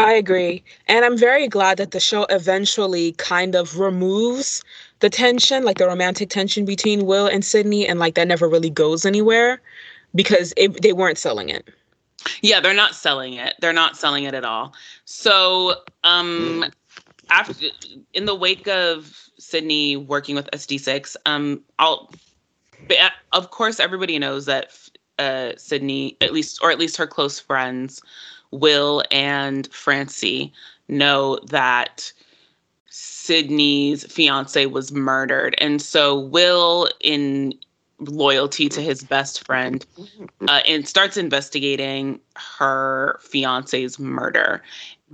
i 0.00 0.12
agree 0.12 0.62
and 0.88 1.04
i'm 1.04 1.16
very 1.16 1.48
glad 1.48 1.78
that 1.78 1.90
the 1.90 2.00
show 2.00 2.24
eventually 2.30 3.12
kind 3.12 3.54
of 3.54 3.78
removes 3.78 4.62
the 5.00 5.10
tension 5.10 5.64
like 5.64 5.78
the 5.78 5.86
romantic 5.86 6.28
tension 6.30 6.64
between 6.64 7.06
will 7.06 7.26
and 7.26 7.44
sydney 7.44 7.86
and 7.86 7.98
like 7.98 8.14
that 8.14 8.28
never 8.28 8.48
really 8.48 8.70
goes 8.70 9.06
anywhere 9.06 9.60
because 10.14 10.52
it, 10.56 10.82
they 10.82 10.92
weren't 10.92 11.18
selling 11.18 11.48
it 11.48 11.68
yeah, 12.42 12.60
they're 12.60 12.74
not 12.74 12.94
selling 12.94 13.34
it. 13.34 13.54
They're 13.60 13.72
not 13.72 13.96
selling 13.96 14.24
it 14.24 14.34
at 14.34 14.44
all. 14.44 14.74
So, 15.04 15.76
um, 16.04 16.66
after 17.30 17.68
in 18.12 18.24
the 18.24 18.34
wake 18.34 18.68
of 18.68 19.28
Sydney 19.38 19.96
working 19.96 20.34
with 20.34 20.50
SD6, 20.50 21.16
um, 21.26 21.62
I'll, 21.78 22.10
of 23.32 23.50
course, 23.50 23.80
everybody 23.80 24.18
knows 24.18 24.46
that 24.46 24.72
uh, 25.18 25.52
Sydney, 25.56 26.16
at 26.20 26.32
least, 26.32 26.60
or 26.62 26.70
at 26.70 26.78
least 26.78 26.96
her 26.96 27.06
close 27.06 27.38
friends, 27.38 28.02
Will 28.50 29.02
and 29.10 29.72
Francie, 29.72 30.52
know 30.88 31.38
that 31.46 32.12
Sydney's 32.88 34.10
fiance 34.12 34.66
was 34.66 34.92
murdered, 34.92 35.54
and 35.58 35.80
so 35.80 36.18
Will, 36.18 36.88
in 37.00 37.54
loyalty 38.00 38.68
to 38.68 38.80
his 38.80 39.02
best 39.02 39.44
friend 39.44 39.84
uh, 40.48 40.60
and 40.66 40.88
starts 40.88 41.16
investigating 41.16 42.18
her 42.36 43.18
fiance's 43.22 43.98
murder. 43.98 44.62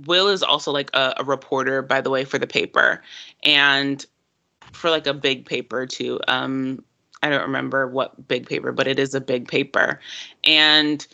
Will 0.05 0.27
is 0.29 0.43
also 0.43 0.71
like 0.71 0.89
a, 0.93 1.13
a, 1.17 1.23
reporter, 1.23 1.81
by 1.81 2.01
the 2.01 2.09
way, 2.09 2.23
for 2.23 2.37
the 2.37 2.47
paper 2.47 3.01
and 3.43 4.05
for 4.71 4.89
like 4.89 5.07
a 5.07 5.13
big 5.13 5.45
paper 5.45 5.85
too. 5.85 6.19
Um, 6.27 6.83
I 7.23 7.29
don't 7.29 7.41
remember 7.41 7.87
what 7.87 8.27
big 8.27 8.47
paper, 8.47 8.71
but 8.71 8.87
it 8.87 8.99
is 8.99 9.13
a 9.13 9.21
big 9.21 9.47
paper. 9.47 9.99
And 10.43 11.05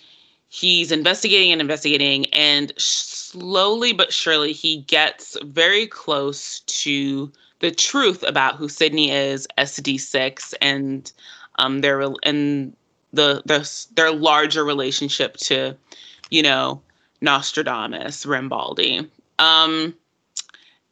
he's 0.54 0.92
investigating 0.92 1.52
and 1.52 1.60
investigating, 1.60 2.28
and 2.28 2.72
slowly 2.78 3.92
but 3.92 4.14
surely 4.14 4.54
he 4.54 4.82
gets 4.82 5.36
very 5.46 5.88
close 5.88 6.60
to 6.68 7.32
the 7.60 7.72
truth 7.72 8.22
about 8.22 8.56
who 8.58 8.70
Sydney 8.70 9.10
is, 9.10 9.48
SD6, 9.58 10.54
and 10.62 11.12
um, 11.58 11.82
their 11.82 12.02
and 12.22 12.76
the, 13.14 13.42
the 13.46 13.88
their 13.96 14.12
larger 14.12 14.64
relationship 14.64 15.38
to, 15.38 15.76
you 16.30 16.44
know, 16.44 16.80
Nostradamus, 17.22 18.24
rambaldi 18.26 19.10
Um, 19.40 19.96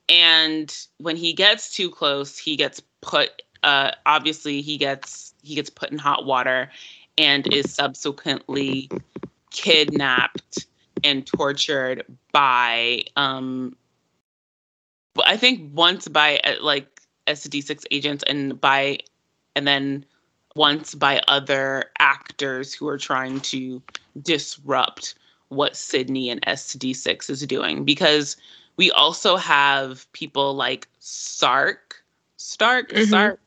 and 0.09 0.75
when 0.97 1.15
he 1.15 1.33
gets 1.33 1.75
too 1.75 1.91
close, 1.91 2.35
he 2.35 2.55
gets 2.55 2.81
put. 3.01 3.43
Uh, 3.63 3.91
obviously, 4.07 4.61
he 4.61 4.77
gets 4.77 5.35
he 5.43 5.53
gets 5.53 5.69
put 5.69 5.91
in 5.91 5.99
hot 5.99 6.25
water, 6.25 6.71
and 7.19 7.45
is 7.53 7.71
subsequently 7.71 8.89
kidnapped 9.51 10.65
and 11.03 11.25
tortured 11.25 12.03
by. 12.31 13.03
Um, 13.15 13.75
I 15.25 15.37
think 15.37 15.69
once 15.73 16.07
by 16.07 16.39
uh, 16.43 16.55
like 16.61 17.01
SD6 17.27 17.85
agents 17.91 18.23
and 18.27 18.59
by, 18.59 18.99
and 19.55 19.67
then 19.67 20.05
once 20.55 20.95
by 20.95 21.21
other 21.27 21.85
actors 21.99 22.73
who 22.73 22.87
are 22.87 22.97
trying 22.97 23.39
to 23.41 23.81
disrupt 24.21 25.15
what 25.49 25.75
Sydney 25.75 26.29
and 26.29 26.41
SD6 26.43 27.29
is 27.29 27.45
doing 27.45 27.83
because 27.83 28.37
we 28.77 28.89
also 28.91 29.35
have 29.35 30.11
people 30.13 30.53
like 30.53 30.87
Sark, 30.99 32.03
Stark, 32.37 32.89
mm-hmm. 32.89 33.09
Sark. 33.09 33.39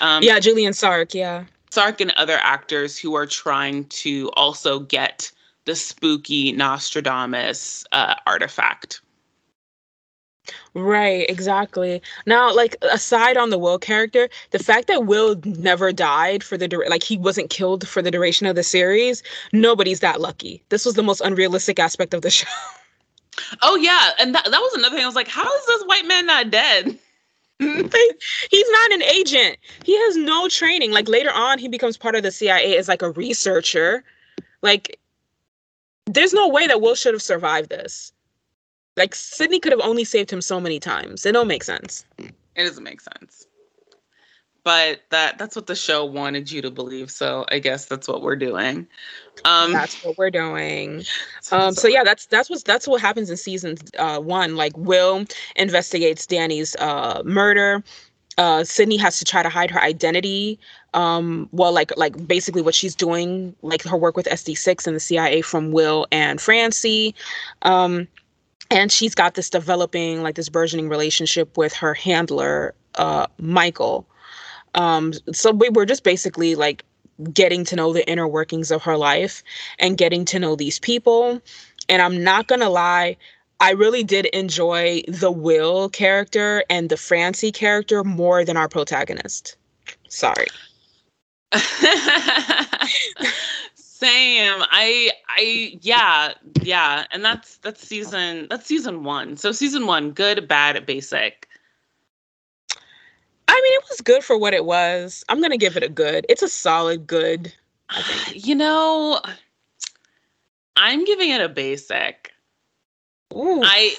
Um, 0.00 0.22
yeah, 0.22 0.38
Julian 0.38 0.72
Sark, 0.72 1.14
yeah. 1.14 1.44
Sark 1.70 2.00
and 2.00 2.10
other 2.12 2.38
actors 2.40 2.98
who 2.98 3.14
are 3.14 3.26
trying 3.26 3.84
to 3.86 4.30
also 4.34 4.80
get 4.80 5.30
the 5.66 5.76
spooky 5.76 6.52
Nostradamus 6.52 7.84
uh, 7.92 8.14
artifact. 8.26 9.00
Right, 10.74 11.28
exactly. 11.28 12.00
Now, 12.24 12.54
like 12.54 12.76
aside 12.92 13.36
on 13.36 13.50
the 13.50 13.58
Will 13.58 13.78
character, 13.78 14.28
the 14.52 14.60
fact 14.60 14.86
that 14.86 15.04
Will 15.04 15.40
never 15.44 15.92
died 15.92 16.44
for 16.44 16.56
the 16.56 16.68
like 16.88 17.02
he 17.02 17.18
wasn't 17.18 17.50
killed 17.50 17.86
for 17.86 18.00
the 18.00 18.12
duration 18.12 18.46
of 18.46 18.54
the 18.54 18.62
series, 18.62 19.22
nobody's 19.52 20.00
that 20.00 20.20
lucky. 20.20 20.62
This 20.68 20.84
was 20.84 20.94
the 20.94 21.02
most 21.02 21.20
unrealistic 21.20 21.78
aspect 21.80 22.14
of 22.14 22.22
the 22.22 22.30
show. 22.38 22.46
Oh 23.62 23.76
yeah, 23.76 24.10
and 24.20 24.34
that 24.34 24.44
that 24.44 24.60
was 24.60 24.74
another 24.74 24.94
thing. 24.94 25.04
I 25.04 25.08
was 25.08 25.16
like, 25.16 25.28
how 25.28 25.52
is 25.52 25.66
this 25.66 25.82
white 25.86 26.06
man 26.06 26.26
not 26.26 26.50
dead? 26.50 26.96
He's 27.58 28.70
not 28.70 28.92
an 28.92 29.02
agent. 29.02 29.56
He 29.84 29.98
has 30.04 30.16
no 30.16 30.48
training. 30.48 30.92
Like 30.92 31.08
later 31.08 31.30
on, 31.32 31.58
he 31.58 31.68
becomes 31.68 31.96
part 31.96 32.14
of 32.14 32.22
the 32.22 32.30
CIA 32.30 32.76
as 32.76 32.86
like 32.86 33.02
a 33.02 33.10
researcher. 33.12 34.04
Like, 34.62 34.98
there's 36.06 36.32
no 36.32 36.48
way 36.48 36.66
that 36.66 36.80
Will 36.80 36.94
should 36.94 37.14
have 37.14 37.22
survived 37.22 37.70
this. 37.70 38.12
Like 38.96 39.14
Sydney 39.14 39.60
could 39.60 39.72
have 39.72 39.80
only 39.82 40.04
saved 40.04 40.30
him 40.30 40.40
so 40.40 40.58
many 40.58 40.80
times. 40.80 41.26
It 41.26 41.32
don't 41.32 41.48
make 41.48 41.64
sense. 41.64 42.04
It 42.18 42.32
doesn't 42.56 42.84
make 42.84 43.00
sense. 43.00 43.46
But 44.64 45.02
that 45.10 45.38
that's 45.38 45.54
what 45.54 45.68
the 45.68 45.76
show 45.76 46.04
wanted 46.04 46.50
you 46.50 46.60
to 46.62 46.72
believe. 46.72 47.08
So 47.10 47.44
I 47.50 47.60
guess 47.60 47.86
that's 47.86 48.08
what 48.08 48.22
we're 48.22 48.36
doing. 48.36 48.88
Um 49.44 49.72
That's 49.72 50.02
what 50.02 50.18
we're 50.18 50.30
doing. 50.30 51.04
Um 51.52 51.74
so 51.74 51.86
yeah, 51.86 52.02
that's 52.02 52.26
that's 52.26 52.50
what 52.50 52.64
that's 52.64 52.88
what 52.88 53.00
happens 53.00 53.30
in 53.30 53.36
season 53.36 53.76
uh 53.98 54.18
one. 54.18 54.56
Like 54.56 54.76
Will 54.76 55.24
investigates 55.54 56.26
Danny's 56.26 56.74
uh 56.76 57.22
murder 57.24 57.84
uh, 58.38 58.64
Sydney 58.64 58.96
has 58.98 59.18
to 59.18 59.24
try 59.24 59.42
to 59.42 59.48
hide 59.48 59.70
her 59.70 59.80
identity. 59.80 60.58
Um, 60.94 61.48
well, 61.52 61.72
like 61.72 61.96
like 61.96 62.26
basically 62.26 62.62
what 62.62 62.74
she's 62.74 62.94
doing, 62.94 63.54
like 63.62 63.82
her 63.84 63.96
work 63.96 64.16
with 64.16 64.26
SD6 64.26 64.86
and 64.86 64.96
the 64.96 65.00
CIA 65.00 65.42
from 65.42 65.72
Will 65.72 66.06
and 66.12 66.40
Francie. 66.40 67.14
Um, 67.62 68.08
and 68.70 68.90
she's 68.90 69.14
got 69.14 69.34
this 69.34 69.50
developing 69.50 70.22
like 70.22 70.34
this 70.34 70.48
burgeoning 70.48 70.88
relationship 70.88 71.56
with 71.56 71.72
her 71.74 71.94
handler 71.94 72.74
uh 72.96 73.26
michael 73.38 74.06
um 74.74 75.12
so 75.32 75.52
we 75.52 75.68
were 75.70 75.86
just 75.86 76.04
basically 76.04 76.54
like 76.54 76.84
getting 77.32 77.64
to 77.64 77.76
know 77.76 77.92
the 77.92 78.08
inner 78.10 78.28
workings 78.28 78.70
of 78.70 78.82
her 78.82 78.96
life 78.96 79.42
and 79.78 79.96
getting 79.98 80.24
to 80.24 80.38
know 80.38 80.56
these 80.56 80.78
people 80.78 81.40
and 81.88 82.02
i'm 82.02 82.22
not 82.22 82.46
gonna 82.46 82.70
lie 82.70 83.16
i 83.60 83.70
really 83.70 84.04
did 84.04 84.26
enjoy 84.26 85.02
the 85.08 85.30
will 85.30 85.88
character 85.88 86.64
and 86.70 86.88
the 86.88 86.96
francie 86.96 87.52
character 87.52 88.04
more 88.04 88.44
than 88.44 88.56
our 88.56 88.68
protagonist 88.68 89.56
sorry 90.08 90.46
Same. 93.96 94.62
I 94.72 95.10
I 95.26 95.78
yeah, 95.80 96.34
yeah. 96.60 97.06
And 97.12 97.24
that's 97.24 97.56
that's 97.58 97.80
season 97.86 98.46
that's 98.50 98.66
season 98.66 99.04
1. 99.04 99.38
So 99.38 99.52
season 99.52 99.86
1, 99.86 100.10
good, 100.10 100.46
bad, 100.46 100.84
basic. 100.84 101.48
I 103.48 103.54
mean, 103.54 103.72
it 103.72 103.84
was 103.88 104.02
good 104.02 104.22
for 104.22 104.36
what 104.36 104.52
it 104.52 104.66
was. 104.66 105.24
I'm 105.30 105.38
going 105.38 105.50
to 105.50 105.56
give 105.56 105.78
it 105.78 105.82
a 105.82 105.88
good. 105.88 106.26
It's 106.28 106.42
a 106.42 106.48
solid 106.48 107.06
good. 107.06 107.54
You 108.34 108.54
know, 108.54 109.20
I'm 110.76 111.04
giving 111.06 111.30
it 111.30 111.40
a 111.40 111.48
basic. 111.48 112.32
Ooh. 113.34 113.62
I 113.64 113.96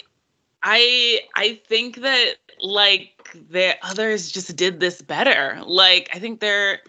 I 0.64 1.22
I 1.36 1.62
think 1.68 1.98
that 1.98 2.36
like 2.60 3.36
the 3.50 3.76
others 3.84 4.32
just 4.32 4.56
did 4.56 4.80
this 4.80 5.02
better. 5.02 5.62
Like 5.66 6.10
I 6.14 6.20
think 6.20 6.40
they're 6.40 6.80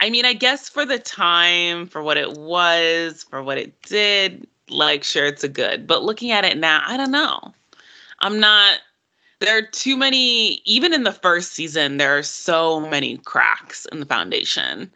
I 0.00 0.10
mean, 0.10 0.24
I 0.24 0.32
guess 0.32 0.68
for 0.68 0.86
the 0.86 1.00
time, 1.00 1.88
for 1.88 2.02
what 2.04 2.16
it 2.16 2.34
was, 2.34 3.24
for 3.24 3.42
what 3.42 3.58
it 3.58 3.82
did, 3.82 4.46
like 4.70 5.02
sure 5.02 5.26
it's 5.26 5.42
a 5.42 5.48
good. 5.48 5.86
But 5.86 6.04
looking 6.04 6.30
at 6.30 6.44
it 6.44 6.56
now, 6.56 6.82
I 6.86 6.96
don't 6.96 7.10
know. 7.10 7.52
I'm 8.20 8.38
not 8.38 8.78
there 9.40 9.56
are 9.56 9.62
too 9.62 9.96
many 9.96 10.60
even 10.64 10.92
in 10.92 11.04
the 11.04 11.12
first 11.12 11.52
season 11.52 11.96
there 11.96 12.16
are 12.16 12.22
so 12.22 12.80
many 12.80 13.18
cracks 13.18 13.86
in 13.92 14.00
the 14.00 14.06
foundation 14.06 14.90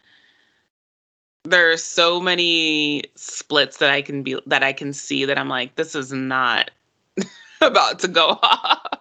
there 1.44 1.70
are 1.70 1.76
so 1.76 2.20
many 2.20 3.04
splits 3.14 3.78
that 3.78 3.90
i 3.90 4.02
can 4.02 4.22
be 4.22 4.38
that 4.46 4.62
i 4.62 4.72
can 4.72 4.92
see 4.92 5.24
that 5.24 5.38
i'm 5.38 5.48
like 5.48 5.74
this 5.76 5.94
is 5.94 6.12
not 6.12 6.70
about 7.66 7.98
to 7.98 8.08
go 8.08 8.38
off 8.42 8.98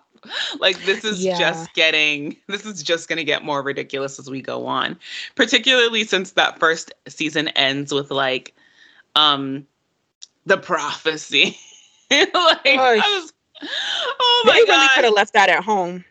like 0.60 0.78
this 0.86 1.04
is 1.04 1.24
yeah. 1.24 1.38
just 1.38 1.74
getting 1.74 2.36
this 2.48 2.66
is 2.66 2.84
just 2.84 3.10
going 3.10 3.18
to 3.18 3.24
get 3.24 3.44
more 3.44 3.62
ridiculous 3.62 4.20
as 4.20 4.30
we 4.30 4.42
go 4.42 4.66
on 4.68 4.98
particularly 5.36 6.04
since 6.04 6.32
that 6.32 6.60
first 6.60 6.94
season 7.08 7.48
ends 7.50 7.94
with 7.94 8.12
like 8.12 8.54
um 9.16 9.66
the 10.46 10.58
prophecy 10.58 11.58
like 12.12 12.34
I 12.34 13.20
was 13.20 13.34
oh 13.62 14.44
my 14.46 14.54
they 14.54 14.66
God. 14.66 14.74
really 14.74 14.90
could 14.96 15.04
have 15.06 15.14
left 15.14 15.34
that 15.34 15.50
at 15.50 15.64
home. 15.64 16.04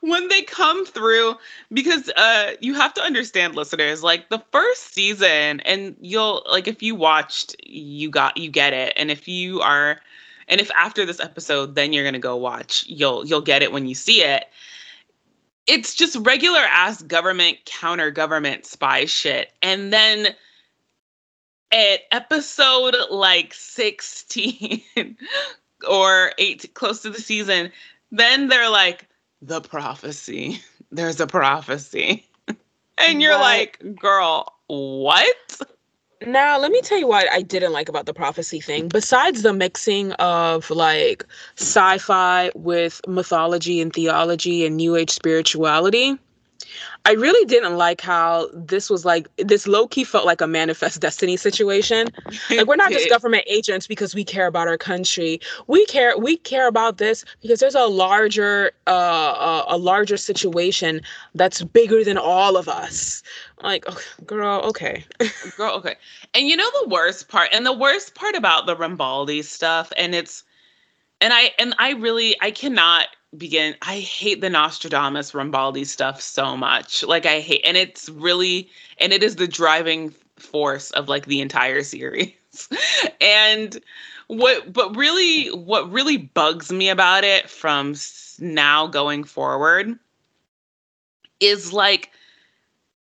When 0.00 0.28
they 0.28 0.42
come 0.42 0.84
through, 0.84 1.36
because 1.72 2.10
uh, 2.10 2.52
you 2.60 2.74
have 2.74 2.92
to 2.94 3.02
understand, 3.02 3.54
listeners, 3.54 4.02
like 4.02 4.28
the 4.28 4.42
first 4.52 4.92
season, 4.92 5.60
and 5.60 5.96
you'll 5.98 6.44
like 6.50 6.68
if 6.68 6.82
you 6.82 6.94
watched, 6.94 7.56
you 7.64 8.10
got 8.10 8.36
you 8.36 8.50
get 8.50 8.74
it, 8.74 8.92
and 8.96 9.10
if 9.10 9.26
you 9.26 9.62
are, 9.62 9.98
and 10.48 10.60
if 10.60 10.70
after 10.72 11.04
this 11.04 11.20
episode, 11.20 11.74
then 11.74 11.92
you're 11.92 12.04
gonna 12.04 12.18
go 12.18 12.36
watch, 12.36 12.84
you'll 12.86 13.26
you'll 13.26 13.40
get 13.40 13.62
it 13.62 13.72
when 13.72 13.86
you 13.86 13.94
see 13.94 14.22
it 14.22 14.46
it's 15.66 15.94
just 15.94 16.16
regular 16.16 16.60
ass 16.60 17.02
government 17.02 17.58
counter 17.64 18.10
government 18.10 18.66
spy 18.66 19.06
shit. 19.06 19.52
And 19.62 19.92
then 19.92 20.34
at 21.72 22.00
episode 22.10 22.94
like 23.10 23.54
16, 23.54 24.82
or 25.88 26.32
eight 26.38 26.72
close 26.74 27.02
to 27.02 27.10
the 27.10 27.20
season, 27.20 27.72
then 28.10 28.48
they're 28.48 28.70
like, 28.70 29.08
the 29.42 29.60
prophecy. 29.60 30.60
There's 30.90 31.20
a 31.20 31.26
prophecy. 31.26 32.26
and 32.98 33.20
you're 33.20 33.38
like, 33.38 33.82
girl, 33.96 34.54
what? 34.68 35.60
Now, 36.26 36.58
let 36.58 36.70
me 36.70 36.80
tell 36.80 36.98
you 36.98 37.06
what 37.06 37.30
I 37.30 37.42
didn't 37.42 37.72
like 37.72 37.88
about 37.88 38.06
the 38.06 38.14
prophecy 38.14 38.60
thing. 38.60 38.88
Besides 38.88 39.42
the 39.42 39.52
mixing 39.52 40.12
of 40.12 40.70
like 40.70 41.24
sci 41.56 41.98
fi 41.98 42.50
with 42.54 43.00
mythology 43.06 43.80
and 43.80 43.92
theology 43.92 44.64
and 44.64 44.76
new 44.76 44.96
age 44.96 45.10
spirituality, 45.10 46.18
I 47.04 47.12
really 47.12 47.44
didn't 47.46 47.76
like 47.76 48.00
how 48.00 48.48
this 48.52 48.88
was 48.88 49.04
like 49.04 49.28
this 49.36 49.66
low 49.66 49.86
key 49.86 50.04
felt 50.04 50.26
like 50.26 50.40
a 50.40 50.46
manifest 50.46 51.00
destiny 51.00 51.36
situation. 51.36 52.08
Like 52.50 52.66
we're 52.66 52.76
not 52.76 52.92
just 52.92 53.08
government 53.08 53.44
agents 53.46 53.86
because 53.86 54.14
we 54.14 54.22
care 54.22 54.46
about 54.46 54.68
our 54.68 54.76
country. 54.76 55.40
We 55.66 55.86
care 55.86 56.16
we 56.16 56.36
care 56.36 56.68
about 56.68 56.98
this 56.98 57.24
because 57.40 57.58
there's 57.58 57.74
a 57.74 57.86
larger 57.86 58.72
uh, 58.86 58.90
uh 58.90 59.64
a 59.68 59.76
larger 59.76 60.16
situation 60.16 61.00
that's 61.34 61.62
bigger 61.62 62.04
than 62.04 62.18
all 62.18 62.56
of 62.56 62.68
us. 62.68 63.22
Like, 63.62 63.84
oh, 63.88 63.98
girl, 64.26 64.60
okay. 64.66 65.04
girl, 65.56 65.74
okay. 65.76 65.96
And 66.34 66.46
you 66.48 66.56
know 66.56 66.70
the 66.82 66.88
worst 66.88 67.28
part 67.28 67.48
and 67.52 67.64
the 67.64 67.72
worst 67.72 68.14
part 68.14 68.34
about 68.34 68.66
the 68.66 68.76
Rambaldi 68.76 69.42
stuff 69.42 69.92
and 69.96 70.14
it's 70.14 70.44
and 71.20 71.32
I 71.32 71.52
and 71.58 71.74
I 71.78 71.92
really 71.92 72.36
I 72.40 72.50
cannot 72.50 73.08
begin 73.36 73.74
i 73.82 73.98
hate 73.98 74.40
the 74.40 74.50
nostradamus 74.50 75.32
rambaldi 75.32 75.86
stuff 75.86 76.20
so 76.20 76.56
much. 76.56 77.02
Like 77.02 77.26
i 77.26 77.40
hate 77.40 77.62
and 77.64 77.76
it's 77.76 78.08
really 78.08 78.68
and 78.98 79.12
it 79.12 79.22
is 79.22 79.36
the 79.36 79.48
driving 79.48 80.14
force 80.36 80.90
of 80.92 81.08
like 81.08 81.26
the 81.26 81.40
entire 81.40 81.82
series. 81.82 82.32
And 83.20 83.80
what 84.28 84.72
but 84.72 84.94
really 84.96 85.48
what 85.48 85.90
really 85.90 86.16
bugs 86.16 86.70
me 86.70 86.88
about 86.88 87.24
it 87.24 87.50
from 87.50 87.94
now 88.38 88.86
going 88.86 89.24
forward 89.24 89.98
is 91.40 91.72
like 91.72 92.10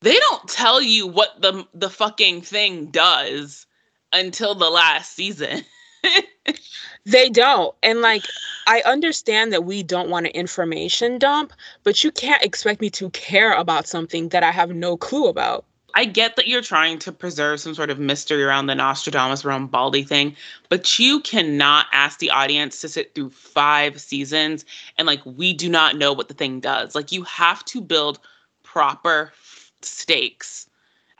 they 0.01 0.17
don't 0.17 0.47
tell 0.47 0.81
you 0.81 1.07
what 1.07 1.41
the 1.41 1.65
the 1.73 1.89
fucking 1.89 2.41
thing 2.41 2.87
does 2.87 3.65
until 4.13 4.53
the 4.53 4.69
last 4.69 5.13
season 5.13 5.63
they 7.05 7.29
don't. 7.29 7.75
And 7.83 8.01
like 8.01 8.23
I 8.67 8.81
understand 8.85 9.51
that 9.53 9.63
we 9.63 9.83
don't 9.83 10.09
want 10.09 10.27
an 10.27 10.31
information 10.33 11.19
dump, 11.19 11.53
but 11.83 12.03
you 12.03 12.11
can't 12.11 12.43
expect 12.43 12.81
me 12.81 12.89
to 12.91 13.09
care 13.11 13.53
about 13.53 13.87
something 13.87 14.29
that 14.29 14.43
I 14.43 14.51
have 14.51 14.71
no 14.71 14.97
clue 14.97 15.27
about. 15.27 15.65
I 15.93 16.05
get 16.05 16.37
that 16.37 16.47
you're 16.47 16.61
trying 16.61 16.99
to 16.99 17.11
preserve 17.11 17.59
some 17.59 17.75
sort 17.75 17.89
of 17.89 17.99
mystery 17.99 18.43
around 18.43 18.67
the 18.67 18.75
Nostradamus 18.75 19.43
Rambaldi 19.43 20.07
thing, 20.07 20.35
but 20.69 20.97
you 20.97 21.19
cannot 21.19 21.87
ask 21.91 22.19
the 22.19 22.29
audience 22.29 22.79
to 22.81 22.87
sit 22.87 23.13
through 23.13 23.31
five 23.31 23.99
seasons 23.99 24.63
and 24.97 25.05
like 25.05 25.21
we 25.25 25.53
do 25.53 25.67
not 25.67 25.97
know 25.97 26.13
what 26.13 26.29
the 26.29 26.33
thing 26.33 26.61
does. 26.61 26.95
Like 26.95 27.11
you 27.11 27.23
have 27.23 27.65
to 27.65 27.81
build 27.81 28.19
proper 28.63 29.33
stakes 29.81 30.69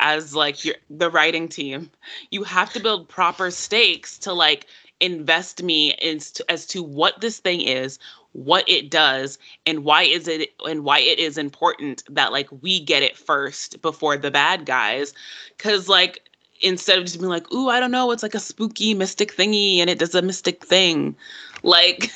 as 0.02 0.36
like 0.36 0.66
your 0.66 0.76
the 0.90 1.10
writing 1.10 1.48
team. 1.48 1.90
You 2.32 2.44
have 2.44 2.74
to 2.74 2.80
build 2.80 3.08
proper 3.08 3.52
stakes 3.52 4.18
to 4.20 4.34
like 4.34 4.68
invest 5.00 5.64
me 5.64 5.94
as 5.94 6.32
to, 6.32 6.52
as 6.52 6.66
to 6.68 6.84
what 6.84 7.22
this 7.22 7.40
thing 7.40 7.62
is, 7.62 7.98
what 8.34 8.68
it 8.68 8.92
does, 8.92 9.40
and 9.66 9.84
why 9.84 10.04
is 10.04 10.28
it 10.28 10.50
and 10.66 10.84
why 10.84 11.00
it 11.00 11.20
is 11.20 11.38
important 11.38 12.04
that 12.10 12.32
like 12.32 12.50
we 12.62 12.80
get 12.80 13.04
it 13.04 13.16
first 13.16 13.82
before 13.82 14.18
the 14.18 14.32
bad 14.32 14.66
guys. 14.66 15.14
Cause 15.58 15.88
like 15.88 16.28
instead 16.62 16.98
of 17.00 17.06
just 17.06 17.20
being 17.20 17.30
like, 17.30 17.52
ooh, 17.54 17.70
I 17.70 17.80
don't 17.80 17.92
know, 17.92 18.12
it's 18.12 18.24
like 18.24 18.36
a 18.36 18.40
spooky 18.40 18.94
mystic 18.94 19.36
thingy 19.36 19.78
and 19.78 19.90
it 19.90 20.00
does 20.00 20.16
a 20.16 20.22
mystic 20.22 20.64
thing. 20.66 21.16
Like 21.64 22.12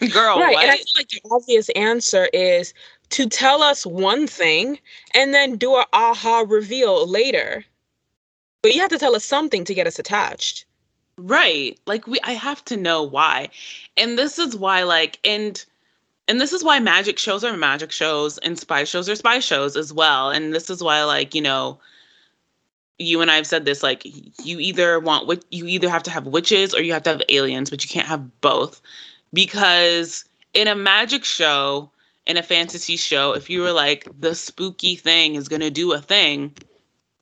girl, 0.12 0.38
right. 0.38 0.54
What? 0.54 0.64
And 0.64 0.72
I 0.72 0.76
feel 0.76 0.84
like 0.96 1.08
the 1.08 1.20
obvious 1.30 1.68
answer 1.70 2.28
is 2.32 2.74
to 3.10 3.28
tell 3.28 3.62
us 3.62 3.86
one 3.86 4.26
thing 4.26 4.78
and 5.14 5.32
then 5.32 5.56
do 5.56 5.76
an 5.76 5.84
aha 5.92 6.44
reveal 6.46 7.06
later. 7.06 7.64
But 8.62 8.74
you 8.74 8.80
have 8.80 8.90
to 8.90 8.98
tell 8.98 9.14
us 9.14 9.24
something 9.24 9.64
to 9.64 9.74
get 9.74 9.86
us 9.86 9.98
attached. 9.98 10.64
Right. 11.16 11.78
Like 11.86 12.06
we 12.06 12.18
I 12.22 12.32
have 12.32 12.64
to 12.66 12.76
know 12.76 13.02
why. 13.02 13.48
And 13.96 14.18
this 14.18 14.38
is 14.38 14.56
why 14.56 14.82
like 14.84 15.18
and 15.24 15.64
and 16.28 16.40
this 16.40 16.52
is 16.52 16.62
why 16.62 16.78
magic 16.78 17.18
shows 17.18 17.42
are 17.42 17.56
magic 17.56 17.90
shows 17.90 18.38
and 18.38 18.58
spy 18.58 18.84
shows 18.84 19.08
are 19.08 19.16
spy 19.16 19.40
shows 19.40 19.76
as 19.76 19.92
well. 19.92 20.30
And 20.30 20.54
this 20.54 20.68
is 20.70 20.82
why 20.82 21.02
like, 21.04 21.34
you 21.34 21.40
know, 21.40 21.80
you 22.98 23.20
and 23.20 23.30
I 23.30 23.36
have 23.36 23.46
said 23.46 23.64
this 23.64 23.82
like 23.82 24.02
you 24.44 24.58
either 24.58 25.00
want 25.00 25.44
you 25.50 25.66
either 25.66 25.88
have 25.88 26.02
to 26.04 26.10
have 26.10 26.26
witches 26.26 26.74
or 26.74 26.82
you 26.82 26.92
have 26.92 27.04
to 27.04 27.10
have 27.10 27.22
aliens, 27.28 27.70
but 27.70 27.82
you 27.84 27.88
can't 27.88 28.06
have 28.06 28.40
both. 28.40 28.80
Because 29.32 30.24
in 30.54 30.68
a 30.68 30.74
magic 30.74 31.24
show, 31.24 31.90
in 32.28 32.36
a 32.36 32.42
fantasy 32.42 32.96
show, 32.96 33.32
if 33.32 33.50
you 33.50 33.62
were 33.62 33.72
like 33.72 34.06
the 34.20 34.34
spooky 34.34 34.94
thing 34.94 35.34
is 35.34 35.48
going 35.48 35.62
to 35.62 35.70
do 35.70 35.92
a 35.92 36.00
thing, 36.00 36.54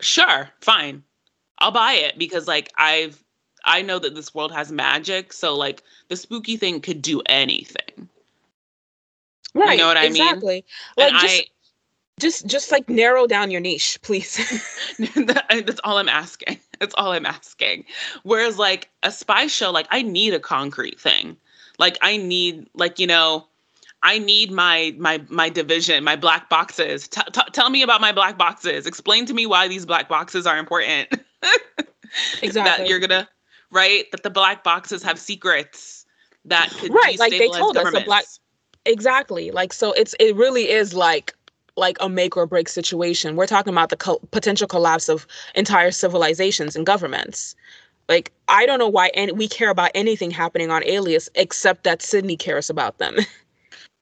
sure, 0.00 0.50
fine. 0.60 1.02
I'll 1.58 1.70
buy 1.70 1.92
it 1.92 2.18
because 2.18 2.46
like 2.46 2.70
I've 2.76 3.22
I 3.64 3.82
know 3.82 3.98
that 3.98 4.14
this 4.14 4.34
world 4.34 4.52
has 4.52 4.70
magic, 4.70 5.32
so 5.32 5.56
like 5.56 5.82
the 6.08 6.16
spooky 6.16 6.56
thing 6.56 6.80
could 6.80 7.00
do 7.00 7.22
anything. 7.26 8.08
Right. 9.54 9.72
You 9.72 9.78
know 9.78 9.86
what 9.86 9.96
I 9.96 10.04
exactly. 10.04 10.54
mean? 10.54 10.62
Like 10.96 11.12
and 11.12 11.20
just, 11.20 11.40
I, 11.40 11.46
just 12.20 12.46
just 12.46 12.72
like 12.72 12.88
narrow 12.88 13.26
down 13.26 13.50
your 13.50 13.60
niche, 13.60 13.98
please. 14.02 14.36
that's 14.98 15.80
all 15.84 15.98
I'm 15.98 16.08
asking. 16.08 16.58
That's 16.80 16.94
all 16.98 17.12
I'm 17.12 17.26
asking. 17.26 17.84
Whereas 18.24 18.58
like 18.58 18.90
a 19.02 19.10
spy 19.10 19.46
show, 19.46 19.70
like 19.70 19.86
I 19.90 20.02
need 20.02 20.34
a 20.34 20.40
concrete 20.40 21.00
thing. 21.00 21.36
Like 21.78 21.96
I 22.02 22.16
need 22.16 22.68
like 22.74 22.98
you 22.98 23.06
know, 23.06 23.46
I 24.06 24.18
need 24.18 24.52
my 24.52 24.94
my 24.98 25.20
my 25.28 25.48
division, 25.48 26.04
my 26.04 26.14
black 26.14 26.48
boxes. 26.48 27.08
T- 27.08 27.20
t- 27.32 27.40
tell 27.50 27.70
me 27.70 27.82
about 27.82 28.00
my 28.00 28.12
black 28.12 28.38
boxes. 28.38 28.86
Explain 28.86 29.26
to 29.26 29.34
me 29.34 29.46
why 29.46 29.66
these 29.66 29.84
black 29.84 30.08
boxes 30.08 30.46
are 30.46 30.58
important. 30.58 31.08
exactly. 32.40 32.84
that 32.84 32.88
you're 32.88 33.00
gonna 33.00 33.28
right? 33.72 34.08
That 34.12 34.22
the 34.22 34.30
black 34.30 34.62
boxes 34.62 35.02
have 35.02 35.18
secrets 35.18 36.06
that 36.44 36.70
could 36.78 36.94
right, 36.94 37.18
like 37.18 37.32
they 37.32 37.48
told 37.48 37.76
us 37.76 37.92
the 37.92 38.02
black 38.02 38.24
exactly. 38.84 39.50
Like 39.50 39.72
so, 39.72 39.90
it's 39.92 40.14
it 40.20 40.36
really 40.36 40.70
is 40.70 40.94
like 40.94 41.34
like 41.76 41.96
a 42.00 42.08
make 42.08 42.36
or 42.36 42.46
break 42.46 42.68
situation. 42.68 43.34
We're 43.34 43.48
talking 43.48 43.72
about 43.72 43.88
the 43.88 43.96
co- 43.96 44.20
potential 44.30 44.68
collapse 44.68 45.08
of 45.08 45.26
entire 45.56 45.90
civilizations 45.90 46.76
and 46.76 46.86
governments. 46.86 47.56
Like 48.08 48.30
I 48.46 48.66
don't 48.66 48.78
know 48.78 48.88
why 48.88 49.08
any 49.14 49.32
we 49.32 49.48
care 49.48 49.70
about 49.70 49.90
anything 49.96 50.30
happening 50.30 50.70
on 50.70 50.84
Alias 50.84 51.28
except 51.34 51.82
that 51.82 52.02
Sydney 52.02 52.36
cares 52.36 52.70
about 52.70 52.98
them. 52.98 53.16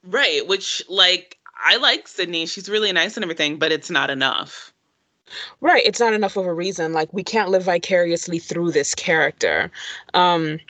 right, 0.06 0.46
which 0.46 0.82
like 0.88 1.38
I 1.56 1.76
like 1.76 2.08
Sydney. 2.08 2.46
She's 2.46 2.68
really 2.68 2.92
nice 2.92 3.16
and 3.16 3.24
everything, 3.24 3.58
but 3.58 3.72
it's 3.72 3.90
not 3.90 4.10
enough. 4.10 4.72
Right. 5.60 5.82
It's 5.84 6.00
not 6.00 6.12
enough 6.12 6.36
of 6.36 6.46
a 6.46 6.54
reason. 6.54 6.92
Like 6.92 7.12
we 7.12 7.24
can't 7.24 7.50
live 7.50 7.64
vicariously 7.64 8.38
through 8.38 8.72
this 8.72 8.94
character. 8.94 9.70
Um 10.12 10.60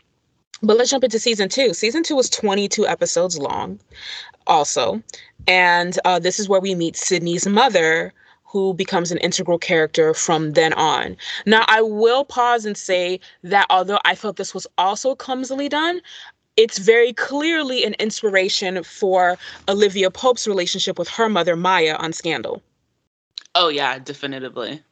but 0.63 0.79
let's 0.79 0.91
jump 0.91 1.05
into 1.05 1.19
season 1.19 1.49
two. 1.49 1.75
Season 1.75 2.03
two 2.03 2.17
was 2.17 2.31
22 2.31 2.87
episodes 2.87 3.39
long, 3.39 3.79
also. 4.47 5.03
And 5.47 5.99
uh, 6.05 6.19
this 6.19 6.39
is 6.39 6.49
where 6.49 6.61
we 6.61 6.75
meet 6.75 6.97
Sydney's 6.97 7.47
mother, 7.47 8.15
who 8.45 8.73
becomes 8.73 9.11
an 9.11 9.19
integral 9.19 9.59
character 9.59 10.15
from 10.15 10.53
then 10.53 10.73
on. 10.75 11.17
Now, 11.45 11.65
I 11.69 11.83
will 11.83 12.25
pause 12.25 12.65
and 12.65 12.77
say 12.77 13.21
that 13.43 13.67
although 13.69 13.99
I 14.05 14.15
felt 14.15 14.37
this 14.37 14.55
was 14.55 14.67
also 14.79 15.15
clumsily 15.15 15.69
done, 15.69 16.01
it's 16.57 16.79
very 16.79 17.13
clearly 17.13 17.85
an 17.85 17.95
inspiration 17.95 18.83
for 18.83 19.37
Olivia 19.69 20.11
Pope's 20.11 20.47
relationship 20.47 20.99
with 20.99 21.09
her 21.09 21.29
mother, 21.29 21.57
Maya, 21.57 21.97
on 21.97 22.13
Scandal. 22.13 22.63
Oh, 23.55 23.69
yeah, 23.69 23.99
definitively 23.99 24.83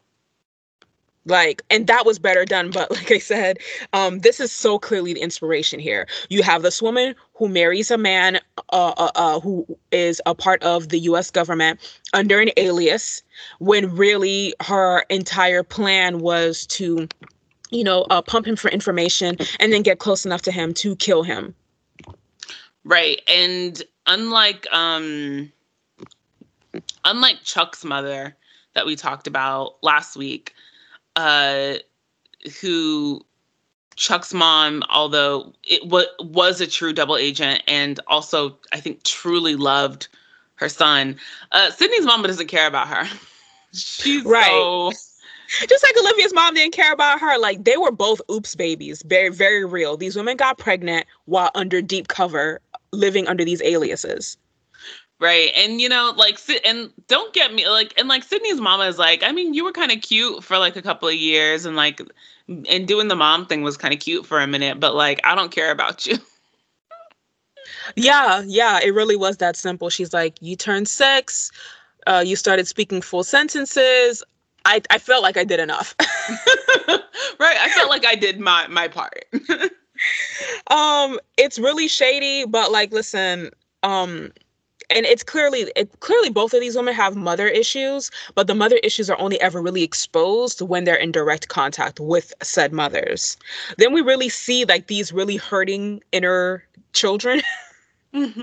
like 1.27 1.63
and 1.71 1.87
that 1.87 2.05
was 2.05 2.19
better 2.19 2.45
done 2.45 2.71
but 2.71 2.91
like 2.97 3.11
i 3.11 3.19
said 3.19 3.59
um 3.93 4.21
this 4.21 4.41
is 4.41 4.51
so 4.51 4.79
clearly 4.79 5.13
the 5.15 5.21
inspiration 5.21 5.79
here 5.79 6.07
you 6.29 6.43
have 6.43 6.63
this 6.63 6.83
woman 6.83 7.15
who 7.35 7.49
marries 7.49 7.91
a 7.91 7.99
man 7.99 8.37
uh, 8.73 8.93
uh, 8.97 9.11
uh, 9.15 9.41
who 9.41 9.67
is 9.91 10.21
a 10.27 10.35
part 10.35 10.63
of 10.63 10.89
the 10.89 10.99
us 10.99 11.31
government 11.31 11.79
under 12.13 12.41
an 12.41 12.51
alias 12.57 13.23
when 13.59 13.95
really 13.95 14.55
her 14.61 15.01
entire 15.11 15.63
plan 15.63 16.21
was 16.21 16.67
to 16.67 17.09
you 17.73 17.85
know 17.85 18.03
uh, 18.11 18.23
pump 18.23 18.47
him 18.47 18.57
for 18.57 18.71
information 18.71 19.37
and 19.59 19.73
then 19.73 19.83
get 19.83 19.99
close 19.99 20.25
enough 20.25 20.43
to 20.43 20.53
him 20.53 20.73
to 20.73 20.95
kill 20.97 21.23
him 21.23 21.55
right 22.85 23.21
and 23.29 23.83
unlike 24.07 24.67
um 24.73 25.51
unlike 27.05 27.37
chuck's 27.43 27.85
mother 27.85 28.37
that 28.75 28.87
we 28.87 28.97
talked 28.97 29.27
about 29.27 29.77
last 29.83 30.17
week 30.17 30.55
uh, 31.17 31.75
who 32.61 33.25
Chuck's 33.97 34.33
mom, 34.33 34.83
although 34.91 35.53
it 35.65 35.83
w- 35.83 36.07
was 36.21 36.61
a 36.61 36.67
true 36.67 36.93
double 36.93 37.17
agent 37.17 37.63
and 37.69 38.01
also 38.07 38.57
I 38.73 38.81
think 38.81 39.03
truly 39.03 39.57
loved 39.57 40.09
her 40.57 40.69
son, 40.69 41.17
uh, 41.53 41.71
Sydney's 41.71 42.05
mom 42.05 42.23
doesn't 42.23 42.49
care 42.49 42.67
about 42.67 42.89
her. 42.89 43.05
She's 43.73 44.25
right. 44.25 44.51
So... 44.51 44.93
Just 45.69 45.85
like 45.85 45.97
Olivia's 45.99 46.35
mom 46.35 46.55
didn't 46.55 46.73
care 46.73 46.93
about 46.93 47.21
her. 47.21 47.39
Like 47.39 47.65
they 47.65 47.77
were 47.77 47.93
both 47.93 48.21
oops 48.31 48.55
babies. 48.55 49.03
Very, 49.07 49.29
very 49.29 49.65
real. 49.65 49.97
These 49.97 50.17
women 50.17 50.37
got 50.37 50.59
pregnant 50.59 51.07
while 51.27 51.51
under 51.55 51.83
deep 51.83 52.09
cover, 52.09 52.61
living 52.93 53.29
under 53.29 53.45
these 53.45 53.63
aliases. 53.63 54.37
Right. 55.21 55.53
And 55.57 55.81
you 55.81 55.89
know, 55.89 56.15
like 56.17 56.39
and 56.65 56.91
don't 57.07 57.33
get 57.33 57.55
me 57.55 57.69
like 57.69 57.95
and 57.97 58.09
like 58.09 58.25
Sydney's 58.25 58.61
mama 58.61 58.85
is 58.85 58.99
like, 58.99 59.23
I 59.23 59.33
mean, 59.33 59.55
you 59.55 59.65
were 59.65 59.73
kind 59.73 59.93
of 59.93 60.01
cute 60.01 60.43
for 60.43 60.59
like 60.59 60.77
a 60.77 60.83
couple 60.83 61.09
of 61.09 61.15
years 61.15 61.65
and 61.65 61.77
like 61.77 62.01
and 62.49 62.89
doing 62.89 63.09
the 63.09 63.17
mom 63.17 63.47
thing 63.47 63.63
was 63.63 63.77
kind 63.77 63.95
of 63.95 64.01
cute 64.01 64.27
for 64.27 64.41
a 64.41 64.47
minute, 64.47 64.81
but 64.81 64.95
like 64.95 65.21
I 65.25 65.35
don't 65.35 65.53
care 65.53 65.71
about 65.71 66.07
you. 66.07 66.19
Yeah, 67.97 68.43
yeah, 68.47 68.81
it 68.83 68.95
really 68.95 69.17
was 69.17 69.39
that 69.39 69.57
simple. 69.57 69.91
She's 69.91 70.13
like, 70.13 70.37
you 70.41 70.57
turned 70.57 70.89
six, 70.89 71.51
uh, 72.07 72.23
you 72.25 72.37
started 72.37 72.69
speaking 72.69 73.03
full 73.03 73.25
sentences. 73.25 74.23
I, 74.65 74.83
I 74.91 74.99
felt 74.99 75.23
like 75.23 75.37
I 75.37 75.45
did 75.45 75.61
enough. 75.61 75.95
right. 77.39 77.57
I 77.59 77.69
felt 77.75 77.91
like 77.91 78.07
I 78.07 78.15
did 78.15 78.41
my 78.41 78.67
my 78.69 78.89
part. 78.89 79.25
um, 80.71 81.19
it's 81.37 81.59
really 81.59 81.89
shady, 81.89 82.45
but 82.47 82.73
like 82.73 82.93
listen, 82.93 83.51
um, 83.83 84.33
and 84.95 85.07
it's 85.07 85.23
clearly 85.23 85.71
it 85.75 86.01
clearly 86.01 86.31
both 86.31 86.53
of 86.55 86.61
these 86.61 86.77
women 86.77 86.95
have 86.95 87.17
mother 87.17 87.49
issues 87.49 88.11
but 88.35 88.47
the 88.47 88.55
mother 88.55 88.77
issues 88.83 89.09
are 89.09 89.19
only 89.19 89.41
ever 89.41 89.61
really 89.63 89.83
exposed 89.83 90.61
when 90.61 90.85
they're 90.85 90.95
in 90.95 91.13
direct 91.13 91.49
contact 91.49 91.99
with 92.01 92.33
said 92.43 92.73
mothers 92.73 93.37
then 93.79 93.93
we 93.93 94.01
really 94.01 94.29
see 94.29 94.65
like 94.65 94.87
these 94.87 95.13
really 95.13 95.37
hurting 95.37 96.03
inner 96.13 96.65
children 96.93 97.41
mm-hmm. 98.15 98.43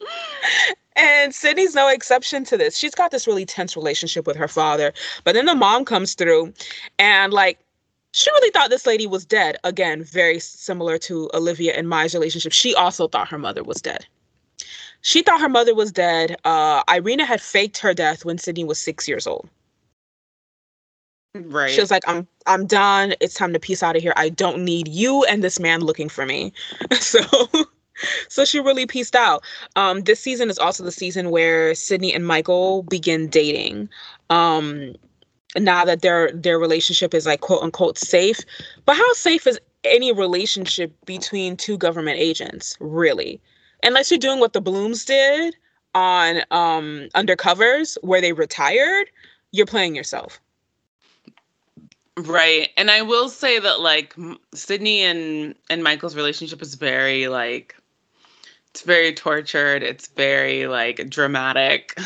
and 0.96 1.34
sydney's 1.34 1.74
no 1.74 1.88
exception 1.88 2.44
to 2.44 2.56
this 2.56 2.76
she's 2.76 2.94
got 2.94 3.10
this 3.10 3.26
really 3.26 3.46
tense 3.46 3.76
relationship 3.76 4.26
with 4.26 4.36
her 4.36 4.48
father 4.48 4.92
but 5.24 5.34
then 5.34 5.46
the 5.46 5.54
mom 5.54 5.84
comes 5.84 6.14
through 6.14 6.52
and 6.98 7.32
like 7.32 7.58
she 8.12 8.30
really 8.30 8.50
thought 8.50 8.70
this 8.70 8.86
lady 8.86 9.06
was 9.06 9.24
dead 9.24 9.56
again 9.64 10.02
very 10.02 10.38
similar 10.38 10.98
to 10.98 11.30
olivia 11.34 11.72
and 11.74 11.88
maya's 11.88 12.14
relationship 12.14 12.52
she 12.52 12.74
also 12.74 13.08
thought 13.08 13.28
her 13.28 13.38
mother 13.38 13.62
was 13.62 13.80
dead 13.80 14.06
she 15.06 15.22
thought 15.22 15.40
her 15.40 15.48
mother 15.48 15.72
was 15.72 15.92
dead. 15.92 16.36
Uh, 16.44 16.82
Irina 16.90 17.24
had 17.24 17.40
faked 17.40 17.78
her 17.78 17.94
death 17.94 18.24
when 18.24 18.38
Sydney 18.38 18.64
was 18.64 18.76
six 18.76 19.06
years 19.06 19.24
old. 19.24 19.48
Right. 21.34 21.70
She 21.70 21.80
was 21.80 21.92
like, 21.92 22.02
"I'm 22.08 22.26
I'm 22.46 22.66
done. 22.66 23.14
It's 23.20 23.34
time 23.34 23.52
to 23.52 23.60
peace 23.60 23.84
out 23.84 23.94
of 23.94 24.02
here. 24.02 24.14
I 24.16 24.30
don't 24.30 24.64
need 24.64 24.88
you 24.88 25.22
and 25.24 25.44
this 25.44 25.60
man 25.60 25.82
looking 25.82 26.08
for 26.08 26.26
me." 26.26 26.52
so, 26.98 27.20
so 28.28 28.44
she 28.44 28.60
really 28.60 28.86
pieced 28.86 29.16
out. 29.16 29.42
Um, 29.76 30.02
this 30.02 30.20
season 30.20 30.50
is 30.50 30.58
also 30.58 30.84
the 30.84 30.92
season 30.92 31.30
where 31.30 31.74
Sydney 31.74 32.14
and 32.14 32.26
Michael 32.26 32.82
begin 32.84 33.28
dating. 33.28 33.88
Um, 34.30 34.94
now 35.56 35.84
that 35.84 36.02
their 36.02 36.32
their 36.32 36.58
relationship 36.58 37.14
is 37.14 37.26
like 37.26 37.40
quote 37.40 37.62
unquote 37.62 37.98
safe, 37.98 38.40
but 38.84 38.96
how 38.96 39.12
safe 39.14 39.46
is 39.46 39.58
any 39.84 40.12
relationship 40.12 40.92
between 41.06 41.56
two 41.56 41.78
government 41.78 42.18
agents, 42.18 42.76
really? 42.80 43.40
unless 43.82 44.10
you're 44.10 44.18
doing 44.18 44.40
what 44.40 44.52
the 44.52 44.60
Blooms 44.60 45.04
did 45.04 45.56
on 45.94 46.38
um 46.50 47.08
undercovers 47.14 47.96
where 48.02 48.20
they 48.20 48.32
retired, 48.32 49.08
you're 49.52 49.66
playing 49.66 49.94
yourself. 49.94 50.40
Right. 52.18 52.70
And 52.76 52.90
I 52.90 53.02
will 53.02 53.28
say 53.28 53.58
that 53.58 53.80
like 53.80 54.14
Sydney 54.54 55.02
and 55.02 55.54
and 55.70 55.82
Michael's 55.82 56.16
relationship 56.16 56.60
is 56.62 56.74
very 56.74 57.28
like 57.28 57.76
it's 58.76 58.84
very 58.84 59.14
tortured. 59.14 59.82
It's 59.82 60.08
very 60.08 60.66
like 60.66 61.08
dramatic. 61.08 61.98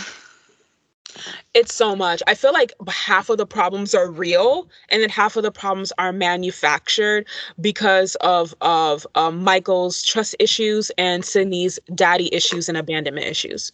It's 1.53 1.75
so 1.75 1.97
much. 1.97 2.23
I 2.29 2.37
feel 2.37 2.53
like 2.53 2.73
half 2.87 3.29
of 3.29 3.39
the 3.39 3.45
problems 3.45 3.93
are 3.93 4.09
real, 4.09 4.69
and 4.89 5.03
then 5.03 5.09
half 5.09 5.37
of 5.37 5.43
the 5.43 5.51
problems 5.51 5.93
are 5.99 6.13
manufactured 6.13 7.27
because 7.61 8.15
of 8.21 8.55
of 8.61 9.05
um, 9.17 9.43
Michael's 9.43 10.05
trust 10.05 10.37
issues 10.39 10.93
and 10.97 11.25
Sydney's 11.25 11.81
daddy 11.93 12.33
issues 12.33 12.69
and 12.69 12.79
abandonment 12.79 13.27
issues. 13.27 13.73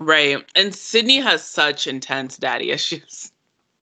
Right, 0.00 0.44
and 0.56 0.74
Sydney 0.74 1.20
has 1.20 1.44
such 1.44 1.86
intense 1.86 2.36
daddy 2.36 2.72
issues. 2.72 3.30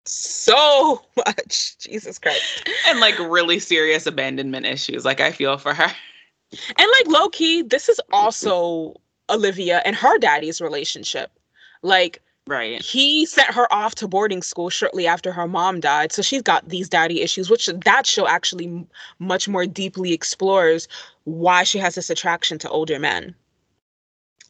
So 0.06 1.02
much, 1.16 1.78
Jesus 1.80 2.20
Christ, 2.20 2.68
and 2.90 3.00
like 3.00 3.18
really 3.18 3.60
serious 3.60 4.06
abandonment 4.06 4.66
issues. 4.66 5.06
Like 5.06 5.22
I 5.22 5.32
feel 5.32 5.58
for 5.58 5.74
her. 5.74 5.90
And 6.52 6.88
like 7.00 7.08
low 7.08 7.30
key, 7.30 7.62
this 7.62 7.90
is 7.90 8.00
also 8.12 8.96
Olivia 9.30 9.82
and 9.86 9.96
her 9.96 10.18
daddy's 10.18 10.62
relationship 10.62 11.32
like, 11.82 12.22
right. 12.48 12.82
He 12.82 13.26
sent 13.26 13.54
her 13.54 13.72
off 13.74 13.96
to 13.96 14.08
boarding 14.08 14.42
school 14.42 14.70
shortly 14.70 15.08
after 15.08 15.32
her 15.32 15.48
mom 15.48 15.80
died. 15.80 16.12
So 16.12 16.22
she's 16.22 16.42
got 16.42 16.68
these 16.70 16.90
daddy 16.90 17.22
issues, 17.22 17.50
which 17.50 17.68
that 17.86 18.06
show 18.06 18.28
actually 18.28 18.86
much 19.20 19.48
more 19.48 19.66
deeply 19.66 20.14
explores 20.14 20.88
why 21.26 21.64
she 21.64 21.80
has 21.80 21.96
this 21.96 22.10
attraction 22.10 22.58
to 22.60 22.70
older 22.70 23.00
men. 23.00 23.36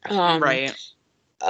Um, 0.10 0.42
right 0.42 0.76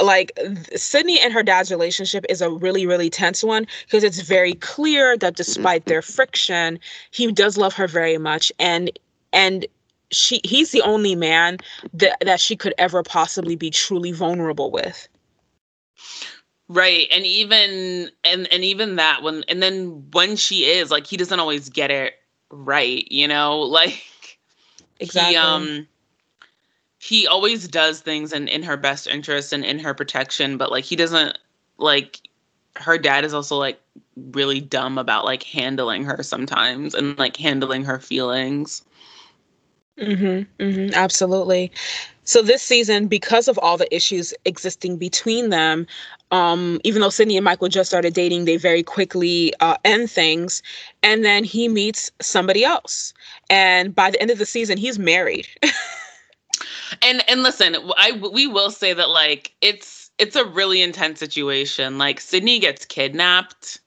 like 0.02 0.38
Sydney 0.76 1.18
and 1.20 1.32
her 1.32 1.44
dad's 1.44 1.72
relationship 1.72 2.26
is 2.28 2.42
a 2.42 2.50
really 2.50 2.86
really 2.86 3.10
tense 3.10 3.42
one 3.42 3.66
because 3.86 4.04
it's 4.04 4.20
very 4.20 4.54
clear 4.54 5.18
that 5.18 5.38
despite 5.38 5.86
their 5.86 6.02
friction 6.02 6.78
he 7.12 7.32
does 7.32 7.58
love 7.58 7.74
her 7.76 7.88
very 7.88 8.18
much 8.18 8.52
and 8.60 8.92
and 9.32 9.66
she 10.12 10.40
he's 10.44 10.72
the 10.72 10.82
only 10.82 11.16
man 11.16 11.58
that 11.94 12.18
that 12.22 12.40
she 12.40 12.56
could 12.56 12.74
ever 12.78 13.04
possibly 13.04 13.56
be 13.56 13.70
truly 13.70 14.12
vulnerable 14.12 14.72
with 14.72 15.08
Right. 16.70 17.08
And 17.12 17.26
even 17.26 18.10
and 18.26 18.52
and 18.52 18.64
even 18.64 18.98
that 18.98 19.24
when 19.24 19.44
and 19.48 19.64
then 19.64 20.06
when 20.12 20.36
she 20.36 20.66
is 20.66 20.92
like 20.92 21.08
he 21.08 21.16
doesn't 21.18 21.40
always 21.40 21.70
get 21.70 21.92
it 21.92 22.16
right, 22.50 23.10
you 23.12 23.28
know? 23.28 23.60
Like 23.78 24.40
exactly. 25.00 25.34
He, 25.34 25.38
um 25.38 25.88
he 27.00 27.28
always 27.28 27.68
does 27.68 28.02
things 28.02 28.34
in 28.34 28.48
in 28.48 28.64
her 28.64 28.76
best 28.76 29.08
interest 29.08 29.54
and 29.54 29.64
in 29.64 29.80
her 29.80 29.94
protection, 29.94 30.58
but 30.58 30.72
like 30.72 30.84
he 30.84 30.96
doesn't 30.96 31.38
like 31.78 32.22
her 32.76 32.98
dad 32.98 33.24
is 33.24 33.34
also 33.34 33.58
like 33.58 33.80
really 34.32 34.60
dumb 34.60 34.98
about 34.98 35.24
like 35.26 35.44
handling 35.44 36.04
her 36.04 36.22
sometimes 36.22 36.94
and 36.94 37.18
like 37.18 37.38
handling 37.38 37.86
her 37.86 38.00
feelings. 38.00 38.84
Mhm. 40.00 40.46
Mhm. 40.60 40.94
Absolutely. 40.94 41.72
So 42.24 42.42
this 42.42 42.62
season, 42.62 43.08
because 43.08 43.48
of 43.48 43.58
all 43.60 43.78
the 43.78 43.94
issues 43.96 44.34
existing 44.46 44.98
between 44.98 45.50
them, 45.50 45.88
um, 46.32 46.80
even 46.84 47.02
though 47.02 47.10
Sydney 47.10 47.38
and 47.38 47.44
Michael 47.46 47.70
just 47.70 47.90
started 47.90 48.14
dating, 48.14 48.46
they 48.46 48.58
very 48.58 48.84
quickly 48.84 49.54
uh, 49.62 49.78
end 49.86 50.12
things, 50.12 50.62
and 51.04 51.24
then 51.24 51.44
he 51.44 51.68
meets 51.70 52.12
somebody 52.22 52.66
else, 52.66 53.14
and 53.50 53.96
by 53.96 54.12
the 54.12 54.22
end 54.22 54.30
of 54.30 54.38
the 54.38 54.46
season, 54.46 54.78
he's 54.78 55.00
married. 55.00 55.48
and 57.02 57.24
and 57.30 57.44
listen, 57.44 57.76
I 57.98 58.12
we 58.12 58.48
will 58.48 58.72
say 58.72 58.94
that 58.94 59.10
like 59.10 59.54
it's 59.62 60.12
it's 60.18 60.36
a 60.36 60.46
really 60.46 60.82
intense 60.82 61.20
situation. 61.20 61.98
Like 61.98 62.20
Sydney 62.20 62.60
gets 62.60 62.86
kidnapped 62.86 63.80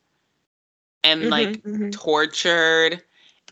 and 1.04 1.28
mm-hmm, 1.30 1.30
like 1.30 1.62
mm-hmm. 1.62 1.90
tortured 1.90 3.02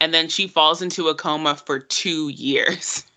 and 0.01 0.14
then 0.14 0.28
she 0.28 0.46
falls 0.46 0.82
into 0.82 1.09
a 1.09 1.14
coma 1.14 1.57
for 1.57 1.78
two 1.78 2.28
years. 2.28 3.05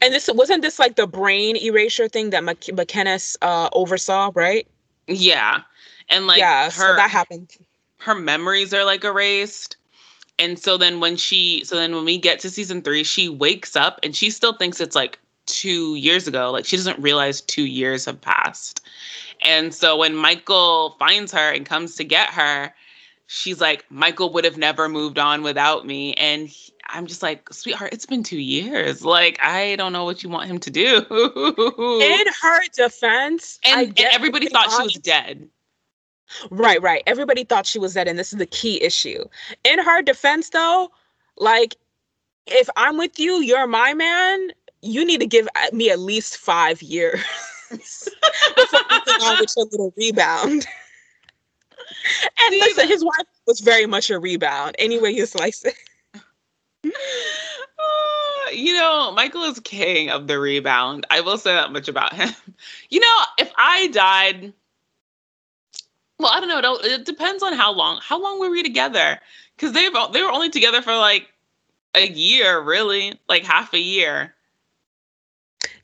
And 0.00 0.12
this 0.12 0.28
wasn't 0.32 0.62
this 0.62 0.80
like 0.80 0.96
the 0.96 1.06
brain 1.06 1.56
erasure 1.56 2.08
thing 2.08 2.30
that 2.30 2.42
Mc- 2.42 2.74
McKinnis 2.74 3.36
uh, 3.40 3.68
oversaw, 3.72 4.32
right? 4.34 4.66
Yeah, 5.06 5.60
and 6.08 6.26
like 6.26 6.38
yeah, 6.38 6.64
her 6.64 6.70
so 6.70 6.96
that 6.96 7.10
happened. 7.10 7.56
her 7.98 8.14
memories 8.14 8.74
are 8.74 8.84
like 8.84 9.04
erased. 9.04 9.76
And 10.38 10.58
so 10.58 10.76
then 10.76 10.98
when 11.00 11.16
she 11.16 11.62
so 11.64 11.76
then 11.76 11.94
when 11.94 12.04
we 12.04 12.18
get 12.18 12.40
to 12.40 12.50
season 12.50 12.82
3, 12.82 13.04
she 13.04 13.28
wakes 13.28 13.76
up 13.76 14.00
and 14.02 14.16
she 14.16 14.30
still 14.30 14.54
thinks 14.54 14.80
it's 14.80 14.96
like 14.96 15.20
2 15.46 15.94
years 15.96 16.26
ago. 16.26 16.50
Like 16.50 16.64
she 16.64 16.76
doesn't 16.76 16.98
realize 16.98 17.40
2 17.42 17.64
years 17.66 18.06
have 18.06 18.20
passed. 18.20 18.80
And 19.42 19.74
so 19.74 19.96
when 19.96 20.16
Michael 20.16 20.96
finds 20.98 21.32
her 21.32 21.52
and 21.52 21.64
comes 21.64 21.94
to 21.96 22.04
get 22.04 22.30
her, 22.30 22.74
she's 23.32 23.60
like 23.60 23.84
Michael 23.90 24.32
would 24.32 24.44
have 24.44 24.56
never 24.56 24.88
moved 24.88 25.16
on 25.16 25.44
without 25.44 25.86
me 25.86 26.14
and 26.14 26.48
he, 26.48 26.72
I'm 26.92 27.06
just 27.06 27.22
like, 27.22 27.52
sweetheart, 27.52 27.92
it's 27.92 28.06
been 28.06 28.24
two 28.24 28.40
years. 28.40 29.04
Like, 29.04 29.38
I 29.40 29.76
don't 29.76 29.92
know 29.92 30.04
what 30.04 30.24
you 30.24 30.28
want 30.28 30.50
him 30.50 30.58
to 30.58 30.70
do. 30.72 30.96
In 32.02 32.26
her 32.42 32.60
defense, 32.74 33.60
and, 33.64 33.86
and 33.86 34.00
everybody 34.10 34.48
thought 34.48 34.72
she 34.72 34.82
was 34.82 34.94
dead. 34.94 35.48
Right, 36.50 36.82
right. 36.82 37.04
Everybody 37.06 37.44
thought 37.44 37.66
she 37.66 37.78
was 37.78 37.94
dead, 37.94 38.08
and 38.08 38.18
this 38.18 38.32
is 38.32 38.40
the 38.40 38.46
key 38.46 38.82
issue. 38.82 39.24
In 39.62 39.78
her 39.78 40.02
defense, 40.02 40.50
though, 40.50 40.90
like 41.36 41.76
if 42.48 42.68
I'm 42.76 42.98
with 42.98 43.20
you, 43.20 43.40
you're 43.40 43.68
my 43.68 43.94
man. 43.94 44.50
You 44.82 45.04
need 45.04 45.20
to 45.20 45.26
give 45.26 45.46
uh, 45.54 45.68
me 45.72 45.90
at 45.90 46.00
least 46.00 46.38
five 46.38 46.82
years 46.82 47.20
before 47.70 48.80
moving 48.90 49.22
on 49.22 49.38
with 49.38 49.54
your 49.56 49.66
little 49.66 49.94
rebound. 49.96 50.66
And 52.42 52.56
listen, 52.56 52.88
his 52.88 53.04
wife 53.04 53.26
was 53.46 53.60
very 53.60 53.86
much 53.86 54.10
a 54.10 54.18
rebound. 54.18 54.76
Anyway, 54.78 55.12
you 55.12 55.26
slice 55.26 55.64
it. 55.64 55.74
Uh, 57.78 58.50
you 58.52 58.74
know, 58.74 59.10
Michael 59.12 59.42
is 59.44 59.58
king 59.60 60.10
of 60.10 60.26
the 60.26 60.38
rebound. 60.38 61.06
I 61.10 61.20
will 61.22 61.38
say 61.38 61.54
that 61.54 61.72
much 61.72 61.88
about 61.88 62.12
him. 62.12 62.28
You 62.90 63.00
know, 63.00 63.16
if 63.38 63.50
I 63.56 63.86
died, 63.88 64.52
well, 66.18 66.30
I 66.30 66.40
don't 66.40 66.48
know. 66.48 66.58
It, 66.58 66.64
all- 66.66 66.80
it 66.82 67.06
depends 67.06 67.42
on 67.42 67.54
how 67.54 67.72
long. 67.72 68.00
How 68.02 68.20
long 68.20 68.38
were 68.38 68.50
we 68.50 68.62
together? 68.62 69.18
Because 69.56 69.72
they've 69.72 69.92
they 70.12 70.22
were 70.22 70.30
only 70.30 70.50
together 70.50 70.82
for 70.82 70.94
like 70.94 71.28
a 71.94 72.06
year, 72.06 72.60
really, 72.60 73.18
like 73.28 73.44
half 73.44 73.72
a 73.72 73.78
year. 73.78 74.34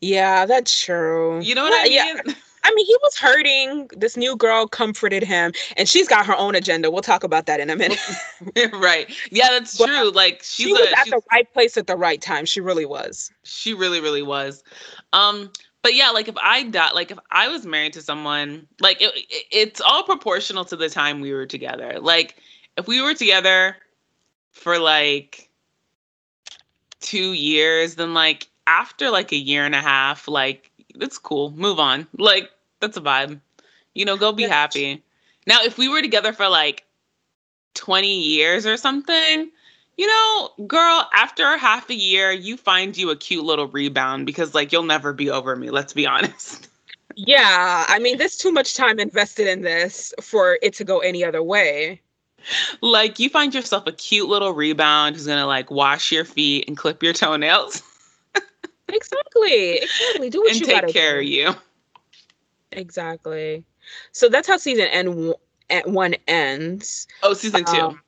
Yeah, 0.02 0.44
that's 0.44 0.78
true. 0.84 1.40
You 1.40 1.54
know 1.54 1.62
what 1.64 1.72
I 1.80 1.84
mean? 1.84 1.92
yeah. 1.94 2.34
I 2.66 2.74
mean, 2.74 2.86
he 2.86 2.96
was 3.02 3.16
hurting. 3.16 3.88
This 3.96 4.16
new 4.16 4.36
girl 4.36 4.66
comforted 4.66 5.22
him, 5.22 5.52
and 5.76 5.88
she's 5.88 6.08
got 6.08 6.26
her 6.26 6.36
own 6.36 6.54
agenda. 6.56 6.90
We'll 6.90 7.02
talk 7.02 7.22
about 7.22 7.46
that 7.46 7.60
in 7.60 7.70
a 7.70 7.76
minute. 7.76 7.98
right? 8.72 9.08
Yeah, 9.30 9.48
that's 9.50 9.78
But 9.78 9.86
true. 9.86 10.10
Like 10.10 10.42
she's 10.42 10.66
she 10.66 10.72
was 10.72 10.80
a, 10.82 10.98
at 10.98 11.06
the 11.06 11.20
right 11.30 11.52
place 11.52 11.76
at 11.76 11.86
the 11.86 11.96
right 11.96 12.20
time. 12.20 12.44
She 12.44 12.60
really 12.60 12.84
was. 12.86 13.30
She 13.44 13.72
really, 13.72 14.00
really 14.00 14.22
was. 14.22 14.64
Um, 15.12 15.50
but 15.82 15.94
yeah, 15.94 16.10
like 16.10 16.26
if 16.26 16.36
I 16.42 16.64
died, 16.64 16.92
like 16.94 17.12
if 17.12 17.18
I 17.30 17.46
was 17.48 17.64
married 17.64 17.92
to 17.92 18.02
someone, 18.02 18.66
like 18.80 19.00
it, 19.00 19.12
it- 19.16 19.46
it's 19.52 19.80
all 19.80 20.02
proportional 20.02 20.64
to 20.66 20.76
the 20.76 20.88
time 20.88 21.20
we 21.20 21.32
were 21.32 21.46
together. 21.46 21.98
Like 22.00 22.36
if 22.76 22.88
we 22.88 23.00
were 23.00 23.14
together 23.14 23.76
for 24.50 24.78
like 24.80 25.48
two 27.00 27.32
years, 27.32 27.94
then 27.94 28.14
like 28.14 28.48
after 28.66 29.10
like 29.10 29.30
a 29.32 29.36
year 29.36 29.64
and 29.64 29.74
a 29.74 29.80
half, 29.80 30.26
like 30.26 30.70
it's 30.96 31.18
cool. 31.18 31.50
Move 31.52 31.78
on. 31.78 32.06
Like 32.18 32.50
that's 32.86 32.96
a 32.96 33.00
vibe. 33.00 33.40
You 33.94 34.04
know, 34.04 34.16
go 34.16 34.32
be 34.32 34.44
Yeah. 34.44 34.48
happy. 34.48 35.02
Now, 35.46 35.62
if 35.62 35.78
we 35.78 35.88
were 35.88 36.02
together 36.02 36.32
for 36.32 36.48
like 36.48 36.84
20 37.74 38.20
years 38.22 38.66
or 38.66 38.76
something, 38.76 39.50
you 39.96 40.06
know, 40.06 40.50
girl, 40.66 41.08
after 41.14 41.56
half 41.58 41.90
a 41.90 41.94
year, 41.94 42.30
you 42.32 42.56
find 42.56 42.96
you 42.96 43.10
a 43.10 43.16
cute 43.16 43.44
little 43.44 43.68
rebound 43.68 44.26
because 44.26 44.54
like 44.54 44.72
you'll 44.72 44.82
never 44.84 45.12
be 45.12 45.30
over 45.30 45.56
me, 45.56 45.70
let's 45.70 45.92
be 45.92 46.06
honest. 46.06 46.68
Yeah, 47.16 47.84
I 47.88 47.98
mean, 47.98 48.18
there's 48.18 48.36
too 48.36 48.52
much 48.52 48.74
time 48.74 48.98
invested 48.98 49.48
in 49.48 49.62
this 49.62 50.12
for 50.20 50.58
it 50.62 50.74
to 50.74 50.84
go 50.84 51.00
any 51.00 51.24
other 51.24 51.42
way. 51.42 52.02
like 52.82 53.18
you 53.18 53.28
find 53.28 53.54
yourself 53.54 53.86
a 53.86 53.92
cute 53.92 54.28
little 54.28 54.52
rebound 54.52 55.16
who's 55.16 55.26
going 55.26 55.38
to 55.38 55.46
like 55.46 55.70
wash 55.70 56.12
your 56.12 56.24
feet 56.24 56.64
and 56.68 56.76
clip 56.76 57.02
your 57.02 57.12
toenails 57.12 57.82
Exactly. 58.92 59.78
Exactly. 59.78 60.30
Do 60.30 60.40
what 60.42 60.52
and 60.52 60.60
you 60.60 60.66
take 60.66 60.86
care 60.88 61.18
do. 61.18 61.20
of 61.20 61.24
you. 61.24 61.54
Exactly. 62.76 63.64
So 64.12 64.28
that's 64.28 64.46
how 64.46 64.56
season 64.58 64.86
end 64.86 65.34
at 65.70 65.88
one 65.88 66.14
ends. 66.28 67.08
Oh, 67.22 67.34
season 67.34 67.64
2. 67.64 67.80
Um, 67.80 68.00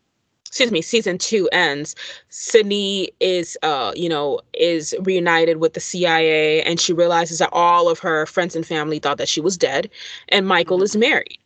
excuse 0.46 0.70
me, 0.72 0.82
season 0.82 1.18
two 1.18 1.48
ends. 1.52 1.94
Sydney 2.30 3.10
is, 3.20 3.58
uh, 3.62 3.92
you 3.96 4.08
know, 4.08 4.40
is 4.54 4.94
reunited 5.00 5.58
with 5.58 5.74
the 5.74 5.80
CIA, 5.80 6.62
and 6.62 6.80
she 6.80 6.92
realizes 6.92 7.38
that 7.38 7.50
all 7.52 7.88
of 7.88 7.98
her 8.00 8.26
friends 8.26 8.56
and 8.56 8.66
family 8.66 8.98
thought 8.98 9.18
that 9.18 9.28
she 9.28 9.40
was 9.40 9.56
dead, 9.58 9.90
and 10.28 10.46
Michael 10.46 10.78
Mhm. 10.78 10.84
is 10.84 10.96
married. 10.96 11.38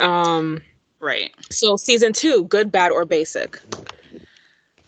Um, 0.00 0.62
right. 1.00 1.32
so 1.50 1.76
season 1.76 2.12
two, 2.12 2.44
good, 2.44 2.70
bad, 2.72 2.92
or 2.92 3.04
basic. 3.04 3.60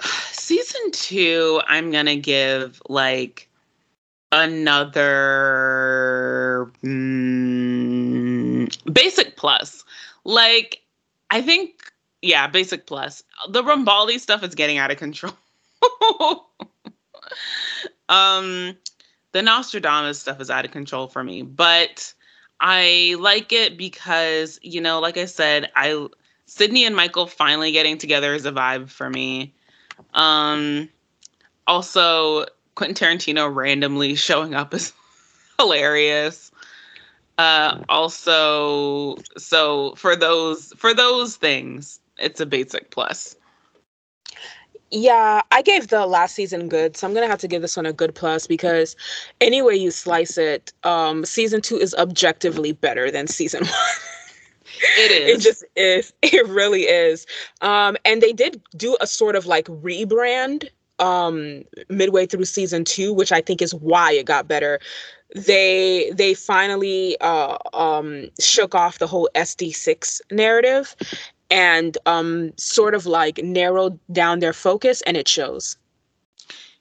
Season 0.32 0.90
2, 0.92 1.60
I'm 1.66 1.90
going 1.90 2.06
to 2.06 2.16
give 2.16 2.80
like 2.88 3.47
another 4.32 5.10
mm, 6.82 8.68
basic 8.92 9.36
plus. 9.36 9.84
Like 10.24 10.82
I 11.30 11.40
think 11.42 11.92
yeah, 12.22 12.46
basic 12.48 12.86
plus. 12.86 13.22
The 13.50 13.62
Rambaldi 13.62 14.18
stuff 14.18 14.42
is 14.42 14.54
getting 14.54 14.78
out 14.78 14.90
of 14.90 14.96
control. 14.96 15.32
um 18.08 18.76
the 19.32 19.42
Nostradamus 19.42 20.18
stuff 20.20 20.40
is 20.40 20.50
out 20.50 20.64
of 20.64 20.70
control 20.70 21.06
for 21.06 21.22
me, 21.22 21.42
but 21.42 22.12
I 22.60 23.14
like 23.20 23.52
it 23.52 23.76
because, 23.76 24.58
you 24.62 24.80
know, 24.80 24.98
like 25.00 25.16
I 25.16 25.26
said, 25.26 25.70
I 25.76 26.08
Sydney 26.46 26.84
and 26.84 26.96
Michael 26.96 27.26
finally 27.26 27.72
getting 27.72 27.98
together 27.98 28.34
is 28.34 28.46
a 28.46 28.52
vibe 28.52 28.90
for 28.90 29.10
me. 29.10 29.54
Um 30.14 30.88
also 31.66 32.46
Quentin 32.78 32.94
Tarantino 32.94 33.52
randomly 33.52 34.14
showing 34.14 34.54
up 34.54 34.72
is 34.72 34.92
hilarious. 35.58 36.52
Uh 37.36 37.82
also 37.88 39.16
so 39.36 39.96
for 39.96 40.14
those 40.14 40.72
for 40.76 40.94
those 40.94 41.34
things, 41.34 41.98
it's 42.18 42.40
a 42.40 42.46
basic 42.46 42.90
plus. 42.90 43.34
Yeah, 44.92 45.42
I 45.50 45.60
gave 45.62 45.88
the 45.88 46.06
last 46.06 46.36
season 46.36 46.68
good, 46.68 46.96
so 46.96 47.08
I'm 47.08 47.14
gonna 47.14 47.26
have 47.26 47.40
to 47.40 47.48
give 47.48 47.62
this 47.62 47.76
one 47.76 47.84
a 47.84 47.92
good 47.92 48.14
plus 48.14 48.46
because 48.46 48.94
any 49.40 49.60
way 49.60 49.74
you 49.74 49.90
slice 49.90 50.38
it, 50.38 50.72
um, 50.84 51.24
season 51.24 51.60
two 51.60 51.78
is 51.78 51.96
objectively 51.96 52.70
better 52.70 53.10
than 53.10 53.26
season 53.26 53.64
one. 53.64 53.74
It 54.98 55.10
is. 55.10 55.44
It 55.44 55.48
just 55.48 55.64
is. 55.74 56.12
It 56.22 56.46
really 56.46 56.82
is. 56.82 57.26
Um, 57.60 57.96
and 58.04 58.22
they 58.22 58.32
did 58.32 58.62
do 58.76 58.96
a 59.00 59.06
sort 59.08 59.34
of 59.34 59.46
like 59.46 59.66
rebrand 59.66 60.68
um 60.98 61.64
midway 61.88 62.26
through 62.26 62.44
season 62.44 62.84
two, 62.84 63.12
which 63.12 63.32
I 63.32 63.40
think 63.40 63.62
is 63.62 63.74
why 63.74 64.12
it 64.12 64.26
got 64.26 64.48
better. 64.48 64.80
They 65.34 66.10
they 66.14 66.34
finally 66.34 67.16
uh 67.20 67.58
um 67.74 68.28
shook 68.40 68.74
off 68.74 68.98
the 68.98 69.06
whole 69.06 69.28
SD6 69.34 70.20
narrative 70.30 70.94
and 71.50 71.96
um 72.06 72.52
sort 72.56 72.94
of 72.94 73.06
like 73.06 73.38
narrowed 73.42 73.98
down 74.12 74.40
their 74.40 74.52
focus 74.52 75.02
and 75.02 75.16
it 75.16 75.28
shows. 75.28 75.76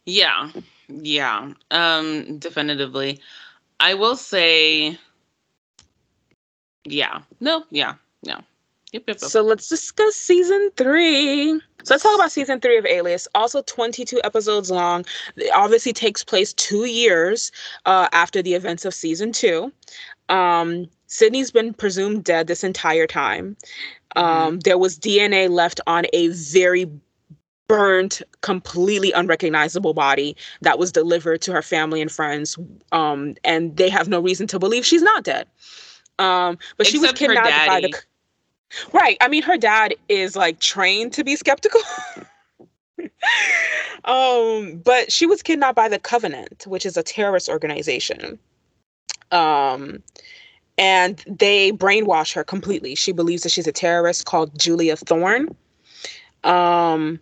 Yeah. 0.05 0.51
Yeah. 0.87 1.53
Um 1.71 2.37
definitively. 2.39 3.19
I 3.79 3.93
will 3.93 4.15
say 4.15 4.97
yeah. 6.85 7.21
No, 7.39 7.63
yeah. 7.69 7.95
No. 8.25 8.39
Yep, 8.93 9.03
yep, 9.07 9.17
yep. 9.21 9.29
So 9.29 9.41
let's 9.41 9.67
discuss 9.67 10.15
season 10.15 10.69
three. 10.77 11.59
So 11.83 11.93
let's 11.93 12.03
talk 12.03 12.15
about 12.15 12.31
season 12.31 12.59
three 12.59 12.77
of 12.77 12.85
Alias. 12.85 13.27
Also 13.35 13.61
22 13.63 14.21
episodes 14.23 14.71
long. 14.71 15.05
It 15.35 15.51
obviously 15.53 15.93
takes 15.93 16.23
place 16.23 16.53
two 16.53 16.85
years 16.85 17.51
uh, 17.85 18.07
after 18.13 18.41
the 18.41 18.53
events 18.53 18.85
of 18.85 18.93
season 18.93 19.31
two. 19.33 19.71
Um, 20.29 20.87
Sydney's 21.07 21.51
been 21.51 21.73
presumed 21.73 22.23
dead 22.23 22.47
this 22.47 22.63
entire 22.63 23.07
time. 23.07 23.57
Um, 24.15 24.59
There 24.59 24.77
was 24.77 24.97
DNA 24.97 25.49
left 25.49 25.79
on 25.87 26.05
a 26.13 26.29
very 26.29 26.89
burnt, 27.67 28.21
completely 28.41 29.11
unrecognizable 29.11 29.93
body 29.93 30.35
that 30.61 30.79
was 30.79 30.91
delivered 30.91 31.41
to 31.41 31.51
her 31.51 31.61
family 31.61 32.01
and 32.01 32.11
friends. 32.11 32.57
Um, 32.91 33.35
and 33.43 33.75
they 33.75 33.89
have 33.89 34.07
no 34.07 34.21
reason 34.21 34.47
to 34.47 34.59
believe 34.59 34.85
she's 34.85 35.01
not 35.01 35.23
dead. 35.23 35.47
Um, 36.19 36.57
but 36.77 36.87
she 36.87 36.97
was 36.97 37.11
Except 37.11 37.19
kidnapped 37.19 37.67
by 37.67 37.81
the. 37.81 37.93
Right. 38.93 39.17
I 39.21 39.27
mean, 39.27 39.43
her 39.43 39.57
dad 39.57 39.95
is 40.09 40.35
like 40.35 40.59
trained 40.59 41.13
to 41.13 41.23
be 41.23 41.35
skeptical. 41.35 41.81
um, 44.05 44.81
but 44.83 45.11
she 45.11 45.25
was 45.25 45.41
kidnapped 45.41 45.75
by 45.75 45.89
the 45.89 45.99
Covenant, 45.99 46.65
which 46.67 46.85
is 46.85 46.97
a 46.97 47.03
terrorist 47.03 47.49
organization. 47.49 48.39
Um, 49.31 50.03
and 50.77 51.23
they 51.27 51.71
brainwash 51.71 52.33
her 52.35 52.43
completely. 52.43 52.95
She 52.95 53.11
believes 53.11 53.43
that 53.43 53.51
she's 53.51 53.67
a 53.67 53.71
terrorist 53.71 54.25
called 54.25 54.57
Julia 54.59 54.95
Thorne. 54.97 55.55
Um, 56.43 57.19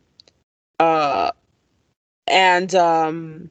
Uh, 0.79 1.31
and 2.27 2.75
um, 2.75 3.49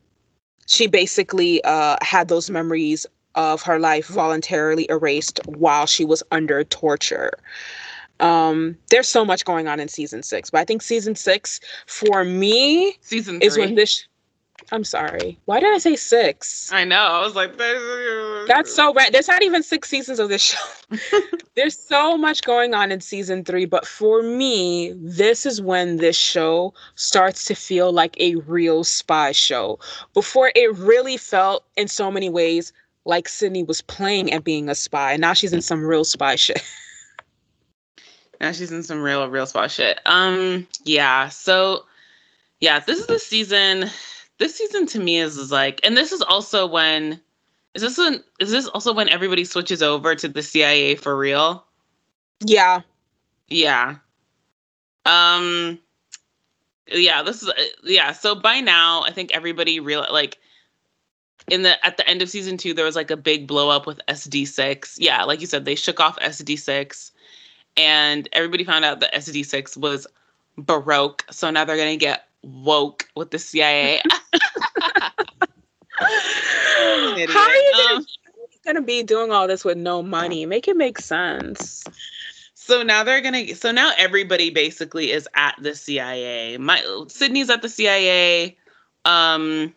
she 0.66 0.86
basically 0.86 1.62
uh, 1.64 1.97
had 2.03 2.28
those 2.28 2.51
memories 2.51 3.07
of 3.34 3.62
her 3.62 3.78
life 3.78 4.09
voluntarily 4.09 4.86
erased 4.90 5.40
while 5.47 5.86
she 5.86 6.05
was 6.05 6.22
under 6.30 6.64
torture. 6.64 7.32
Um, 8.21 8.77
there's 8.91 9.09
so 9.09 9.25
much 9.25 9.45
going 9.45 9.69
on 9.69 9.81
in 9.81 9.89
season 9.89 10.23
six, 10.23 10.51
but 10.51 10.61
I 10.61 10.65
think 10.65 10.83
season 10.83 11.15
six 11.15 11.61
for 11.87 12.25
me 12.25 12.97
season 13.01 13.41
is 13.43 13.59
when 13.59 13.75
this. 13.75 14.07
I'm 14.73 14.85
sorry. 14.85 15.39
Why 15.45 15.61
did 15.61 15.75
I 15.75 15.79
say 15.79 15.97
six? 15.97 16.73
I 16.73 16.85
know. 16.85 16.97
I 16.97 17.21
was 17.21 17.35
like, 17.35 17.59
that's 18.47 18.75
so 18.75 18.95
bad. 18.95 19.12
There's 19.12 19.29
not 19.29 19.43
even 19.43 19.62
six 19.62 19.89
seasons 19.89 20.19
of 20.19 20.29
this 20.29 20.43
show. 20.43 20.97
There's 21.57 21.79
so 21.79 22.17
much 22.17 22.43
going 22.43 22.73
on 22.73 22.91
in 22.91 23.01
season 23.01 23.45
three, 23.45 23.65
but 23.67 23.87
for 23.87 24.23
me, 24.23 24.93
this 24.97 25.45
is 25.45 25.61
when 25.61 25.97
this 25.97 26.17
show 26.17 26.73
starts 26.95 27.45
to 27.47 27.55
feel 27.55 27.93
like 27.93 28.17
a 28.21 28.37
real 28.37 28.85
spy 28.85 29.33
show. 29.33 29.79
Before 30.15 30.51
it 30.55 30.77
really 30.77 31.17
felt 31.17 31.65
in 31.77 31.89
so 31.89 32.11
many 32.11 32.31
ways 32.31 32.73
like 33.05 33.29
Sydney 33.29 33.65
was 33.65 33.83
playing 33.83 34.33
at 34.33 34.45
being 34.45 34.69
a 34.69 34.75
spy, 34.75 35.12
and 35.12 35.21
now 35.21 35.35
she's 35.35 35.53
in 35.53 35.62
some 35.62 35.85
real 35.85 36.05
spy 36.05 36.37
shit. 36.37 36.62
Now 38.45 38.53
she's 38.53 38.70
in 38.70 38.82
some 38.82 39.03
real, 39.03 39.26
real 39.30 39.47
spot 39.47 39.70
shit. 39.70 40.01
Um, 40.05 40.66
yeah. 40.84 41.30
So, 41.30 41.86
yeah, 42.61 42.78
this 42.78 42.99
is 42.99 43.07
the 43.07 43.18
season. 43.18 43.86
This 44.38 44.55
season 44.55 44.84
to 44.88 44.99
me 44.99 45.16
is, 45.16 45.38
is 45.38 45.51
like, 45.51 45.80
and 45.82 45.97
this 45.97 46.12
is 46.12 46.20
also 46.20 46.66
when 46.66 47.18
is 47.74 47.80
this 47.80 47.97
when 47.97 48.22
is 48.40 48.51
this 48.51 48.66
also 48.66 48.92
when 48.92 49.09
everybody 49.09 49.47
switches 49.47 49.82
over 49.82 50.14
to 50.14 50.28
the 50.28 50.42
CIA 50.42 50.95
for 50.95 51.16
real? 51.16 51.64
Yeah. 52.45 52.82
Yeah. 53.49 53.97
Um. 55.07 55.78
Yeah. 56.86 57.22
This 57.22 57.42
is 57.42 57.51
yeah. 57.82 58.12
So 58.12 58.34
by 58.34 58.61
now, 58.61 59.05
I 59.05 59.11
think 59.11 59.32
everybody 59.32 59.80
real 59.80 60.05
like 60.12 60.36
in 61.49 61.62
the 61.62 61.82
at 61.86 61.97
the 61.97 62.07
end 62.07 62.20
of 62.20 62.28
season 62.28 62.59
two, 62.59 62.74
there 62.74 62.84
was 62.84 62.95
like 62.95 63.11
a 63.11 63.16
big 63.16 63.47
blow 63.47 63.70
up 63.70 63.86
with 63.86 64.03
SD 64.07 64.47
six. 64.47 64.99
Yeah, 65.01 65.24
like 65.24 65.40
you 65.40 65.47
said, 65.47 65.64
they 65.64 65.76
shook 65.76 65.99
off 65.99 66.18
SD 66.18 66.59
six 66.59 67.11
and 67.77 68.29
everybody 68.33 68.64
found 68.64 68.85
out 68.85 69.01
that 69.01 69.12
SD6 69.14 69.77
was 69.77 70.07
baroque. 70.57 71.25
So 71.31 71.51
now 71.51 71.64
they're 71.64 71.77
gonna 71.77 71.97
get 71.97 72.29
woke 72.43 73.09
with 73.16 73.31
the 73.31 73.39
CIA. 73.39 74.01
How 75.99 76.07
are 77.16 77.55
you 77.55 77.72
gonna, 77.77 77.95
um, 77.97 78.07
gonna 78.64 78.83
be 78.83 79.03
doing 79.03 79.31
all 79.31 79.47
this 79.47 79.64
with 79.64 79.79
no 79.79 80.03
money? 80.03 80.47
Make 80.47 80.66
it 80.68 80.77
make 80.77 80.99
sense. 80.99 81.85
So 82.55 82.83
now 82.83 83.05
they're 83.05 83.20
gonna. 83.20 83.55
So 83.55 83.70
now 83.70 83.93
everybody 83.99 84.51
basically 84.51 85.12
is 85.12 85.29
at 85.35 85.55
the 85.61 85.75
CIA. 85.75 86.57
My 86.59 86.83
Sydney's 87.09 87.51
at 87.51 87.62
the 87.62 87.68
CIA. 87.68 88.57
Um, 89.05 89.75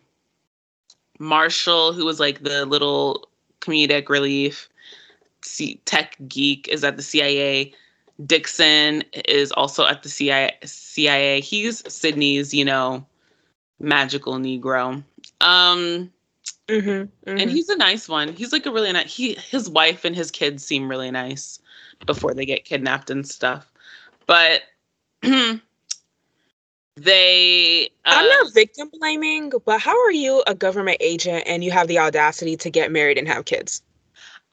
Marshall, 1.18 1.92
who 1.92 2.04
was 2.04 2.18
like 2.18 2.42
the 2.42 2.64
little 2.64 3.28
comedic 3.60 4.08
relief, 4.08 4.68
tech 5.84 6.16
geek, 6.28 6.66
is 6.68 6.82
at 6.82 6.96
the 6.96 7.02
CIA. 7.02 7.74
Dixon 8.24 9.04
is 9.26 9.52
also 9.52 9.86
at 9.86 10.02
the 10.02 10.08
CIA. 10.08 10.52
CIA. 10.64 11.40
He's 11.40 11.82
Sydney's, 11.92 12.52
you 12.52 12.64
know, 12.64 13.06
magical 13.78 14.34
Negro. 14.34 15.02
Um, 15.40 16.10
mm-hmm, 16.66 16.88
mm-hmm. 16.88 17.38
and 17.38 17.50
he's 17.50 17.68
a 17.68 17.76
nice 17.76 18.08
one. 18.08 18.32
He's 18.32 18.52
like 18.52 18.66
a 18.66 18.72
really 18.72 18.92
nice. 18.92 19.14
He 19.14 19.34
his 19.34 19.70
wife 19.70 20.04
and 20.04 20.16
his 20.16 20.30
kids 20.30 20.64
seem 20.64 20.88
really 20.88 21.10
nice 21.10 21.60
before 22.06 22.34
they 22.34 22.44
get 22.44 22.64
kidnapped 22.64 23.10
and 23.10 23.26
stuff. 23.26 23.70
But 24.26 24.62
they. 25.22 25.60
Uh, 28.04 28.14
I'm 28.16 28.28
not 28.28 28.52
victim 28.52 28.90
blaming, 28.98 29.52
but 29.64 29.80
how 29.80 29.96
are 30.04 30.12
you 30.12 30.42
a 30.48 30.54
government 30.54 30.98
agent 31.00 31.44
and 31.46 31.62
you 31.62 31.70
have 31.70 31.86
the 31.86 31.98
audacity 32.00 32.56
to 32.56 32.70
get 32.70 32.90
married 32.90 33.18
and 33.18 33.28
have 33.28 33.44
kids? 33.44 33.82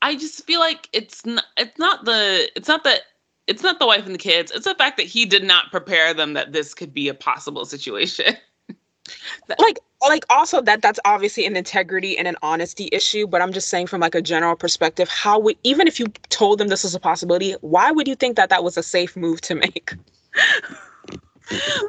I 0.03 0.15
just 0.15 0.45
feel 0.45 0.59
like 0.59 0.87
it's 0.93 1.25
not. 1.25 1.45
It's 1.57 1.79
not 1.79 2.05
the. 2.05 2.47
It's 2.55 2.67
not 2.67 2.83
that 2.83 3.01
it's 3.47 3.63
not 3.63 3.79
the 3.79 3.85
wife 3.85 4.05
and 4.05 4.15
the 4.15 4.19
kids. 4.19 4.51
It's 4.51 4.65
the 4.65 4.75
fact 4.75 4.97
that 4.97 5.05
he 5.05 5.25
did 5.25 5.43
not 5.43 5.71
prepare 5.71 6.13
them 6.13 6.33
that 6.33 6.51
this 6.53 6.73
could 6.73 6.93
be 6.93 7.07
a 7.07 7.13
possible 7.13 7.65
situation. 7.65 8.35
like 9.59 9.79
like 10.07 10.25
also 10.29 10.61
that 10.61 10.81
that's 10.81 10.99
obviously 11.05 11.45
an 11.45 11.55
integrity 11.55 12.17
and 12.17 12.27
an 12.27 12.35
honesty 12.41 12.89
issue 12.91 13.27
but 13.27 13.39
i'm 13.39 13.53
just 13.53 13.69
saying 13.69 13.85
from 13.85 14.01
like 14.01 14.15
a 14.15 14.21
general 14.21 14.55
perspective 14.55 15.07
how 15.09 15.37
would 15.37 15.55
even 15.63 15.87
if 15.87 15.99
you 15.99 16.07
told 16.29 16.57
them 16.57 16.69
this 16.69 16.83
was 16.83 16.95
a 16.95 16.99
possibility 16.99 17.53
why 17.61 17.91
would 17.91 18.07
you 18.07 18.15
think 18.15 18.35
that 18.35 18.49
that 18.49 18.63
was 18.63 18.77
a 18.77 18.83
safe 18.83 19.15
move 19.15 19.41
to 19.41 19.53
make 19.53 19.93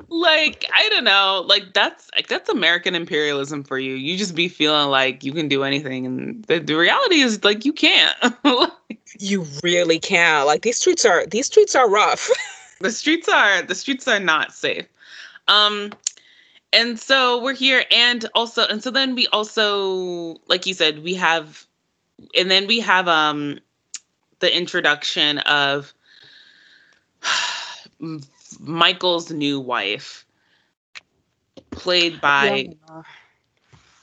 like 0.09 0.69
I 0.75 0.89
don't 0.91 1.05
know, 1.05 1.45
like 1.47 1.73
that's 1.73 2.11
like 2.15 2.29
that's 2.29 2.49
American 2.49 2.95
imperialism 2.95 3.65
for 3.65 3.79
you. 3.79 3.95
You 3.95 4.17
just 4.17 4.35
be 4.35 4.49
feeling 4.49 4.91
like 4.91 5.25
you 5.25 5.33
can 5.33 5.49
do 5.49 5.63
anything, 5.65 6.07
and 6.07 6.45
the, 6.45 6.59
the 6.59 6.75
reality 6.75 7.21
is 7.21 7.43
like 7.45 7.65
you 7.65 7.73
can't. 7.73 8.17
you 9.19 9.47
really 9.63 9.99
can't. 9.99 10.47
Like 10.47 10.63
these 10.63 10.79
streets 10.79 11.05
are 11.05 11.27
these 11.27 11.47
streets 11.47 11.75
are 11.75 11.89
rough. 11.89 12.31
the 12.81 12.91
streets 12.91 13.29
are 13.29 13.63
the 13.63 13.75
streets 13.75 14.07
are 14.07 14.21
not 14.21 14.53
safe. 14.53 14.87
Um, 15.49 15.93
and 16.73 16.99
so 16.99 17.43
we're 17.43 17.55
here, 17.55 17.85
and 17.91 18.27
also, 18.35 18.67
and 18.67 18.83
so 18.83 18.91
then 18.91 19.15
we 19.15 19.27
also, 19.29 20.37
like 20.49 20.67
you 20.67 20.75
said, 20.75 21.03
we 21.03 21.15
have, 21.15 21.67
and 22.37 22.51
then 22.51 22.67
we 22.67 22.81
have 22.81 23.09
um, 23.09 23.61
the 24.41 24.55
introduction 24.55 25.39
of 25.39 25.95
Michael's 28.61 29.31
new 29.31 29.61
wife, 29.61 30.25
played 31.71 32.21
by 32.21 32.69
yeah. 32.89 33.03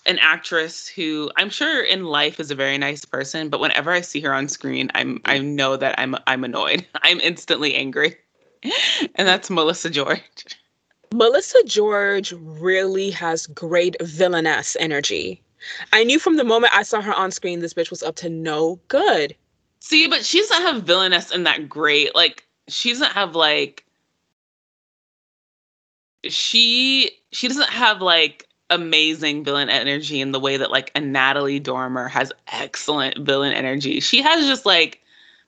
an 0.06 0.20
actress 0.20 0.88
who 0.88 1.32
I'm 1.38 1.50
sure 1.50 1.84
in 1.84 2.06
life 2.06 2.40
is 2.40 2.52
a 2.52 2.56
very 2.56 2.78
nice 2.78 3.06
person, 3.06 3.50
but 3.50 3.60
whenever 3.60 3.92
I 3.92 4.02
see 4.02 4.22
her 4.22 4.34
on 4.34 4.48
screen, 4.48 4.92
I'm 4.96 5.22
I 5.26 5.40
know 5.40 5.78
that 5.78 6.00
I'm 6.00 6.16
I'm 6.28 6.44
annoyed. 6.44 6.86
I'm 6.96 7.20
instantly 7.20 7.76
angry. 7.76 8.18
and 9.16 9.28
that's 9.28 9.50
Melissa 9.50 9.90
George. 9.90 10.46
Melissa 11.14 11.64
George 11.66 12.34
really 12.34 13.12
has 13.12 13.46
great 13.48 13.96
villainess 14.02 14.76
energy. 14.80 15.44
I 15.92 16.04
knew 16.04 16.20
from 16.20 16.38
the 16.38 16.44
moment 16.44 16.76
I 16.76 16.84
saw 16.84 17.02
her 17.02 17.14
on 17.14 17.32
screen, 17.32 17.60
this 17.60 17.74
bitch 17.74 17.90
was 17.90 18.04
up 18.04 18.16
to 18.18 18.30
no 18.30 18.80
good. 18.88 19.36
See, 19.80 20.08
but 20.08 20.26
she 20.26 20.40
doesn't 20.40 20.62
have 20.62 20.84
villainess 20.84 21.32
in 21.32 21.44
that 21.44 21.70
great. 21.70 22.16
Like, 22.16 22.46
she 22.68 22.90
doesn't 22.90 23.12
have 23.12 23.36
like 23.36 23.83
she 26.30 27.12
she 27.32 27.48
doesn't 27.48 27.70
have 27.70 28.02
like 28.02 28.48
amazing 28.70 29.44
villain 29.44 29.70
energy 29.70 30.20
in 30.22 30.32
the 30.32 30.40
way 30.40 30.58
that 30.58 30.72
like 30.72 30.92
a 30.96 31.00
Natalie 31.00 31.60
Dormer 31.60 32.08
has 32.08 32.32
excellent 32.48 33.20
villain 33.20 33.54
energy. 33.54 34.00
She 34.00 34.22
has 34.22 34.46
just 34.48 34.66
like 34.66 35.02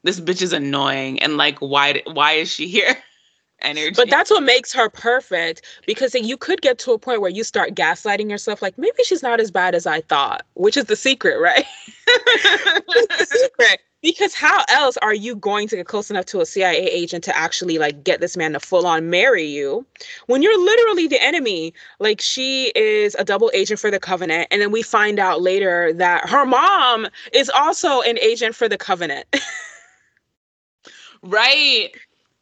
this 0.04 0.20
bitch 0.20 0.42
is 0.42 0.54
annoying 0.54 1.22
and 1.22 1.38
like 1.38 1.60
why 1.60 2.02
why 2.08 2.34
is 2.34 2.52
she 2.52 2.68
here? 2.68 2.98
energy. 3.62 3.94
But 3.96 4.10
that's 4.10 4.30
what 4.30 4.44
makes 4.44 4.74
her 4.74 4.90
perfect 4.90 5.62
because 5.88 6.14
you 6.14 6.38
could 6.38 6.62
get 6.62 6.78
to 6.80 6.92
a 6.92 7.00
point 7.00 7.22
where 7.22 7.32
you 7.32 7.44
start 7.44 7.74
gaslighting 7.74 8.30
yourself 8.30 8.62
like 8.62 8.78
maybe 8.78 9.04
she's 9.04 9.24
not 9.24 9.40
as 9.40 9.52
bad 9.52 9.76
as 9.76 9.88
I 9.88 10.02
thought, 10.02 10.46
which 10.56 10.78
is 10.78 10.86
the 10.86 10.96
secret, 10.96 11.40
right? 11.40 11.66
the 12.06 13.28
secret 13.30 13.80
because 14.02 14.34
how 14.34 14.64
else 14.70 14.98
are 14.98 15.14
you 15.14 15.36
going 15.36 15.68
to 15.68 15.76
get 15.76 15.88
close 15.88 16.10
enough 16.10 16.26
to 16.26 16.42
a 16.42 16.46
CIA 16.46 16.86
agent 16.86 17.24
to 17.24 17.36
actually 17.36 17.78
like 17.78 18.04
get 18.04 18.22
this 18.22 18.38
man 18.38 18.54
to 18.54 18.60
full 18.60 18.86
on 18.86 19.10
marry 19.10 19.46
you 19.46 19.86
when 20.28 20.42
you're 20.42 20.60
literally 20.60 21.08
the 21.08 21.22
enemy? 21.22 21.74
Like 22.00 22.22
she 22.22 22.72
is 22.76 23.16
a 23.16 23.24
double 23.24 23.52
agent 23.54 23.80
for 23.80 23.90
the 23.90 24.00
Covenant, 24.00 24.48
and 24.52 24.62
then 24.62 24.72
we 24.72 24.82
find 24.84 25.20
out 25.20 25.42
later 25.42 25.94
that 25.94 26.30
her 26.30 26.46
mom 26.46 27.08
is 27.34 27.50
also 27.50 28.02
an 28.02 28.20
agent 28.20 28.56
for 28.56 28.70
the 28.70 28.78
Covenant. 28.78 29.26
right. 31.24 31.90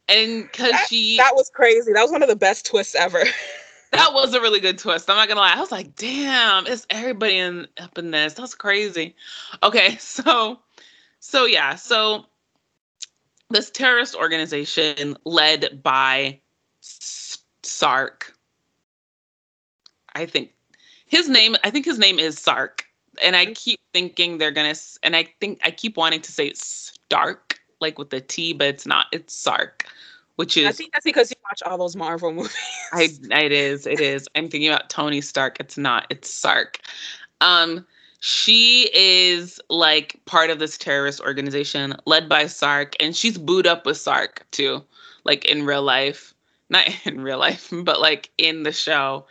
And 0.08 0.44
because 0.44 0.74
she 0.88 1.16
that 1.16 1.34
was 1.34 1.50
crazy. 1.54 1.92
That 1.92 2.02
was 2.02 2.12
one 2.12 2.22
of 2.22 2.28
the 2.28 2.36
best 2.36 2.66
twists 2.66 2.94
ever. 2.94 3.22
that 3.92 4.12
was 4.12 4.34
a 4.34 4.40
really 4.40 4.60
good 4.60 4.78
twist. 4.78 5.08
I'm 5.08 5.16
not 5.16 5.28
gonna 5.28 5.40
lie. 5.40 5.54
I 5.54 5.60
was 5.60 5.72
like, 5.72 5.94
damn, 5.96 6.66
it's 6.66 6.86
everybody 6.90 7.38
in 7.38 7.66
up 7.78 7.96
in 7.96 8.10
this. 8.10 8.34
That's 8.34 8.54
crazy. 8.54 9.14
Okay, 9.62 9.96
so 10.00 10.58
so 11.26 11.46
yeah, 11.46 11.74
so 11.74 12.26
this 13.48 13.70
terrorist 13.70 14.14
organization 14.14 15.16
led 15.24 15.82
by 15.82 16.38
Sark. 16.80 18.34
I 20.14 20.26
think 20.26 20.52
his 21.06 21.30
name. 21.30 21.56
I 21.64 21.70
think 21.70 21.86
his 21.86 21.98
name 21.98 22.18
is 22.18 22.38
Sark, 22.38 22.84
and 23.22 23.34
I 23.34 23.46
keep 23.54 23.80
thinking 23.94 24.36
they're 24.36 24.50
gonna. 24.50 24.74
And 25.02 25.16
I 25.16 25.26
think 25.40 25.60
I 25.64 25.70
keep 25.70 25.96
wanting 25.96 26.20
to 26.20 26.30
say 26.30 26.52
Stark, 26.52 27.58
like 27.80 27.98
with 27.98 28.10
the 28.10 28.20
T, 28.20 28.52
but 28.52 28.68
it's 28.68 28.84
not. 28.84 29.06
It's 29.10 29.34
Sark, 29.34 29.86
which 30.36 30.58
is. 30.58 30.66
I 30.66 30.72
think 30.72 30.92
that's 30.92 31.04
because 31.04 31.30
you 31.30 31.36
watch 31.50 31.62
all 31.64 31.78
those 31.78 31.96
Marvel 31.96 32.32
movies. 32.34 32.54
I. 32.92 33.08
It 33.30 33.50
is. 33.50 33.86
It 33.86 34.00
is. 34.00 34.28
I'm 34.34 34.50
thinking 34.50 34.68
about 34.68 34.90
Tony 34.90 35.22
Stark. 35.22 35.56
It's 35.58 35.78
not. 35.78 36.06
It's 36.10 36.30
Sark. 36.30 36.80
Um 37.40 37.86
she 38.26 38.88
is 38.94 39.60
like 39.68 40.18
part 40.24 40.48
of 40.48 40.58
this 40.58 40.78
terrorist 40.78 41.20
organization 41.20 41.94
led 42.06 42.26
by 42.26 42.46
Sark, 42.46 42.96
and 42.98 43.14
she's 43.14 43.36
booed 43.36 43.66
up 43.66 43.84
with 43.84 43.98
Sark 43.98 44.46
too, 44.50 44.82
like 45.24 45.44
in 45.44 45.66
real 45.66 45.82
life. 45.82 46.32
not 46.70 46.88
in 47.04 47.20
real 47.20 47.36
life, 47.38 47.68
but 47.70 48.00
like 48.00 48.30
in 48.38 48.62
the 48.62 48.72
show, 48.72 49.26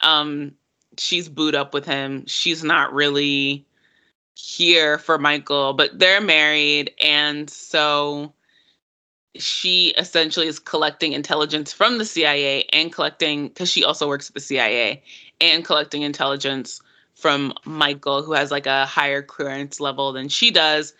um, 0.00 0.50
she's 0.98 1.28
booed 1.28 1.54
up 1.54 1.72
with 1.72 1.86
him. 1.86 2.26
She's 2.26 2.64
not 2.64 2.92
really 2.92 3.64
here 4.34 4.98
for 4.98 5.18
Michael, 5.18 5.72
but 5.72 5.96
they're 5.96 6.20
married. 6.20 6.92
And 7.00 7.48
so 7.48 8.32
she 9.36 9.94
essentially 9.96 10.48
is 10.48 10.58
collecting 10.58 11.12
intelligence 11.12 11.72
from 11.72 11.98
the 11.98 12.04
CIA 12.04 12.64
and 12.72 12.92
collecting, 12.92 13.46
because 13.46 13.70
she 13.70 13.84
also 13.84 14.08
works 14.08 14.30
at 14.30 14.34
the 14.34 14.40
CIA, 14.40 15.00
and 15.40 15.64
collecting 15.64 16.02
intelligence 16.02 16.80
from 17.22 17.54
Michael, 17.64 18.22
who 18.24 18.32
has 18.32 18.50
like 18.50 18.66
a 18.66 18.84
higher 18.84 19.22
clearance 19.22 19.78
level 19.78 20.12
than 20.12 20.28
she 20.28 20.50
does. 20.50 20.92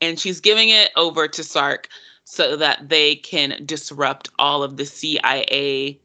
And 0.00 0.18
she's 0.18 0.40
giving 0.40 0.70
it 0.70 0.90
over 0.96 1.28
to 1.28 1.44
Sark 1.44 1.88
so 2.24 2.56
that 2.56 2.88
they 2.88 3.16
can 3.16 3.62
disrupt 3.64 4.30
all 4.38 4.62
of 4.62 4.78
the 4.78 4.86
CIA's 4.86 5.98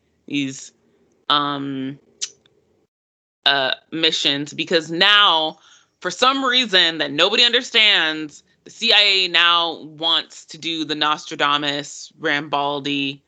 um, 1.30 1.98
uh, 3.46 3.72
missions. 3.92 4.54
Because 4.54 4.92
now, 4.92 5.58
for 6.02 6.12
some 6.12 6.44
reason 6.44 6.98
that 6.98 7.12
nobody 7.12 7.44
understands, 7.44 8.44
the 8.66 8.72
CIA 8.72 9.30
now 9.30 9.82
wants 9.84 10.46
to 10.46 10.58
do 10.58 10.84
the 10.84 10.96
Nostradamus 10.96 12.12
Rambaldi 12.20 13.22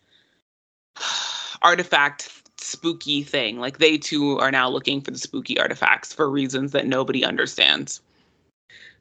artifact 1.62 2.43
spooky 2.64 3.24
thing. 3.24 3.60
Like 3.60 3.78
they 3.78 3.98
too 3.98 4.40
are 4.40 4.52
now 4.52 4.70
looking 4.70 5.02
for 5.02 5.12
the 5.12 5.18
spooky 5.18 5.60
artifacts 5.60 6.14
for 6.14 6.30
reasons 6.30 6.72
that 6.72 6.88
nobody 6.88 7.24
understands. 7.24 8.02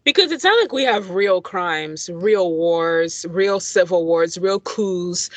Because 0.05 0.33
it's 0.33 0.43
not 0.43 0.61
like 0.61 0.73
we 0.73 0.83
have 0.83 1.11
real 1.11 1.41
crimes, 1.41 2.11
real 2.11 2.51
wars, 2.51 3.25
real 3.31 3.61
civil 3.61 4.05
wars, 4.05 4.37
real 4.37 4.59
coups, 4.59 5.31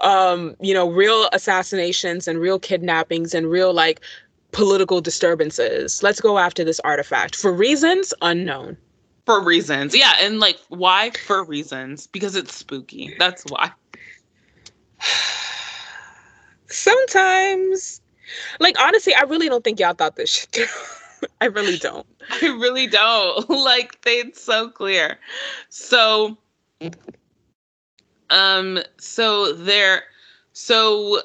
um, 0.00 0.54
you 0.60 0.72
know, 0.72 0.88
real 0.88 1.28
assassinations 1.32 2.28
and 2.28 2.38
real 2.38 2.60
kidnappings 2.60 3.34
and 3.34 3.50
real 3.50 3.74
like 3.74 4.00
political 4.52 5.00
disturbances. 5.00 6.04
Let's 6.04 6.20
go 6.20 6.38
after 6.38 6.62
this 6.62 6.78
artifact 6.80 7.34
for 7.34 7.52
reasons 7.52 8.14
unknown. 8.22 8.76
For 9.26 9.42
reasons. 9.42 9.96
Yeah. 9.96 10.14
And 10.20 10.38
like, 10.38 10.60
why? 10.68 11.10
For 11.26 11.42
reasons. 11.42 12.06
Because 12.06 12.36
it's 12.36 12.54
spooky. 12.54 13.12
That's 13.18 13.42
why. 13.48 13.72
Sometimes, 16.74 18.00
like, 18.58 18.78
honestly, 18.80 19.14
I 19.14 19.22
really 19.22 19.48
don't 19.48 19.62
think 19.62 19.78
y'all 19.78 19.94
thought 19.94 20.16
this 20.16 20.30
shit 20.30 20.50
through. 20.50 21.28
I 21.40 21.46
really 21.46 21.78
don't. 21.78 22.06
I 22.42 22.46
really 22.46 22.86
don't. 22.86 23.48
like, 23.50 24.00
they, 24.02 24.16
it's 24.16 24.42
so 24.42 24.68
clear. 24.68 25.18
So, 25.68 26.36
um, 28.30 28.80
so 28.98 29.52
there, 29.52 30.02
so 30.52 31.20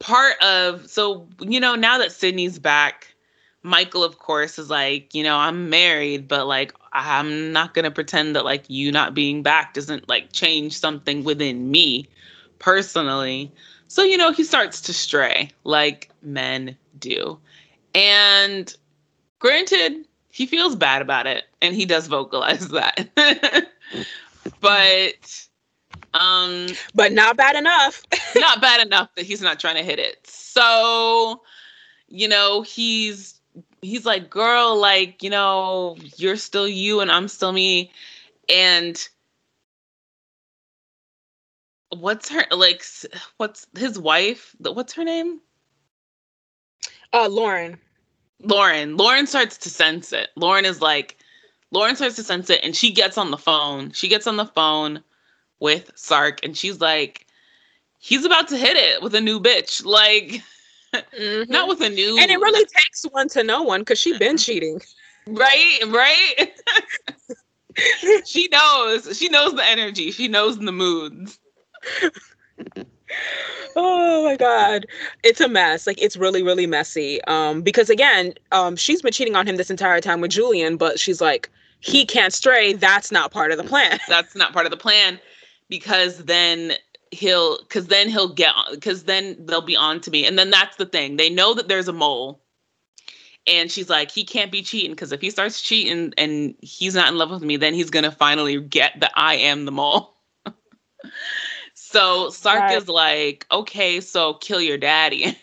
part 0.00 0.42
of, 0.42 0.90
so, 0.90 1.28
you 1.40 1.60
know, 1.60 1.76
now 1.76 1.96
that 1.98 2.12
Sydney's 2.12 2.58
back, 2.58 3.14
Michael, 3.62 4.02
of 4.02 4.18
course, 4.18 4.58
is 4.58 4.68
like, 4.68 5.14
you 5.14 5.22
know, 5.22 5.36
I'm 5.36 5.70
married, 5.70 6.26
but 6.26 6.48
like, 6.48 6.74
I'm 6.92 7.52
not 7.52 7.74
going 7.74 7.84
to 7.84 7.90
pretend 7.90 8.34
that 8.34 8.44
like 8.44 8.68
you 8.68 8.90
not 8.90 9.14
being 9.14 9.42
back 9.42 9.74
doesn't 9.74 10.08
like 10.08 10.32
change 10.32 10.76
something 10.76 11.22
within 11.22 11.70
me 11.70 12.08
personally. 12.58 13.52
So, 13.92 14.02
you 14.02 14.16
know, 14.16 14.32
he 14.32 14.42
starts 14.42 14.80
to 14.80 14.94
stray 14.94 15.50
like 15.64 16.08
men 16.22 16.78
do. 16.98 17.38
And 17.94 18.74
granted, 19.38 20.06
he 20.30 20.46
feels 20.46 20.74
bad 20.74 21.02
about 21.02 21.26
it 21.26 21.44
and 21.60 21.74
he 21.74 21.84
does 21.84 22.06
vocalize 22.06 22.68
that. 22.70 23.68
but 24.62 25.46
um 26.14 26.68
but 26.94 27.12
not 27.12 27.36
bad 27.36 27.54
enough. 27.54 28.02
not 28.36 28.62
bad 28.62 28.80
enough 28.80 29.14
that 29.14 29.26
he's 29.26 29.42
not 29.42 29.60
trying 29.60 29.76
to 29.76 29.82
hit 29.82 29.98
it. 29.98 30.26
So, 30.26 31.42
you 32.08 32.28
know, 32.28 32.62
he's 32.62 33.42
he's 33.82 34.06
like, 34.06 34.30
girl, 34.30 34.74
like, 34.74 35.22
you 35.22 35.28
know, 35.28 35.98
you're 36.16 36.36
still 36.36 36.66
you 36.66 37.00
and 37.00 37.12
I'm 37.12 37.28
still 37.28 37.52
me. 37.52 37.92
And 38.48 39.06
what's 41.98 42.28
her 42.28 42.44
like 42.50 42.84
what's 43.36 43.66
his 43.76 43.98
wife 43.98 44.54
what's 44.60 44.92
her 44.92 45.04
name 45.04 45.40
uh 47.12 47.28
lauren 47.28 47.78
lauren 48.40 48.96
lauren 48.96 49.26
starts 49.26 49.56
to 49.56 49.68
sense 49.68 50.12
it 50.12 50.28
lauren 50.36 50.64
is 50.64 50.80
like 50.80 51.18
lauren 51.70 51.94
starts 51.94 52.16
to 52.16 52.22
sense 52.22 52.50
it 52.50 52.60
and 52.62 52.74
she 52.74 52.92
gets 52.92 53.18
on 53.18 53.30
the 53.30 53.38
phone 53.38 53.90
she 53.92 54.08
gets 54.08 54.26
on 54.26 54.36
the 54.36 54.46
phone 54.46 55.02
with 55.60 55.90
sark 55.94 56.40
and 56.42 56.56
she's 56.56 56.80
like 56.80 57.26
he's 57.98 58.24
about 58.24 58.48
to 58.48 58.56
hit 58.56 58.76
it 58.76 59.02
with 59.02 59.14
a 59.14 59.20
new 59.20 59.38
bitch 59.38 59.84
like 59.84 60.42
Mm-hmm. 61.18 61.50
Not 61.50 61.68
with 61.68 61.80
a 61.80 61.88
new. 61.88 62.18
And 62.18 62.30
it 62.30 62.38
really 62.38 62.64
takes 62.64 63.04
one 63.10 63.28
to 63.30 63.42
know 63.42 63.62
one 63.62 63.80
because 63.80 63.98
she 63.98 64.16
been 64.18 64.36
cheating. 64.38 64.80
Right, 65.26 65.78
right. 65.86 66.52
she 68.26 68.48
knows. 68.48 69.16
She 69.16 69.28
knows 69.28 69.54
the 69.54 69.64
energy. 69.64 70.10
She 70.10 70.28
knows 70.28 70.58
the 70.58 70.72
moods. 70.72 71.38
oh 73.76 74.24
my 74.24 74.36
god. 74.36 74.86
It's 75.22 75.40
a 75.40 75.48
mess. 75.48 75.86
Like 75.86 76.00
it's 76.00 76.16
really 76.16 76.42
really 76.42 76.66
messy. 76.66 77.22
Um 77.24 77.62
because 77.62 77.90
again 77.90 78.34
um 78.52 78.76
she's 78.76 79.02
been 79.02 79.12
cheating 79.12 79.36
on 79.36 79.46
him 79.46 79.56
this 79.56 79.70
entire 79.70 80.00
time 80.00 80.20
with 80.20 80.30
julian 80.30 80.76
but 80.76 80.98
she's 80.98 81.20
like 81.20 81.50
he 81.80 82.06
can't 82.06 82.32
stray. 82.32 82.72
That's 82.74 83.10
not 83.10 83.32
part 83.32 83.50
of 83.50 83.58
the 83.58 83.64
plan. 83.64 83.98
That's 84.08 84.36
not 84.36 84.52
part 84.52 84.66
of 84.66 84.70
the 84.70 84.76
plan 84.76 85.18
because 85.68 86.18
then 86.24 86.74
he'll 87.10 87.58
because 87.62 87.88
then 87.88 88.08
he'll 88.08 88.32
get 88.32 88.54
because 88.70 89.04
then 89.04 89.36
they'll 89.40 89.60
be 89.60 89.76
on 89.76 90.00
to 90.00 90.10
me. 90.10 90.24
And 90.24 90.38
then 90.38 90.50
that's 90.50 90.76
the 90.76 90.86
thing. 90.86 91.16
They 91.16 91.28
know 91.28 91.54
that 91.54 91.68
there's 91.68 91.88
a 91.88 91.92
mole. 91.92 92.40
And 93.46 93.70
she's 93.70 93.90
like 93.90 94.10
he 94.10 94.24
can't 94.24 94.52
be 94.52 94.62
cheating 94.62 94.92
because 94.92 95.12
if 95.12 95.20
he 95.20 95.28
starts 95.30 95.60
cheating 95.60 96.14
and 96.16 96.54
he's 96.60 96.94
not 96.94 97.08
in 97.08 97.18
love 97.18 97.30
with 97.30 97.42
me 97.42 97.56
then 97.56 97.74
he's 97.74 97.90
gonna 97.90 98.12
finally 98.12 98.60
get 98.60 98.92
that 99.00 99.10
i 99.16 99.34
am 99.34 99.64
the 99.64 99.72
mole 99.72 100.14
so 101.92 102.30
sark 102.30 102.60
right. 102.60 102.78
is 102.78 102.88
like 102.88 103.46
okay 103.50 104.00
so 104.00 104.34
kill 104.34 104.60
your 104.60 104.78
daddy 104.78 105.36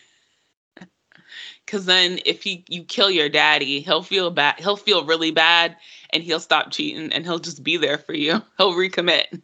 because 1.64 1.86
then 1.86 2.18
if 2.26 2.42
he 2.42 2.64
you 2.68 2.84
kill 2.84 3.10
your 3.10 3.28
daddy 3.28 3.80
he'll 3.80 4.02
feel 4.02 4.30
bad 4.30 4.58
he'll 4.58 4.76
feel 4.76 5.04
really 5.04 5.30
bad 5.30 5.76
and 6.10 6.22
he'll 6.22 6.40
stop 6.40 6.70
cheating 6.70 7.12
and 7.12 7.24
he'll 7.24 7.38
just 7.38 7.62
be 7.62 7.76
there 7.76 7.98
for 7.98 8.14
you 8.14 8.42
he'll 8.58 8.74
recommit 8.74 9.40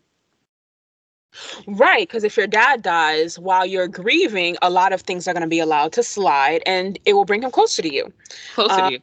Right, 1.67 2.09
because 2.09 2.25
if 2.25 2.37
your 2.37 2.47
dad 2.47 2.83
dies 2.83 3.39
while 3.39 3.67
you're 3.67 3.89
grieving, 3.89 4.57
a 4.63 4.71
lot 4.71 4.93
of 4.93 5.03
things 5.03 5.29
are 5.29 5.35
going 5.35 5.43
to 5.43 5.49
be 5.49 5.59
allowed 5.59 5.93
to 5.93 6.03
slide, 6.03 6.63
and 6.67 6.99
it 7.05 7.13
will 7.13 7.25
bring 7.25 7.43
him 7.43 7.51
closer 7.51 7.83
to 7.83 7.93
you. 7.93 8.13
Closer 8.55 8.73
uh, 8.73 8.87
to 8.89 8.93
you. 8.95 9.01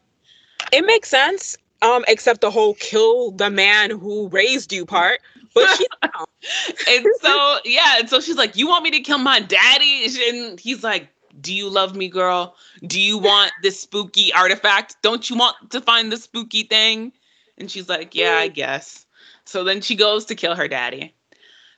It 0.71 0.85
makes 0.85 1.09
sense, 1.09 1.57
um, 1.81 2.03
except 2.07 2.41
the 2.41 2.51
whole 2.51 2.73
"kill 2.75 3.31
the 3.31 3.49
man 3.49 3.91
who 3.91 4.29
raised 4.29 4.73
you" 4.73 4.85
part. 4.85 5.19
But 5.53 5.77
she, 5.77 5.87
and 6.89 7.05
so 7.21 7.57
yeah, 7.65 7.99
and 7.99 8.09
so 8.09 8.19
she's 8.19 8.37
like, 8.37 8.55
"You 8.55 8.67
want 8.67 8.83
me 8.83 8.91
to 8.91 8.99
kill 8.99 9.19
my 9.19 9.39
daddy?" 9.39 10.05
And 10.29 10.59
he's 10.59 10.83
like, 10.83 11.09
"Do 11.39 11.53
you 11.53 11.69
love 11.69 11.95
me, 11.95 12.09
girl? 12.09 12.55
Do 12.85 12.99
you 12.99 13.17
want 13.17 13.51
this 13.61 13.79
spooky 13.79 14.33
artifact? 14.33 14.97
Don't 15.01 15.29
you 15.29 15.37
want 15.37 15.55
to 15.71 15.81
find 15.81 16.11
the 16.11 16.17
spooky 16.17 16.63
thing?" 16.63 17.11
And 17.57 17.69
she's 17.69 17.89
like, 17.89 18.15
"Yeah, 18.15 18.35
I 18.37 18.47
guess." 18.47 19.05
So 19.45 19.63
then 19.63 19.81
she 19.81 19.95
goes 19.95 20.25
to 20.25 20.35
kill 20.35 20.55
her 20.55 20.67
daddy. 20.67 21.13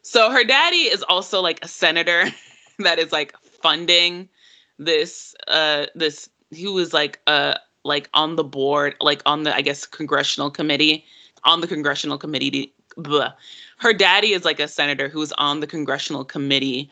So 0.02 0.30
her 0.30 0.44
daddy 0.44 0.84
is 0.84 1.04
also 1.04 1.42
like 1.42 1.60
a 1.64 1.68
senator 1.68 2.26
that 2.80 3.00
is 3.00 3.12
like 3.12 3.36
funding 3.42 4.30
this 4.78 5.34
uh 5.48 5.86
this 5.96 6.30
he 6.52 6.68
was 6.68 6.94
like 6.94 7.20
uh 7.28 7.56
like 7.84 8.10
on 8.14 8.36
the 8.36 8.44
board 8.44 8.94
like 9.00 9.22
on 9.26 9.44
the 9.44 9.56
I 9.56 9.62
guess 9.62 9.86
congressional 9.86 10.52
committee 10.52 11.06
on 11.44 11.62
the 11.62 11.68
congressional 11.68 12.18
committee 12.18 12.74
blah. 12.98 13.34
her 13.78 13.94
daddy 13.94 14.34
is 14.34 14.46
like 14.46 14.60
a 14.60 14.68
senator 14.68 15.10
who's 15.10 15.32
on 15.34 15.60
the 15.60 15.68
congressional 15.68 16.26
committee 16.26 16.90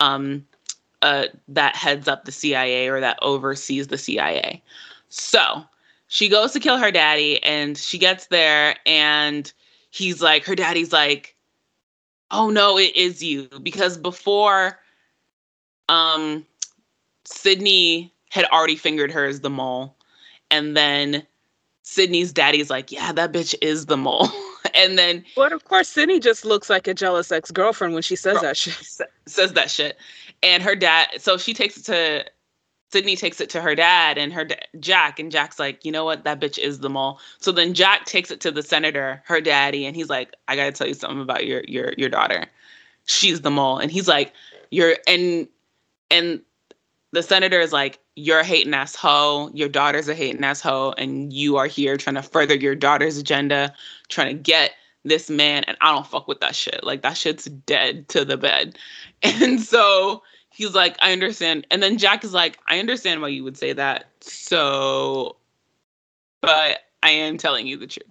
um 0.00 0.44
uh 1.02 1.26
that 1.48 1.76
heads 1.76 2.08
up 2.08 2.24
the 2.24 2.32
CIA 2.32 2.88
or 2.88 3.00
that 3.00 3.18
oversees 3.22 3.88
the 3.88 3.98
CIA. 3.98 4.62
So, 5.08 5.64
she 6.08 6.28
goes 6.28 6.52
to 6.52 6.60
kill 6.60 6.78
her 6.78 6.90
daddy 6.92 7.42
and 7.42 7.76
she 7.76 7.98
gets 7.98 8.26
there 8.26 8.76
and 8.86 9.52
he's 9.90 10.22
like 10.22 10.44
her 10.44 10.54
daddy's 10.54 10.92
like 10.92 11.36
oh 12.30 12.48
no, 12.48 12.78
it 12.78 12.94
is 12.94 13.22
you. 13.22 13.48
Because 13.62 13.96
before 13.96 14.78
um 15.88 16.46
Sydney 17.24 18.12
had 18.30 18.44
already 18.46 18.76
fingered 18.76 19.12
her 19.12 19.26
as 19.26 19.40
the 19.40 19.50
mole. 19.50 19.96
And 20.50 20.76
then 20.76 21.26
Sydney's 21.82 22.32
daddy's 22.32 22.70
like, 22.70 22.90
yeah, 22.90 23.12
that 23.12 23.32
bitch 23.32 23.54
is 23.60 23.86
the 23.86 23.96
mole. 23.96 24.28
and 24.74 24.98
then 24.98 25.24
But 25.36 25.52
of 25.52 25.64
course 25.64 25.88
Sydney 25.88 26.20
just 26.20 26.44
looks 26.44 26.70
like 26.70 26.86
a 26.86 26.94
jealous 26.94 27.32
ex-girlfriend 27.32 27.94
when 27.94 28.02
she 28.02 28.16
says 28.16 28.34
girl, 28.34 28.42
that 28.42 28.56
shit. 28.56 28.74
Says 29.26 29.52
that 29.52 29.70
shit. 29.70 29.96
And 30.42 30.62
her 30.62 30.74
dad 30.74 31.08
so 31.18 31.36
she 31.36 31.54
takes 31.54 31.76
it 31.76 31.84
to 31.84 32.24
Sydney 32.92 33.14
takes 33.14 33.40
it 33.40 33.48
to 33.50 33.60
her 33.60 33.74
dad 33.74 34.18
and 34.18 34.32
her 34.32 34.44
da- 34.44 34.56
Jack, 34.80 35.20
and 35.20 35.30
Jack's 35.30 35.60
like, 35.60 35.84
you 35.84 35.92
know 35.92 36.04
what, 36.04 36.24
that 36.24 36.40
bitch 36.40 36.58
is 36.58 36.80
the 36.80 36.90
mole. 36.90 37.20
So 37.38 37.52
then 37.52 37.72
Jack 37.72 38.04
takes 38.04 38.32
it 38.32 38.40
to 38.40 38.50
the 38.50 38.62
senator, 38.62 39.22
her 39.26 39.40
daddy, 39.40 39.86
and 39.86 39.94
he's 39.94 40.10
like, 40.10 40.34
I 40.48 40.56
gotta 40.56 40.72
tell 40.72 40.88
you 40.88 40.94
something 40.94 41.20
about 41.20 41.46
your 41.46 41.62
your 41.68 41.92
your 41.96 42.08
daughter. 42.08 42.46
She's 43.06 43.42
the 43.42 43.50
mole, 43.50 43.78
and 43.78 43.92
he's 43.92 44.08
like, 44.08 44.32
you're 44.70 44.96
and 45.06 45.46
and 46.10 46.42
the 47.12 47.22
senator 47.22 47.60
is 47.60 47.72
like, 47.72 47.98
you're 48.14 48.40
a 48.40 48.44
hating 48.44 48.74
ass 48.74 48.94
hoe, 48.94 49.50
your 49.52 49.68
daughter's 49.68 50.08
a 50.08 50.14
hating 50.14 50.44
ass 50.44 50.60
hoe, 50.60 50.94
and 50.96 51.32
you 51.32 51.56
are 51.56 51.66
here 51.66 51.96
trying 51.96 52.16
to 52.16 52.22
further 52.22 52.54
your 52.54 52.74
daughter's 52.74 53.16
agenda, 53.16 53.74
trying 54.08 54.36
to 54.36 54.42
get 54.42 54.72
this 55.04 55.30
man, 55.30 55.64
and 55.64 55.76
I 55.80 55.92
don't 55.92 56.06
fuck 56.06 56.28
with 56.28 56.40
that 56.40 56.54
shit. 56.54 56.84
Like 56.84 57.02
that 57.02 57.16
shit's 57.16 57.46
dead 57.46 58.08
to 58.10 58.24
the 58.24 58.36
bed. 58.36 58.78
And 59.22 59.60
so 59.60 60.22
he's 60.50 60.74
like, 60.74 60.96
I 61.02 61.12
understand. 61.12 61.66
And 61.70 61.82
then 61.82 61.98
Jack 61.98 62.24
is 62.24 62.32
like, 62.32 62.58
I 62.68 62.78
understand 62.78 63.20
why 63.20 63.28
you 63.28 63.44
would 63.44 63.58
say 63.58 63.74
that. 63.74 64.06
So, 64.20 65.36
but 66.40 66.78
I 67.02 67.10
am 67.10 67.36
telling 67.36 67.66
you 67.66 67.76
the 67.76 67.86
truth. 67.86 68.08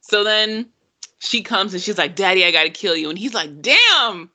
So 0.00 0.22
then 0.22 0.68
she 1.18 1.42
comes 1.42 1.74
and 1.74 1.82
she's 1.82 1.98
like, 1.98 2.14
Daddy, 2.14 2.44
I 2.44 2.52
gotta 2.52 2.70
kill 2.70 2.96
you. 2.96 3.10
And 3.10 3.18
he's 3.18 3.34
like, 3.34 3.60
Damn, 3.60 4.30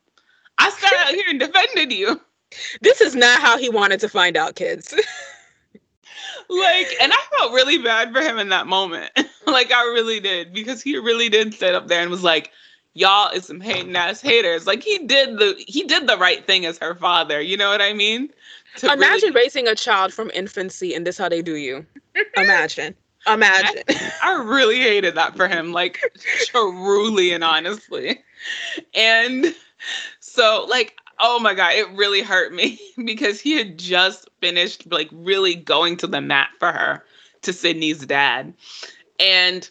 I 0.57 0.69
started 0.71 0.99
out 0.99 1.13
here 1.13 1.29
and 1.29 1.39
defended 1.39 1.93
you. 1.93 2.19
This 2.81 3.01
is 3.01 3.15
not 3.15 3.41
how 3.41 3.57
he 3.57 3.69
wanted 3.69 3.99
to 4.01 4.09
find 4.09 4.37
out, 4.37 4.55
kids. 4.55 4.93
like, 6.49 6.87
and 7.01 7.11
I 7.13 7.19
felt 7.37 7.53
really 7.53 7.77
bad 7.77 8.13
for 8.13 8.21
him 8.21 8.37
in 8.37 8.49
that 8.49 8.67
moment. 8.67 9.11
like, 9.47 9.71
I 9.71 9.83
really 9.83 10.19
did 10.19 10.53
because 10.53 10.81
he 10.81 10.97
really 10.97 11.29
did 11.29 11.53
sit 11.53 11.75
up 11.75 11.87
there 11.87 12.01
and 12.01 12.11
was 12.11 12.23
like, 12.23 12.51
y'all 12.93 13.31
is 13.31 13.45
some 13.45 13.59
hating 13.59 13.95
ass 13.95 14.21
haters. 14.21 14.65
Like 14.67 14.83
he 14.83 14.99
did 14.99 15.37
the 15.37 15.61
he 15.67 15.83
did 15.83 16.07
the 16.07 16.17
right 16.17 16.45
thing 16.45 16.65
as 16.65 16.77
her 16.79 16.95
father. 16.95 17.41
You 17.41 17.57
know 17.57 17.69
what 17.69 17.81
I 17.81 17.93
mean? 17.93 18.29
To 18.77 18.91
Imagine 18.91 19.29
really... 19.29 19.45
raising 19.45 19.67
a 19.67 19.75
child 19.75 20.13
from 20.13 20.31
infancy 20.33 20.93
and 20.93 21.05
this 21.05 21.17
how 21.17 21.29
they 21.29 21.41
do 21.41 21.55
you. 21.55 21.85
Imagine. 22.37 22.95
Imagine. 23.25 23.83
I, 23.89 24.11
I 24.21 24.43
really 24.43 24.79
hated 24.79 25.15
that 25.15 25.35
for 25.35 25.47
him, 25.47 25.71
like 25.71 25.99
truly 26.47 27.31
and 27.31 27.43
honestly. 27.43 28.21
And 28.93 29.55
so 30.19 30.65
like 30.69 30.97
oh 31.23 31.39
my 31.39 31.55
god, 31.55 31.73
it 31.73 31.89
really 31.93 32.21
hurt 32.21 32.53
me 32.53 32.79
because 33.05 33.41
he 33.41 33.57
had 33.57 33.79
just 33.79 34.29
finished 34.41 34.91
like 34.91 35.09
really 35.11 35.55
going 35.55 35.97
to 35.97 36.07
the 36.07 36.21
mat 36.21 36.49
for 36.59 36.71
her 36.71 37.03
to 37.41 37.51
Sydney's 37.51 38.05
dad. 38.05 38.53
And 39.19 39.67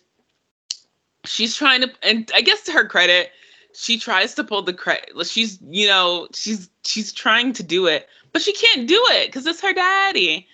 she's 1.25 1.55
trying 1.55 1.81
to 1.81 1.91
and 2.03 2.31
i 2.35 2.41
guess 2.41 2.63
to 2.63 2.73
her 2.73 2.87
credit 2.87 3.31
she 3.75 3.99
tries 3.99 4.35
to 4.35 4.45
pull 4.45 4.63
the 4.63 4.73
credit 4.73 5.11
she's 5.27 5.59
you 5.63 5.87
know 5.87 6.29
she's 6.35 6.69
she's 6.85 7.13
trying 7.13 7.53
to 7.53 7.63
do 7.63 7.87
it 7.87 8.09
but 8.33 8.43
she 8.43 8.53
can't 8.53 8.89
do 8.89 9.01
it 9.11 9.27
because 9.27 9.47
it's 9.47 9.61
her 9.61 9.73
daddy 9.73 10.47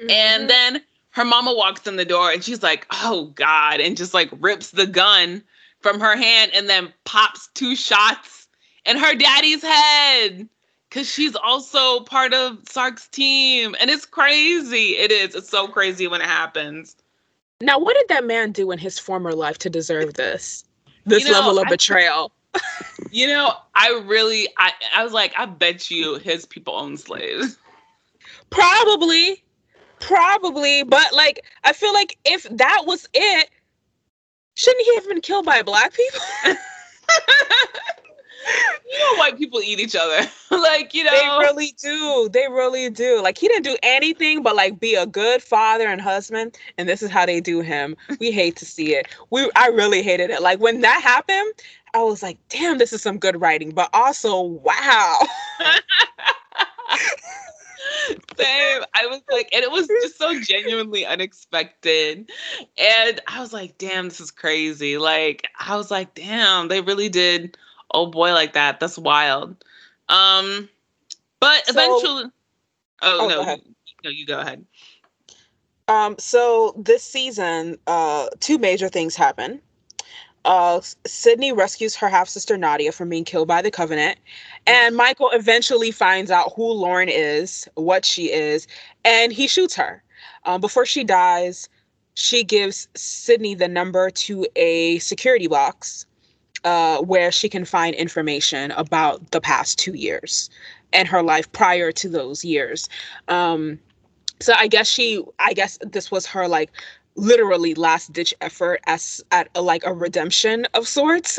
mm-hmm. 0.00 0.10
and 0.10 0.50
then 0.50 0.80
her 1.10 1.24
mama 1.24 1.54
walks 1.54 1.86
in 1.86 1.96
the 1.96 2.04
door 2.04 2.30
and 2.30 2.42
she's 2.42 2.62
like 2.62 2.86
oh 2.90 3.26
god 3.34 3.80
and 3.80 3.96
just 3.96 4.14
like 4.14 4.30
rips 4.40 4.72
the 4.72 4.86
gun 4.86 5.42
from 5.80 6.00
her 6.00 6.16
hand 6.16 6.50
and 6.54 6.68
then 6.68 6.92
pops 7.04 7.48
two 7.54 7.74
shots 7.76 8.39
in 8.86 8.96
her 8.96 9.14
daddy's 9.14 9.62
head 9.62 10.48
because 10.88 11.08
she's 11.08 11.36
also 11.36 12.00
part 12.00 12.32
of 12.34 12.58
sark's 12.68 13.08
team 13.08 13.74
and 13.80 13.90
it's 13.90 14.06
crazy 14.06 14.96
it 14.96 15.10
is 15.12 15.34
it's 15.34 15.50
so 15.50 15.68
crazy 15.68 16.06
when 16.06 16.20
it 16.20 16.26
happens 16.26 16.96
now, 17.60 17.78
what 17.78 17.94
did 17.94 18.08
that 18.08 18.24
man 18.24 18.52
do 18.52 18.70
in 18.70 18.78
his 18.78 18.98
former 18.98 19.32
life 19.32 19.58
to 19.58 19.70
deserve 19.70 20.14
this? 20.14 20.64
This 21.04 21.24
you 21.24 21.30
know, 21.30 21.40
level 21.40 21.58
of 21.58 21.66
I, 21.66 21.70
betrayal. 21.70 22.32
you 23.10 23.26
know, 23.26 23.52
I 23.74 24.02
really, 24.06 24.48
I, 24.56 24.72
I 24.94 25.04
was 25.04 25.12
like, 25.12 25.34
I 25.36 25.46
bet 25.46 25.90
you 25.90 26.16
his 26.16 26.46
people 26.46 26.74
own 26.74 26.96
slaves. 26.96 27.58
Probably, 28.48 29.42
probably, 30.00 30.82
but 30.84 31.12
like, 31.12 31.44
I 31.64 31.72
feel 31.72 31.92
like 31.92 32.18
if 32.24 32.44
that 32.50 32.84
was 32.86 33.06
it, 33.12 33.50
shouldn't 34.54 34.86
he 34.86 34.94
have 34.96 35.08
been 35.08 35.20
killed 35.20 35.44
by 35.44 35.62
black 35.62 35.92
people? 35.92 36.20
you 38.90 38.98
know 38.98 39.18
white 39.18 39.38
people 39.38 39.60
eat 39.60 39.80
each 39.80 39.96
other. 39.96 40.28
Like 40.50 40.94
you 40.94 41.04
know. 41.04 41.12
they 41.12 41.28
really 41.46 41.74
do. 41.80 42.28
They 42.32 42.46
really 42.48 42.90
do. 42.90 43.22
Like 43.22 43.38
he 43.38 43.48
didn't 43.48 43.64
do 43.64 43.76
anything 43.82 44.42
but 44.42 44.56
like 44.56 44.80
be 44.80 44.94
a 44.94 45.06
good 45.06 45.42
father 45.42 45.86
and 45.86 46.00
husband 46.00 46.58
and 46.76 46.88
this 46.88 47.02
is 47.02 47.10
how 47.10 47.24
they 47.24 47.40
do 47.40 47.60
him. 47.60 47.96
We 48.18 48.30
hate 48.32 48.56
to 48.56 48.66
see 48.66 48.94
it. 48.94 49.06
We 49.30 49.50
i 49.56 49.68
really 49.68 50.02
hated 50.02 50.30
it. 50.30 50.42
Like 50.42 50.60
when 50.60 50.80
that 50.80 51.00
happened 51.02 51.52
i 51.94 52.02
was 52.02 52.22
like 52.22 52.38
damn 52.48 52.78
this 52.78 52.92
is 52.92 53.02
some 53.02 53.18
good 53.18 53.40
writing 53.40 53.70
but 53.70 53.90
also 53.92 54.42
wow. 54.42 55.18
Same. 58.36 58.82
I 58.94 59.06
was 59.06 59.22
like, 59.30 59.48
and 59.52 59.62
it 59.62 59.70
was 59.70 59.86
just 59.86 60.18
so 60.18 60.38
genuinely 60.40 61.04
unexpected. 61.04 62.30
And 62.78 63.20
I 63.26 63.40
was 63.40 63.52
like, 63.52 63.78
damn, 63.78 64.08
this 64.08 64.20
is 64.20 64.30
crazy. 64.30 64.98
Like, 64.98 65.46
I 65.58 65.76
was 65.76 65.90
like, 65.90 66.14
damn, 66.14 66.68
they 66.68 66.80
really 66.80 67.08
did 67.08 67.56
oh 67.92 68.06
boy 68.06 68.32
like 68.32 68.52
that. 68.54 68.80
That's 68.80 68.98
wild. 68.98 69.56
Um, 70.08 70.68
but 71.40 71.66
so, 71.66 71.72
eventually, 71.72 72.24
oh, 73.02 73.18
oh 73.20 73.28
no, 73.28 73.56
no, 74.04 74.10
you 74.10 74.26
go 74.26 74.40
ahead. 74.40 74.64
Um, 75.88 76.16
so 76.18 76.74
this 76.76 77.02
season, 77.02 77.78
uh, 77.86 78.28
two 78.40 78.58
major 78.58 78.88
things 78.88 79.16
happen. 79.16 79.60
Uh, 80.44 80.80
Sydney 81.06 81.52
rescues 81.52 81.94
her 81.96 82.08
half 82.08 82.28
sister 82.28 82.56
Nadia 82.56 82.92
from 82.92 83.10
being 83.10 83.24
killed 83.24 83.48
by 83.48 83.60
the 83.60 83.70
Covenant, 83.70 84.18
and 84.66 84.96
Michael 84.96 85.30
eventually 85.32 85.90
finds 85.90 86.30
out 86.30 86.52
who 86.56 86.72
Lauren 86.72 87.10
is, 87.10 87.68
what 87.74 88.04
she 88.04 88.32
is, 88.32 88.66
and 89.04 89.32
he 89.32 89.46
shoots 89.46 89.74
her. 89.74 90.02
Um, 90.46 90.60
before 90.60 90.86
she 90.86 91.04
dies, 91.04 91.68
she 92.14 92.42
gives 92.42 92.88
Sydney 92.94 93.54
the 93.54 93.68
number 93.68 94.10
to 94.10 94.46
a 94.56 94.98
security 95.00 95.46
box 95.46 96.06
uh, 96.64 96.98
where 97.02 97.32
she 97.32 97.48
can 97.48 97.64
find 97.64 97.94
information 97.94 98.70
about 98.72 99.30
the 99.30 99.40
past 99.40 99.78
two 99.78 99.94
years 99.94 100.50
and 100.92 101.08
her 101.08 101.22
life 101.22 101.50
prior 101.52 101.92
to 101.92 102.08
those 102.08 102.44
years. 102.44 102.88
Um, 103.28 103.78
so 104.40 104.54
I 104.56 104.66
guess 104.66 104.88
she, 104.88 105.22
I 105.38 105.52
guess 105.52 105.78
this 105.82 106.10
was 106.10 106.26
her 106.26 106.48
like 106.48 106.70
literally 107.14 107.74
last 107.74 108.12
ditch 108.12 108.34
effort 108.40 108.80
as 108.86 109.22
at 109.30 109.48
a, 109.54 109.62
like 109.62 109.84
a 109.84 109.92
redemption 109.92 110.66
of 110.74 110.88
sorts. 110.88 111.38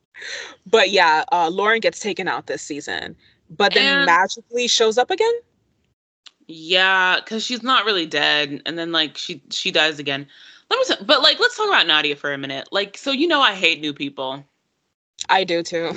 but 0.66 0.90
yeah, 0.90 1.24
uh, 1.32 1.48
Lauren 1.50 1.80
gets 1.80 2.00
taken 2.00 2.28
out 2.28 2.46
this 2.46 2.62
season, 2.62 3.16
but 3.50 3.74
then 3.74 3.98
and, 3.98 4.06
magically 4.06 4.68
shows 4.68 4.98
up 4.98 5.10
again. 5.10 5.34
Yeah, 6.46 7.16
because 7.20 7.44
she's 7.44 7.62
not 7.62 7.84
really 7.84 8.06
dead, 8.06 8.60
and 8.66 8.78
then 8.78 8.90
like 8.92 9.16
she 9.16 9.42
she 9.50 9.70
dies 9.70 9.98
again. 9.98 10.26
Let 10.70 10.88
me, 10.88 11.06
but 11.06 11.22
like, 11.22 11.40
let's 11.40 11.56
talk 11.56 11.68
about 11.68 11.86
Nadia 11.86 12.14
for 12.14 12.32
a 12.32 12.38
minute. 12.38 12.68
Like, 12.70 12.96
so 12.96 13.10
you 13.10 13.26
know, 13.26 13.40
I 13.40 13.54
hate 13.54 13.80
new 13.80 13.92
people. 13.92 14.44
I 15.28 15.44
do 15.44 15.62
too. 15.62 15.92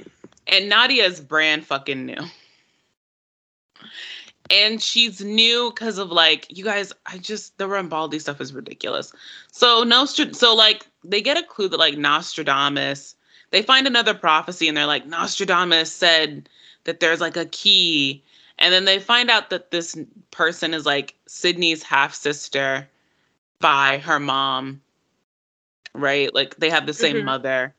and 0.46 0.68
Nadia's 0.68 1.20
brand 1.20 1.66
fucking 1.66 2.06
new. 2.06 2.24
And 4.50 4.82
she's 4.82 5.22
new 5.22 5.70
because 5.70 5.98
of 5.98 6.10
like 6.10 6.46
you 6.50 6.64
guys. 6.64 6.92
I 7.06 7.18
just 7.18 7.56
the 7.58 7.66
Rambaldi 7.66 8.20
stuff 8.20 8.40
is 8.40 8.52
ridiculous. 8.52 9.12
So 9.52 9.84
Nostr, 9.84 10.34
so 10.34 10.54
like 10.54 10.86
they 11.02 11.22
get 11.22 11.38
a 11.38 11.42
clue 11.42 11.68
that 11.68 11.78
like 11.78 11.96
Nostradamus. 11.96 13.16
They 13.50 13.62
find 13.62 13.86
another 13.86 14.14
prophecy 14.14 14.68
and 14.68 14.76
they're 14.76 14.86
like 14.86 15.06
Nostradamus 15.06 15.92
said 15.92 16.48
that 16.84 17.00
there's 17.00 17.20
like 17.20 17.36
a 17.36 17.46
key, 17.46 18.22
and 18.58 18.72
then 18.72 18.84
they 18.84 18.98
find 18.98 19.30
out 19.30 19.48
that 19.50 19.70
this 19.70 19.96
person 20.30 20.74
is 20.74 20.84
like 20.84 21.14
Sydney's 21.26 21.82
half 21.82 22.14
sister 22.14 22.86
by 23.60 23.98
her 23.98 24.20
mom, 24.20 24.80
right? 25.94 26.34
Like 26.34 26.56
they 26.56 26.70
have 26.70 26.86
the 26.86 26.94
same 26.94 27.16
mm-hmm. 27.16 27.26
mother. 27.26 27.74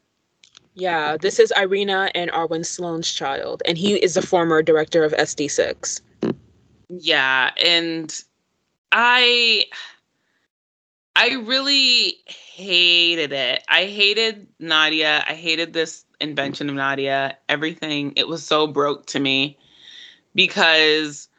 Yeah, 0.73 1.15
this 1.15 1.39
is 1.39 1.53
Irina 1.57 2.11
and 2.13 2.29
Arvin 2.31 2.65
Sloane's 2.65 3.11
child, 3.11 3.63
and 3.65 3.77
he 3.77 3.95
is 3.95 4.15
the 4.15 4.21
former 4.21 4.61
director 4.61 5.03
of 5.05 5.13
SD6. 5.13 6.01
Yeah, 6.89 7.51
and 7.63 8.13
I 8.91 9.65
I 11.15 11.35
really 11.45 12.17
hated 12.25 13.31
it. 13.31 13.63
I 13.69 13.85
hated 13.85 14.47
Nadia. 14.59 15.23
I 15.27 15.33
hated 15.33 15.71
this 15.71 16.03
invention 16.19 16.67
of 16.67 16.75
Nadia. 16.75 17.37
Everything. 17.47 18.11
It 18.17 18.27
was 18.27 18.45
so 18.45 18.67
broke 18.67 19.05
to 19.07 19.19
me 19.19 19.57
because 20.33 21.29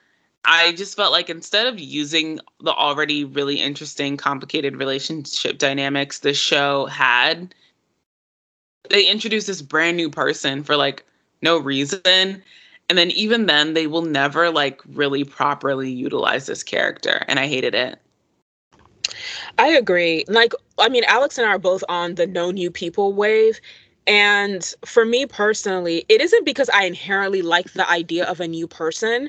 I 0.46 0.72
just 0.72 0.96
felt 0.96 1.12
like 1.12 1.28
instead 1.28 1.66
of 1.66 1.78
using 1.78 2.38
the 2.60 2.72
already 2.72 3.24
really 3.24 3.60
interesting, 3.60 4.16
complicated 4.16 4.76
relationship 4.76 5.58
dynamics 5.58 6.20
the 6.20 6.32
show 6.34 6.86
had, 6.86 7.52
they 8.88 9.06
introduce 9.06 9.46
this 9.46 9.60
brand 9.60 9.96
new 9.96 10.08
person 10.08 10.62
for 10.62 10.76
like 10.76 11.04
no 11.42 11.58
reason. 11.58 12.42
And 12.88 12.96
then 12.96 13.10
even 13.10 13.46
then, 13.46 13.74
they 13.74 13.88
will 13.88 14.02
never 14.02 14.50
like 14.50 14.80
really 14.86 15.24
properly 15.24 15.90
utilize 15.90 16.46
this 16.46 16.62
character. 16.62 17.24
And 17.26 17.40
I 17.40 17.48
hated 17.48 17.74
it. 17.74 17.98
I 19.58 19.68
agree. 19.68 20.24
Like, 20.28 20.52
I 20.78 20.88
mean, 20.88 21.02
Alex 21.08 21.38
and 21.38 21.46
I 21.46 21.50
are 21.50 21.58
both 21.58 21.82
on 21.88 22.14
the 22.14 22.26
no 22.26 22.52
new 22.52 22.70
people 22.70 23.12
wave. 23.12 23.60
And 24.06 24.72
for 24.84 25.04
me 25.04 25.26
personally, 25.26 26.04
it 26.08 26.20
isn't 26.20 26.44
because 26.44 26.68
I 26.68 26.84
inherently 26.84 27.42
like 27.42 27.72
the 27.72 27.88
idea 27.90 28.24
of 28.26 28.38
a 28.38 28.46
new 28.46 28.68
person 28.68 29.28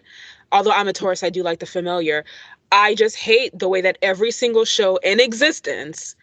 although 0.51 0.71
I'm 0.71 0.87
a 0.87 0.93
Taurus, 0.93 1.23
I 1.23 1.29
do 1.29 1.43
like 1.43 1.59
the 1.59 1.65
familiar. 1.65 2.25
I 2.71 2.95
just 2.95 3.15
hate 3.15 3.57
the 3.57 3.69
way 3.69 3.81
that 3.81 3.97
every 4.01 4.31
single 4.31 4.65
show 4.65 4.97
in 4.97 5.19
existence 5.19 6.15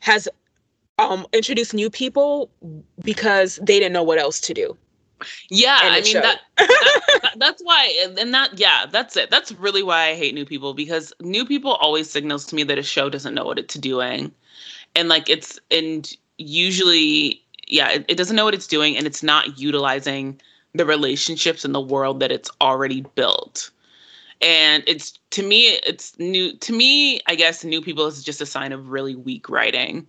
has 0.00 0.28
um 0.98 1.26
introduced 1.32 1.74
new 1.74 1.90
people 1.90 2.50
because 3.02 3.56
they 3.62 3.78
didn't 3.78 3.92
know 3.92 4.02
what 4.02 4.18
else 4.18 4.40
to 4.42 4.54
do. 4.54 4.76
Yeah, 5.48 5.78
I 5.80 6.02
mean 6.02 6.14
that, 6.14 6.40
that, 6.58 7.32
that's 7.36 7.62
why 7.62 8.06
and 8.18 8.34
that 8.34 8.58
yeah, 8.58 8.86
that's 8.90 9.16
it. 9.16 9.30
That's 9.30 9.52
really 9.52 9.82
why 9.82 10.08
I 10.08 10.14
hate 10.14 10.34
new 10.34 10.44
people 10.44 10.74
because 10.74 11.12
new 11.20 11.46
people 11.46 11.72
always 11.74 12.10
signals 12.10 12.44
to 12.46 12.54
me 12.54 12.64
that 12.64 12.78
a 12.78 12.82
show 12.82 13.08
doesn't 13.08 13.34
know 13.34 13.44
what 13.44 13.58
it's 13.58 13.74
doing. 13.74 14.32
And 14.94 15.08
like 15.08 15.30
it's 15.30 15.58
and 15.70 16.10
usually 16.38 17.42
yeah, 17.66 17.90
it, 17.90 18.04
it 18.08 18.16
doesn't 18.16 18.36
know 18.36 18.44
what 18.44 18.54
it's 18.54 18.66
doing 18.66 18.96
and 18.96 19.06
it's 19.06 19.22
not 19.22 19.58
utilizing 19.58 20.40
the 20.76 20.86
relationships 20.86 21.64
in 21.64 21.72
the 21.72 21.80
world 21.80 22.20
that 22.20 22.32
it's 22.32 22.50
already 22.60 23.02
built. 23.14 23.70
And 24.42 24.82
it's 24.86 25.18
to 25.30 25.42
me 25.42 25.78
it's 25.86 26.18
new 26.18 26.52
to 26.52 26.72
me, 26.72 27.20
I 27.26 27.34
guess 27.34 27.64
new 27.64 27.80
people 27.80 28.06
is 28.06 28.22
just 28.22 28.40
a 28.40 28.46
sign 28.46 28.72
of 28.72 28.90
really 28.90 29.16
weak 29.16 29.48
writing 29.48 30.06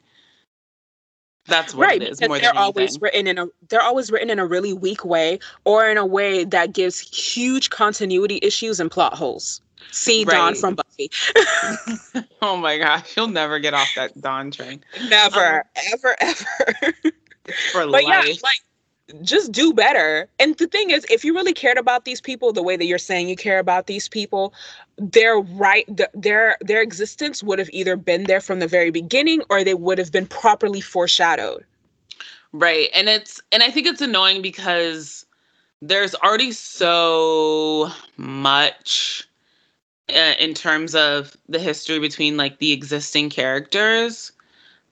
that's 1.47 1.73
what 1.73 1.87
right, 1.87 2.01
it 2.01 2.09
is. 2.09 2.21
More 2.21 2.39
they're 2.39 2.55
always 2.55 3.01
written 3.01 3.25
in 3.25 3.37
a 3.37 3.47
they're 3.69 3.81
always 3.81 4.11
written 4.11 4.29
in 4.29 4.37
a 4.37 4.45
really 4.45 4.73
weak 4.73 5.05
way 5.05 5.39
or 5.63 5.89
in 5.89 5.97
a 5.97 6.05
way 6.05 6.43
that 6.43 6.73
gives 6.73 6.99
huge 6.99 7.69
continuity 7.69 8.39
issues 8.41 8.79
and 8.79 8.91
plot 8.91 9.13
holes. 9.13 9.61
See 9.91 10.25
right. 10.25 10.35
Dawn 10.35 10.55
from 10.55 10.75
Buffy. 10.75 11.09
oh 12.41 12.57
my 12.57 12.77
gosh, 12.77 13.15
you'll 13.15 13.29
never 13.29 13.59
get 13.59 13.73
off 13.73 13.87
that 13.95 14.19
Dawn 14.19 14.51
train. 14.51 14.83
Never, 15.09 15.59
um, 15.59 15.61
ever, 15.93 16.15
ever. 16.19 16.93
for 17.71 17.85
but 17.85 18.03
life. 18.03 18.03
yeah, 18.05 18.33
like 18.43 18.61
just 19.21 19.51
do 19.51 19.73
better. 19.73 20.27
And 20.39 20.57
the 20.57 20.67
thing 20.67 20.89
is, 20.89 21.05
if 21.09 21.23
you 21.23 21.33
really 21.33 21.53
cared 21.53 21.77
about 21.77 22.05
these 22.05 22.21
people 22.21 22.51
the 22.51 22.63
way 22.63 22.75
that 22.75 22.85
you're 22.85 22.97
saying 22.97 23.29
you 23.29 23.35
care 23.35 23.59
about 23.59 23.87
these 23.87 24.09
people, 24.09 24.53
their 24.97 25.37
right 25.37 25.87
their 26.13 26.57
their 26.61 26.81
existence 26.81 27.43
would 27.43 27.59
have 27.59 27.69
either 27.71 27.95
been 27.95 28.25
there 28.25 28.41
from 28.41 28.59
the 28.59 28.67
very 28.67 28.91
beginning 28.91 29.41
or 29.49 29.63
they 29.63 29.73
would 29.73 29.97
have 29.97 30.11
been 30.11 30.27
properly 30.27 30.81
foreshadowed. 30.81 31.63
Right. 32.51 32.89
And 32.93 33.07
it's 33.07 33.41
and 33.51 33.63
I 33.63 33.71
think 33.71 33.87
it's 33.87 34.01
annoying 34.01 34.41
because 34.41 35.25
there's 35.81 36.15
already 36.15 36.51
so 36.51 37.89
much 38.17 39.27
uh, 40.09 40.33
in 40.39 40.53
terms 40.53 40.95
of 40.95 41.37
the 41.47 41.59
history 41.59 41.99
between 41.99 42.35
like 42.37 42.59
the 42.59 42.71
existing 42.71 43.29
characters 43.29 44.31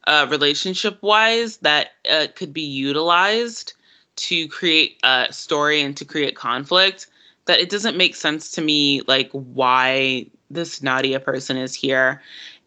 uh 0.08 0.28
relationship 0.30 1.02
wise 1.02 1.58
that 1.58 1.94
uh, 2.12 2.28
could 2.36 2.54
be 2.54 2.62
utilized 2.62 3.74
to 4.16 4.48
create 4.48 5.00
a 5.04 5.28
story 5.32 5.82
and 5.82 5.96
to 5.98 6.06
create 6.06 6.36
conflict 6.36 7.08
that 7.46 7.60
it 7.60 7.70
doesn't 7.70 7.98
make 7.98 8.16
sense 8.16 8.52
to 8.52 8.62
me 8.62 9.02
like 9.08 9.30
why 9.32 10.26
this 10.50 10.82
Nadia 10.82 11.20
person 11.20 11.58
is 11.58 11.74
here. 11.74 12.22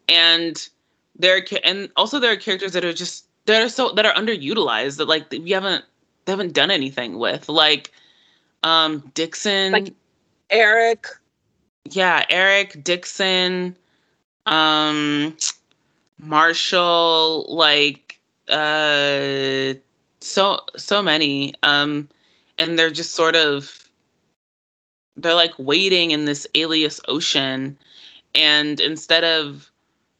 And 0.07 0.67
there 1.17 1.45
and 1.63 1.89
also 1.95 2.19
there 2.19 2.31
are 2.31 2.37
characters 2.37 2.73
that 2.73 2.85
are 2.85 2.93
just 2.93 3.25
that 3.45 3.63
are 3.63 3.69
so 3.69 3.91
that 3.93 4.05
are 4.05 4.13
underutilized 4.13 4.97
that 4.97 5.07
like 5.07 5.29
we 5.31 5.51
haven't 5.51 5.85
they 6.25 6.31
haven't 6.31 6.53
done 6.53 6.71
anything 6.71 7.17
with. 7.19 7.49
Like 7.49 7.91
um 8.63 9.11
Dixon 9.13 9.71
like 9.71 9.93
Eric. 10.49 11.07
Yeah 11.85 12.25
Eric 12.29 12.83
Dixon 12.83 13.75
um 14.45 15.35
Marshall 16.19 17.45
like 17.49 18.19
uh 18.47 19.73
so 20.21 20.59
so 20.75 21.01
many 21.01 21.53
um 21.63 22.07
and 22.57 22.77
they're 22.77 22.91
just 22.91 23.13
sort 23.13 23.35
of 23.35 23.89
they're 25.15 25.35
like 25.35 25.53
waiting 25.57 26.11
in 26.11 26.25
this 26.25 26.47
alias 26.55 26.99
ocean 27.07 27.77
and 28.35 28.79
instead 28.79 29.23
of 29.23 29.71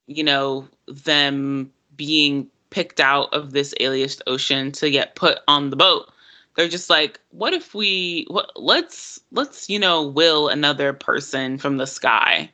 you 0.08 0.24
know 0.24 0.68
them 0.88 1.72
being 1.96 2.48
picked 2.70 3.00
out 3.00 3.34
of 3.34 3.52
this 3.52 3.74
alias 3.80 4.22
ocean 4.28 4.72
to 4.72 4.90
get 4.90 5.16
put 5.16 5.40
on 5.48 5.70
the 5.70 5.76
boat 5.76 6.10
they're 6.56 6.68
just 6.68 6.90
like 6.90 7.20
what 7.32 7.54
if 7.54 7.74
we 7.74 8.26
what 8.30 8.52
let's 8.56 9.20
let's 9.32 9.70
you 9.70 9.80
know 9.80 10.02
will 10.04 10.48
another 10.48 10.94
person 10.94 11.58
from 11.58 11.78
the 11.78 11.88
sky 11.88 12.50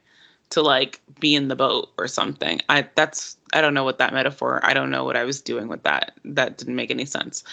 to 0.50 0.62
like 0.62 1.02
be 1.20 1.36
in 1.36 1.48
the 1.48 1.56
boat 1.56 1.92
or 1.98 2.08
something. 2.08 2.62
I 2.70 2.88
that's 2.96 3.38
I 3.56 3.62
don't 3.62 3.74
know 3.74 3.86
what 3.86 3.98
that 4.00 4.14
metaphor. 4.14 4.60
I 4.64 4.74
don't 4.74 4.90
know 4.92 5.06
what 5.06 5.16
I 5.16 5.24
was 5.24 5.42
doing 5.42 5.70
with 5.70 5.82
that. 5.84 6.12
That 6.26 6.58
didn't 6.58 6.76
make 6.76 6.92
any 6.92 7.06
sense. 7.06 7.44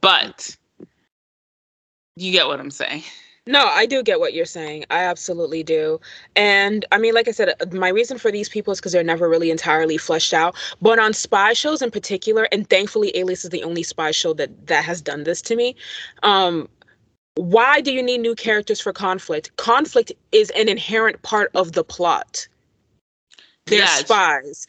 But 0.00 0.56
you 2.16 2.32
get 2.32 2.48
what 2.48 2.58
I'm 2.58 2.72
saying. 2.72 3.04
No, 3.46 3.66
I 3.66 3.86
do 3.86 4.02
get 4.02 4.20
what 4.20 4.32
you're 4.32 4.46
saying. 4.46 4.86
I 4.90 5.04
absolutely 5.04 5.62
do. 5.62 6.00
And 6.34 6.84
I 6.92 6.98
mean, 6.98 7.14
like 7.14 7.28
I 7.28 7.30
said, 7.30 7.54
my 7.72 7.88
reason 7.88 8.18
for 8.18 8.32
these 8.32 8.48
people 8.48 8.72
is 8.72 8.80
because 8.80 8.92
they're 8.92 9.04
never 9.04 9.28
really 9.28 9.50
entirely 9.50 9.96
fleshed 9.96 10.34
out. 10.34 10.56
But 10.82 10.98
on 10.98 11.12
spy 11.12 11.52
shows 11.52 11.82
in 11.82 11.90
particular, 11.90 12.48
and 12.50 12.68
thankfully, 12.68 13.16
Alias 13.16 13.44
is 13.44 13.50
the 13.50 13.62
only 13.62 13.82
spy 13.82 14.10
show 14.10 14.32
that 14.34 14.66
that 14.66 14.84
has 14.84 15.00
done 15.00 15.24
this 15.24 15.40
to 15.42 15.56
me. 15.56 15.76
Um, 16.22 16.68
why 17.36 17.80
do 17.80 17.92
you 17.92 18.02
need 18.02 18.18
new 18.18 18.34
characters 18.34 18.80
for 18.80 18.92
conflict? 18.92 19.54
Conflict 19.56 20.10
is 20.32 20.50
an 20.50 20.68
inherent 20.68 21.22
part 21.22 21.50
of 21.54 21.72
the 21.72 21.84
plot. 21.84 22.48
They're 23.66 23.80
yeah, 23.80 23.96
spies. 23.96 24.66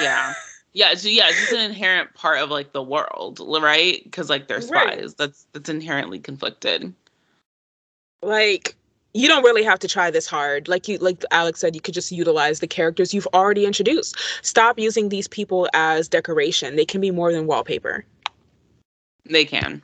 yeah. 0.00 0.34
Yeah, 0.72 0.94
so 0.94 1.08
yeah, 1.08 1.28
it's 1.28 1.40
just 1.40 1.52
an 1.52 1.60
inherent 1.60 2.14
part 2.14 2.38
of 2.38 2.50
like 2.50 2.72
the 2.72 2.82
world, 2.82 3.40
right? 3.40 4.02
Because 4.04 4.30
like 4.30 4.48
they're 4.48 4.60
spies. 4.60 4.70
Right. 4.72 5.14
That's 5.16 5.46
that's 5.52 5.68
inherently 5.68 6.18
conflicted. 6.18 6.92
Like 8.22 8.76
you 9.14 9.26
don't 9.26 9.42
really 9.42 9.64
have 9.64 9.78
to 9.80 9.88
try 9.88 10.10
this 10.10 10.26
hard. 10.26 10.68
Like 10.68 10.86
you 10.86 10.98
like 10.98 11.24
Alex 11.30 11.60
said, 11.60 11.74
you 11.74 11.80
could 11.80 11.94
just 11.94 12.12
utilize 12.12 12.60
the 12.60 12.66
characters 12.66 13.14
you've 13.14 13.26
already 13.34 13.66
introduced. 13.66 14.16
Stop 14.42 14.78
using 14.78 15.08
these 15.08 15.26
people 15.26 15.68
as 15.74 16.08
decoration. 16.08 16.76
They 16.76 16.84
can 16.84 17.00
be 17.00 17.10
more 17.10 17.32
than 17.32 17.46
wallpaper. 17.46 18.04
They 19.24 19.44
can. 19.44 19.82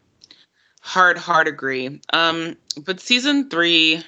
Hard, 0.81 1.17
hard 1.17 1.49
agree. 1.49 2.01
Um, 2.13 2.57
but 2.85 3.01
season 3.01 3.49
three 3.49 4.03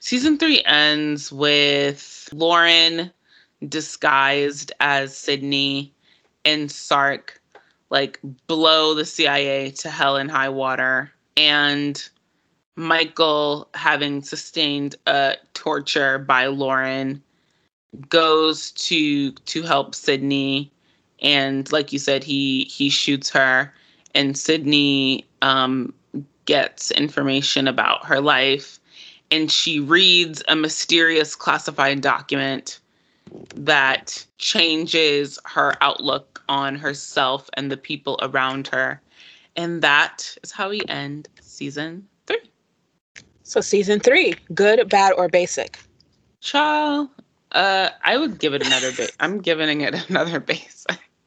season 0.00 0.38
three 0.38 0.62
ends 0.64 1.32
with 1.32 2.28
Lauren 2.32 3.10
disguised 3.68 4.72
as 4.80 5.16
Sydney 5.16 5.92
and 6.44 6.70
Sark 6.70 7.40
like 7.92 8.18
blow 8.46 8.94
the 8.94 9.04
CIA 9.04 9.70
to 9.72 9.90
hell 9.90 10.16
and 10.16 10.30
high 10.30 10.48
water. 10.48 11.12
And 11.36 12.02
Michael 12.74 13.68
having 13.74 14.22
sustained 14.22 14.96
a 15.06 15.34
torture 15.52 16.18
by 16.18 16.46
Lauren 16.46 17.22
goes 18.08 18.72
to 18.72 19.32
to 19.32 19.62
help 19.62 19.94
Sydney. 19.94 20.72
And 21.20 21.70
like 21.70 21.92
you 21.92 21.98
said 21.98 22.24
he 22.24 22.64
he 22.64 22.88
shoots 22.88 23.28
her. 23.30 23.72
And 24.14 24.36
Sydney 24.38 25.26
um 25.42 25.92
gets 26.46 26.90
information 26.92 27.68
about 27.68 28.06
her 28.06 28.20
life. 28.20 28.80
And 29.30 29.50
she 29.50 29.80
reads 29.80 30.42
a 30.48 30.56
mysterious 30.56 31.36
classified 31.36 32.00
document 32.00 32.80
that 33.54 34.24
changes 34.38 35.38
her 35.44 35.74
outlook 35.80 36.42
on 36.48 36.76
herself 36.76 37.48
and 37.54 37.70
the 37.70 37.76
people 37.76 38.18
around 38.22 38.68
her. 38.68 39.00
And 39.56 39.82
that 39.82 40.36
is 40.42 40.50
how 40.50 40.70
we 40.70 40.82
end 40.88 41.28
season 41.40 42.06
three. 42.26 42.50
So 43.42 43.60
season 43.60 44.00
three, 44.00 44.34
good, 44.54 44.88
bad, 44.88 45.12
or 45.14 45.28
basic? 45.28 45.78
Child, 46.40 47.08
uh, 47.52 47.90
I 48.02 48.16
would 48.16 48.38
give 48.38 48.54
it 48.54 48.66
another 48.66 48.92
bit. 48.92 49.14
I'm 49.20 49.40
giving 49.40 49.82
it 49.82 49.94
another 50.08 50.40
basic. 50.40 50.98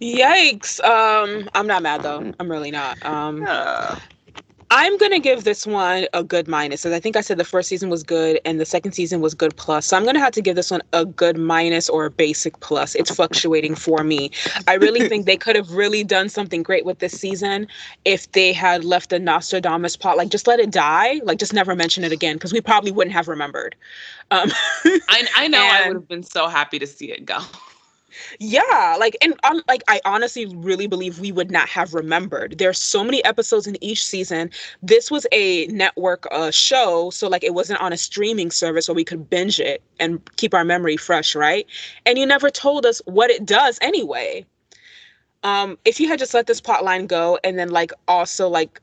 Yikes. 0.00 0.82
Um, 0.82 1.48
I'm 1.54 1.66
not 1.66 1.82
mad 1.82 2.02
though. 2.02 2.32
I'm 2.38 2.50
really 2.50 2.70
not. 2.70 3.04
Um, 3.04 3.44
uh. 3.46 3.98
I'm 4.72 4.96
gonna 4.98 5.18
give 5.18 5.42
this 5.42 5.66
one 5.66 6.06
a 6.12 6.22
good 6.22 6.46
minus. 6.46 6.86
As 6.86 6.92
I 6.92 7.00
think 7.00 7.16
I 7.16 7.22
said 7.22 7.38
the 7.38 7.44
first 7.44 7.68
season 7.68 7.90
was 7.90 8.04
good 8.04 8.40
and 8.44 8.60
the 8.60 8.64
second 8.64 8.92
season 8.92 9.20
was 9.20 9.34
good 9.34 9.56
plus. 9.56 9.86
So 9.86 9.96
I'm 9.96 10.04
gonna 10.04 10.20
have 10.20 10.32
to 10.32 10.40
give 10.40 10.54
this 10.54 10.70
one 10.70 10.80
a 10.92 11.04
good 11.04 11.36
minus 11.36 11.88
or 11.88 12.06
a 12.06 12.10
basic 12.10 12.60
plus. 12.60 12.94
It's 12.94 13.12
fluctuating 13.12 13.74
for 13.74 14.04
me. 14.04 14.30
I 14.68 14.74
really 14.74 15.08
think 15.08 15.26
they 15.26 15.36
could 15.44 15.56
have 15.56 15.72
really 15.72 16.04
done 16.04 16.28
something 16.28 16.62
great 16.62 16.84
with 16.84 17.00
this 17.00 17.18
season 17.18 17.66
if 18.04 18.30
they 18.30 18.52
had 18.52 18.84
left 18.84 19.10
the 19.10 19.18
Nostradamus 19.18 19.96
plot, 19.96 20.16
like 20.16 20.28
just 20.28 20.46
let 20.46 20.60
it 20.60 20.70
die, 20.70 21.20
like 21.24 21.38
just 21.38 21.52
never 21.52 21.74
mention 21.74 22.04
it 22.04 22.12
again, 22.12 22.36
because 22.36 22.52
we 22.52 22.60
probably 22.60 22.92
wouldn't 22.92 23.14
have 23.14 23.26
remembered. 23.26 23.74
Um, 24.30 24.50
I, 24.84 25.26
I 25.36 25.48
know 25.48 25.58
and, 25.62 25.84
I 25.84 25.88
would 25.88 25.96
have 25.96 26.08
been 26.08 26.22
so 26.22 26.46
happy 26.46 26.78
to 26.78 26.86
see 26.86 27.10
it 27.10 27.26
go 27.26 27.40
yeah 28.38 28.96
like 28.98 29.16
and 29.20 29.34
um, 29.44 29.62
like 29.68 29.82
i 29.88 30.00
honestly 30.04 30.46
really 30.56 30.86
believe 30.86 31.18
we 31.18 31.32
would 31.32 31.50
not 31.50 31.68
have 31.68 31.94
remembered 31.94 32.58
there's 32.58 32.78
so 32.78 33.04
many 33.04 33.24
episodes 33.24 33.66
in 33.66 33.82
each 33.82 34.04
season 34.04 34.50
this 34.82 35.10
was 35.10 35.26
a 35.32 35.66
network 35.66 36.26
uh, 36.30 36.50
show 36.50 37.10
so 37.10 37.28
like 37.28 37.44
it 37.44 37.54
wasn't 37.54 37.80
on 37.80 37.92
a 37.92 37.96
streaming 37.96 38.50
service 38.50 38.88
where 38.88 38.94
we 38.94 39.04
could 39.04 39.28
binge 39.30 39.60
it 39.60 39.82
and 39.98 40.20
keep 40.36 40.54
our 40.54 40.64
memory 40.64 40.96
fresh 40.96 41.34
right 41.34 41.66
and 42.06 42.18
you 42.18 42.26
never 42.26 42.50
told 42.50 42.86
us 42.86 43.00
what 43.04 43.30
it 43.30 43.44
does 43.44 43.78
anyway 43.82 44.44
um 45.42 45.78
if 45.84 46.00
you 46.00 46.08
had 46.08 46.18
just 46.18 46.34
let 46.34 46.46
this 46.46 46.60
plot 46.60 46.84
line 46.84 47.06
go 47.06 47.38
and 47.44 47.58
then 47.58 47.70
like 47.70 47.92
also 48.08 48.48
like 48.48 48.80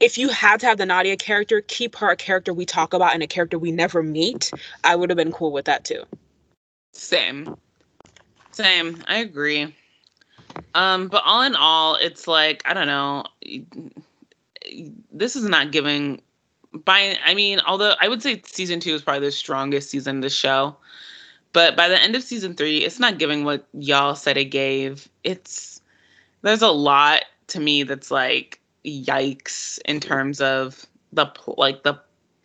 if 0.00 0.16
you 0.16 0.28
had 0.28 0.60
to 0.60 0.66
have 0.66 0.78
the 0.78 0.86
Nadia 0.86 1.16
character, 1.16 1.60
keep 1.60 1.96
her 1.96 2.10
a 2.10 2.16
character 2.16 2.54
we 2.54 2.64
talk 2.64 2.94
about 2.94 3.14
and 3.14 3.22
a 3.22 3.26
character 3.26 3.58
we 3.58 3.72
never 3.72 4.02
meet, 4.02 4.50
I 4.84 4.94
would 4.94 5.10
have 5.10 5.16
been 5.16 5.32
cool 5.32 5.50
with 5.50 5.64
that 5.64 5.84
too. 5.84 6.04
Same. 6.92 7.56
Same. 8.58 9.04
I 9.06 9.18
agree. 9.18 9.72
Um, 10.74 11.06
but 11.06 11.22
all 11.24 11.42
in 11.42 11.54
all, 11.54 11.94
it's 11.94 12.26
like, 12.26 12.60
I 12.64 12.74
don't 12.74 12.88
know. 12.88 13.22
this 15.12 15.36
is 15.36 15.44
not 15.44 15.70
giving 15.70 16.20
by 16.84 17.16
I 17.24 17.34
mean, 17.34 17.60
although 17.60 17.94
I 18.00 18.08
would 18.08 18.20
say 18.20 18.42
season 18.44 18.80
two 18.80 18.94
is 18.94 19.02
probably 19.02 19.28
the 19.28 19.30
strongest 19.30 19.90
season 19.90 20.16
of 20.16 20.22
the 20.22 20.30
show. 20.30 20.74
But 21.52 21.76
by 21.76 21.86
the 21.86 22.02
end 22.02 22.16
of 22.16 22.24
season 22.24 22.54
three, 22.54 22.78
it's 22.78 22.98
not 22.98 23.18
giving 23.18 23.44
what 23.44 23.64
y'all 23.74 24.16
said 24.16 24.36
it 24.36 24.46
gave. 24.46 25.08
It's 25.22 25.80
there's 26.42 26.60
a 26.60 26.68
lot 26.68 27.26
to 27.46 27.60
me 27.60 27.84
that's 27.84 28.10
like 28.10 28.60
yikes 28.84 29.78
in 29.84 30.00
terms 30.00 30.40
of 30.40 30.84
the 31.12 31.30
like 31.56 31.84
the 31.84 31.94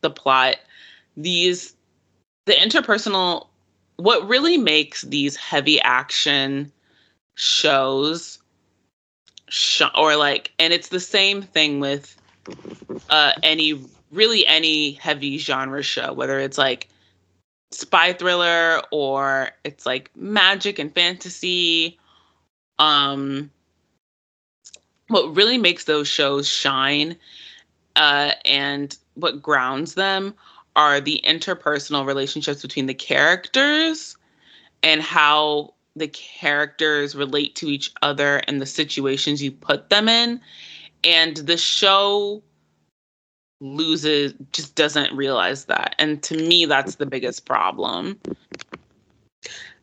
the 0.01 0.11
plot. 0.11 0.57
These 1.18 1.74
the 2.45 2.53
interpersonal 2.53 3.47
what 3.98 4.28
really 4.28 4.58
makes 4.58 5.02
these 5.04 5.36
heavy 5.36 5.80
action 5.82 6.72
shows 7.36 8.39
sh- 9.50 9.82
or 9.96 10.16
like 10.16 10.52
and 10.60 10.74
it's 10.74 10.89
the 10.89 11.00
same 11.00 11.41
thing 11.41 11.80
with 11.80 12.16
uh 13.10 13.32
any 13.44 13.80
really 14.12 14.46
any 14.48 14.91
heavy 14.94 15.38
genre 15.38 15.82
show 15.82 16.14
whether 16.14 16.39
it's 16.39 16.58
like 16.58 16.88
spy 17.72 18.14
thriller 18.14 18.82
or 18.91 19.50
it's 19.64 19.86
like 19.86 20.12
magic 20.16 20.78
and 20.80 20.94
fantasy 20.94 21.98
um 22.80 23.50
what 25.08 25.36
really 25.36 25.58
makes 25.58 25.86
those 25.86 26.08
shows 26.08 26.48
shine 26.48 27.16
uh 27.96 28.32
and 28.46 28.98
what 29.16 29.41
grounds 29.41 29.96
them 29.96 30.34
are 30.76 30.99
the 30.99 31.21
interpersonal 31.26 32.05
relationships 32.05 32.61
between 32.61 32.88
the 32.88 32.93
characters 32.93 34.17
and 34.82 35.01
how 35.01 35.74
the 35.95 36.07
characters 36.07 37.15
relate 37.15 37.55
to 37.55 37.67
each 37.67 37.91
other 38.01 38.38
and 38.47 38.61
the 38.61 38.65
situations 38.65 39.43
you 39.43 39.51
put 39.51 39.89
them 39.89 40.09
in. 40.09 40.41
And 41.03 41.38
the 41.38 41.57
show 41.57 42.41
loses 43.61 44.34
just 44.51 44.76
doesn't 44.76 45.15
realize 45.15 45.65
that. 45.65 45.95
And 45.99 46.21
to 46.24 46.36
me 46.36 46.65
that's 46.65 46.95
the 46.95 47.05
biggest 47.05 47.45
problem. 47.45 48.19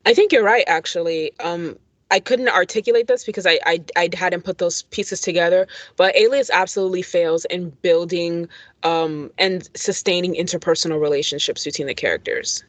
I 0.06 0.14
think 0.14 0.32
you're 0.32 0.44
right 0.44 0.64
actually. 0.66 1.32
Um 1.40 1.78
I 2.10 2.20
couldn't 2.20 2.48
articulate 2.48 3.06
this 3.06 3.24
because 3.24 3.46
I, 3.46 3.58
I 3.66 3.84
I 3.96 4.08
hadn't 4.14 4.42
put 4.42 4.58
those 4.58 4.82
pieces 4.82 5.20
together, 5.20 5.66
but 5.96 6.14
Alias 6.16 6.50
absolutely 6.52 7.02
fails 7.02 7.44
in 7.46 7.70
building 7.82 8.48
um, 8.82 9.30
and 9.38 9.68
sustaining 9.74 10.34
interpersonal 10.34 11.00
relationships 11.00 11.64
between 11.64 11.86
the 11.86 11.94
characters. 11.94 12.64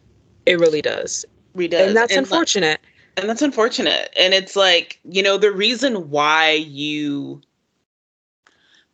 It 0.45 0.59
really 0.59 0.81
does. 0.81 1.25
We 1.53 1.67
does. 1.67 1.87
And 1.87 1.95
that's 1.95 2.11
and 2.11 2.19
unfortunate. 2.19 2.79
and 3.17 3.29
that's 3.29 3.41
unfortunate. 3.41 4.13
And 4.17 4.33
it's 4.33 4.55
like, 4.55 4.99
you 5.03 5.23
know, 5.23 5.37
the 5.37 5.51
reason 5.51 6.09
why 6.09 6.51
you 6.51 7.41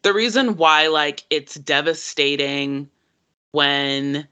the 0.04 0.14
reason 0.14 0.56
why 0.56 0.88
like 0.88 1.24
it's 1.30 1.56
devastating 1.56 2.89
when 3.52 4.28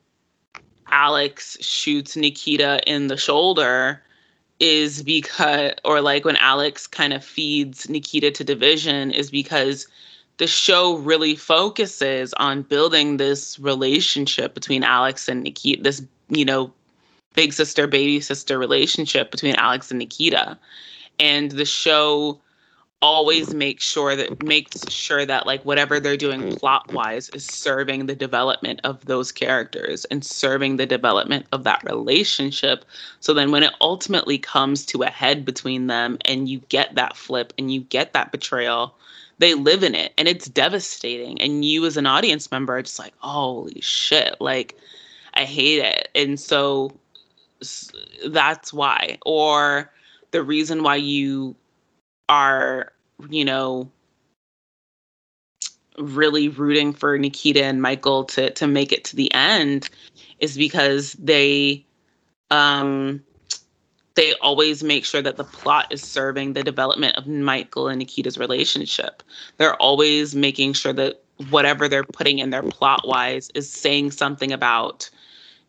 Alex 0.87 1.57
shoots 1.59 2.15
Nikita 2.15 2.81
in 2.87 3.07
the 3.07 3.17
shoulder 3.17 4.01
is 4.59 5.03
because 5.03 5.73
or 5.83 6.01
like 6.01 6.25
when 6.25 6.37
Alex 6.37 6.87
kind 6.87 7.13
of 7.13 7.23
feeds 7.23 7.89
Nikita 7.89 8.31
to 8.31 8.43
division 8.43 9.11
is 9.11 9.29
because 9.29 9.87
the 10.37 10.47
show 10.47 10.95
really 10.97 11.35
focuses 11.35 12.33
on 12.35 12.61
building 12.61 13.17
this 13.17 13.59
relationship 13.59 14.53
between 14.53 14.83
Alex 14.83 15.27
and 15.27 15.43
Nikita 15.43 15.83
this 15.83 16.03
you 16.29 16.45
know 16.45 16.71
big 17.33 17.53
sister 17.53 17.85
baby 17.85 18.21
sister 18.21 18.57
relationship 18.57 19.31
between 19.31 19.55
Alex 19.55 19.91
and 19.91 19.99
Nikita. 19.99 20.57
And 21.19 21.51
the 21.51 21.65
show 21.65 22.39
always 23.05 23.53
make 23.53 23.79
sure 23.79 24.15
that 24.15 24.41
makes 24.41 24.89
sure 24.89 25.27
that 25.27 25.45
like 25.45 25.63
whatever 25.63 25.99
they're 25.99 26.17
doing 26.17 26.55
plot 26.55 26.91
wise 26.91 27.29
is 27.29 27.45
serving 27.45 28.07
the 28.07 28.15
development 28.15 28.81
of 28.83 29.05
those 29.05 29.31
characters 29.31 30.05
and 30.05 30.25
serving 30.25 30.77
the 30.77 30.87
development 30.87 31.45
of 31.51 31.63
that 31.63 31.83
relationship. 31.83 32.83
So 33.19 33.31
then 33.31 33.51
when 33.51 33.61
it 33.61 33.73
ultimately 33.79 34.39
comes 34.39 34.87
to 34.87 35.03
a 35.03 35.09
head 35.11 35.45
between 35.45 35.85
them 35.85 36.17
and 36.25 36.49
you 36.49 36.61
get 36.69 36.95
that 36.95 37.15
flip 37.15 37.53
and 37.59 37.71
you 37.71 37.81
get 37.81 38.13
that 38.13 38.31
betrayal 38.31 38.95
they 39.37 39.53
live 39.53 39.83
in 39.83 39.93
it 39.93 40.13
and 40.17 40.27
it's 40.27 40.47
devastating. 40.47 41.39
And 41.41 41.63
you 41.63 41.85
as 41.85 41.97
an 41.97 42.07
audience 42.07 42.49
member 42.51 42.77
are 42.77 42.81
just 42.81 42.97
like 42.97 43.13
holy 43.17 43.81
shit 43.81 44.35
like 44.39 44.75
i 45.35 45.43
hate 45.43 45.79
it. 45.79 46.07
And 46.15 46.39
so 46.39 46.97
that's 48.25 48.73
why. 48.73 49.19
Or 49.25 49.91
the 50.31 50.41
reason 50.41 50.81
why 50.81 50.95
you 50.95 51.55
are 52.29 52.93
you 53.29 53.45
know, 53.45 53.89
really 55.97 56.49
rooting 56.49 56.93
for 56.93 57.17
Nikita 57.17 57.63
and 57.63 57.81
Michael 57.81 58.25
to 58.25 58.49
to 58.51 58.67
make 58.67 58.91
it 58.91 59.03
to 59.05 59.15
the 59.15 59.33
end 59.33 59.89
is 60.39 60.57
because 60.57 61.13
they 61.13 61.85
um 62.51 63.23
they 64.15 64.33
always 64.35 64.83
make 64.83 65.03
sure 65.03 65.21
that 65.21 65.35
the 65.37 65.43
plot 65.43 65.87
is 65.91 66.01
serving 66.01 66.53
the 66.53 66.63
development 66.63 67.17
of 67.17 67.27
Michael 67.27 67.89
and 67.89 67.99
Nikita's 67.99 68.37
relationship. 68.37 69.21
They're 69.57 69.75
always 69.75 70.33
making 70.33 70.73
sure 70.73 70.93
that 70.93 71.21
whatever 71.49 71.89
they're 71.89 72.05
putting 72.05 72.39
in 72.39 72.49
their 72.49 72.63
plot 72.63 73.05
wise 73.05 73.49
is 73.55 73.69
saying 73.69 74.11
something 74.11 74.53
about 74.53 75.09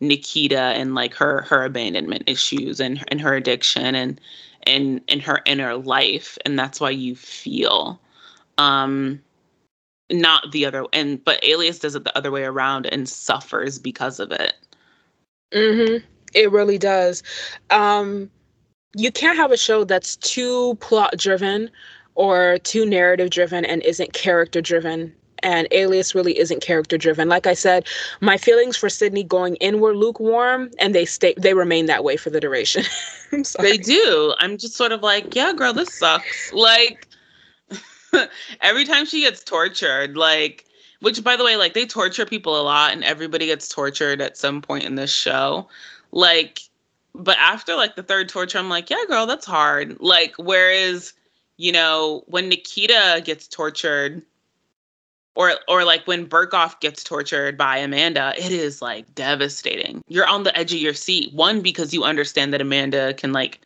Nikita 0.01 0.59
and 0.59 0.95
like 0.95 1.15
her 1.15 1.43
her 1.43 1.65
abandonment 1.65 2.25
issues 2.27 2.81
and 2.81 3.05
and 3.09 3.21
her 3.21 3.35
addiction 3.35 3.95
and 3.95 4.21
in 4.67 5.01
in 5.09 5.21
her 5.21 5.41
inner 5.47 5.77
life 5.77 6.39
and 6.45 6.59
that's 6.59 6.81
why 6.81 6.91
you 6.91 7.14
feel 7.17 8.01
um 8.59 9.21
not 10.11 10.53
the 10.53 10.64
other 10.67 10.85
and 10.93 11.25
but 11.25 11.43
alias 11.45 11.79
does 11.79 11.95
it 11.95 12.05
the 12.05 12.17
other 12.17 12.31
way 12.31 12.45
around 12.45 12.87
and 12.87 13.09
suffers 13.09 13.79
because 13.79 14.21
of 14.21 14.31
it. 14.33 14.55
Mhm 15.53 16.03
it 16.35 16.51
really 16.51 16.79
does. 16.79 17.23
Um 17.71 18.31
you 18.97 19.12
can't 19.12 19.39
have 19.39 19.53
a 19.53 19.57
show 19.57 19.85
that's 19.85 20.17
too 20.17 20.77
plot 20.81 21.17
driven 21.19 21.71
or 22.14 22.59
too 22.59 22.87
narrative 22.87 23.31
driven 23.31 23.64
and 23.64 23.83
isn't 23.83 24.12
character 24.14 24.61
driven 24.61 25.14
and 25.43 25.68
Alias 25.70 26.14
really 26.14 26.39
isn't 26.39 26.62
character 26.62 26.97
driven. 26.99 27.28
Like 27.28 27.47
I 27.47 27.55
said, 27.55 27.87
my 28.20 28.37
feelings 28.37 28.76
for 28.76 28.89
Sydney 28.89 29.22
going 29.22 29.57
in 29.57 29.80
were 29.80 29.95
lukewarm, 29.95 30.70
and 30.78 30.95
they 30.95 31.05
stay 31.05 31.34
they 31.37 31.55
remain 31.55 31.87
that 31.87 32.05
way 32.05 32.16
for 32.16 32.30
the 32.30 32.41
duration. 32.41 32.84
they 33.59 33.76
do. 33.76 34.34
I'm 34.39 34.59
just 34.59 34.74
sort 34.74 34.93
of 34.93 35.03
like, 35.03 35.34
yeah, 35.34 35.53
girl, 35.53 35.72
this 35.72 35.99
sucks. 35.99 36.53
Like 36.53 37.09
every 38.61 38.84
time 38.84 39.07
she 39.07 39.20
gets 39.22 39.43
tortured, 39.43 40.16
like 40.16 40.64
which 41.01 41.22
by 41.22 41.37
the 41.37 41.45
way, 41.45 41.57
like 41.57 41.74
they 41.74 41.87
torture 41.87 42.26
people 42.26 42.61
a 42.61 42.62
lot, 42.62 42.93
and 42.93 43.05
everybody 43.05 43.47
gets 43.47 43.68
tortured 43.68 44.20
at 44.20 44.37
some 44.37 44.62
point 44.62 44.84
in 44.84 44.95
this 44.95 45.12
show. 45.12 45.68
Like, 46.12 46.61
but 47.14 47.37
after 47.39 47.74
like 47.74 47.97
the 47.97 48.03
third 48.03 48.28
torture, 48.28 48.59
I'm 48.59 48.68
like, 48.68 48.91
yeah, 48.91 49.05
girl, 49.09 49.26
that's 49.26 49.47
hard. 49.47 49.99
Like, 50.01 50.34
whereas, 50.39 51.12
you 51.57 51.72
know, 51.72 52.25
when 52.26 52.49
Nikita 52.49 53.22
gets 53.25 53.46
tortured 53.49 54.22
or 55.37 55.53
or 55.68 55.84
like 55.84 56.04
when 56.07 56.26
Birkhoff 56.26 56.80
gets 56.80 57.04
tortured 57.04 57.57
by 57.57 57.76
Amanda, 57.76 58.33
it 58.37 58.50
is 58.50 58.83
like 58.83 59.14
devastating. 59.14 60.03
You're 60.08 60.26
on 60.26 60.42
the 60.42 60.58
edge 60.58 60.72
of 60.72 60.80
your 60.80 60.95
seat. 60.95 61.33
One 61.33 61.61
because 61.61 61.95
you 61.95 62.03
understand 62.03 62.53
that 62.53 62.61
Amanda 62.61 63.14
can 63.14 63.33
like 63.33 63.61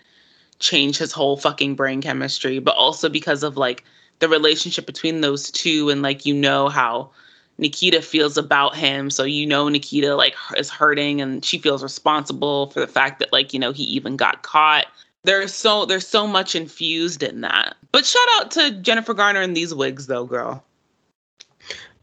change 0.59 0.99
his 0.99 1.13
whole 1.13 1.39
fucking 1.39 1.77
brain 1.77 2.03
chemistry, 2.03 2.59
but 2.59 2.77
also 2.77 3.09
because 3.09 3.43
of 3.43 3.57
like 3.57 3.85
the 4.19 4.29
relationship 4.29 4.85
between 4.85 5.23
those 5.23 5.51
two 5.51 5.89
and 5.89 6.03
like 6.03 6.27
you 6.27 6.35
know 6.35 6.69
how 6.69 7.11
Nikita 7.57 8.03
feels 8.03 8.37
about 8.37 8.75
him, 8.75 9.09
so 9.09 9.23
you 9.23 9.47
know 9.47 9.69
Nikita 9.69 10.17
like 10.17 10.35
is 10.57 10.71
hurting 10.71 11.21
and 11.21 11.45
she 11.45 11.59
feels 11.59 11.83
responsible 11.83 12.71
for 12.71 12.81
the 12.81 12.89
fact 12.89 13.21
that 13.21 13.33
like 13.33 13.55
you 13.55 13.61
know 13.61 13.73
he 13.73 13.85
even 13.85 14.17
got 14.17 14.43
caught. 14.43 14.87
There's 15.23 15.55
so 15.55 15.85
there's 15.85 16.07
so 16.07 16.27
much 16.27 16.57
infused 16.57 17.23
in 17.23 17.43
that. 17.43 17.77
But 17.93 18.07
shout 18.07 18.27
out 18.35 18.51
to 18.53 18.73
Jennifer 18.73 19.15
Garner 19.15 19.43
in 19.43 19.55
these 19.55 19.73
wigs 19.73 20.09
though, 20.09 20.25
girl. 20.25 20.65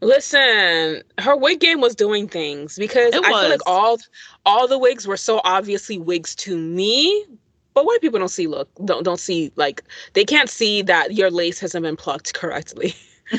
Listen, 0.00 1.02
her 1.18 1.36
wig 1.36 1.58
game 1.58 1.80
was 1.80 1.94
doing 1.94 2.28
things 2.28 2.78
because 2.78 3.12
I 3.14 3.22
feel 3.22 3.48
like 3.50 3.66
all 3.66 3.98
all 4.46 4.68
the 4.68 4.78
wigs 4.78 5.06
were 5.06 5.16
so 5.16 5.40
obviously 5.44 5.98
wigs 5.98 6.36
to 6.36 6.56
me, 6.56 7.26
but 7.74 7.84
white 7.84 8.00
people 8.00 8.20
don't 8.20 8.28
see 8.28 8.46
look 8.46 8.68
don't 8.84 9.02
don't 9.02 9.18
see 9.18 9.50
like 9.56 9.82
they 10.12 10.24
can't 10.24 10.48
see 10.48 10.82
that 10.82 11.14
your 11.14 11.30
lace 11.30 11.58
hasn't 11.58 11.82
been 11.82 11.96
plucked 11.96 12.34
correctly. 12.34 12.94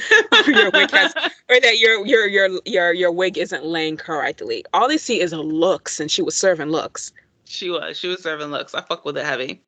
your 0.48 0.69
wig 0.72 0.91
has 0.91 1.14
or 1.49 1.60
that 1.61 1.80
your 1.80 2.06
your 2.06 2.27
your 2.27 2.49
your 2.65 2.94
your 2.94 3.11
wig 3.11 3.38
isn't 3.38 3.65
laying 3.65 3.95
correctly. 3.95 4.65
All 4.73 4.90
they 4.90 4.98
see 4.98 5.22
is 5.22 5.31
a 5.31 5.41
looks 5.41 5.99
and 5.99 6.11
she 6.11 6.22
was 6.22 6.36
serving 6.36 6.69
looks. 6.69 7.14
She 7.45 7.69
was. 7.69 7.98
She 7.98 8.07
was 8.07 8.22
serving 8.22 8.52
looks. 8.52 8.76
I 8.76 8.81
fuck 8.81 9.06
with 9.06 9.18
it 9.18 9.26
heavy. 9.26 9.64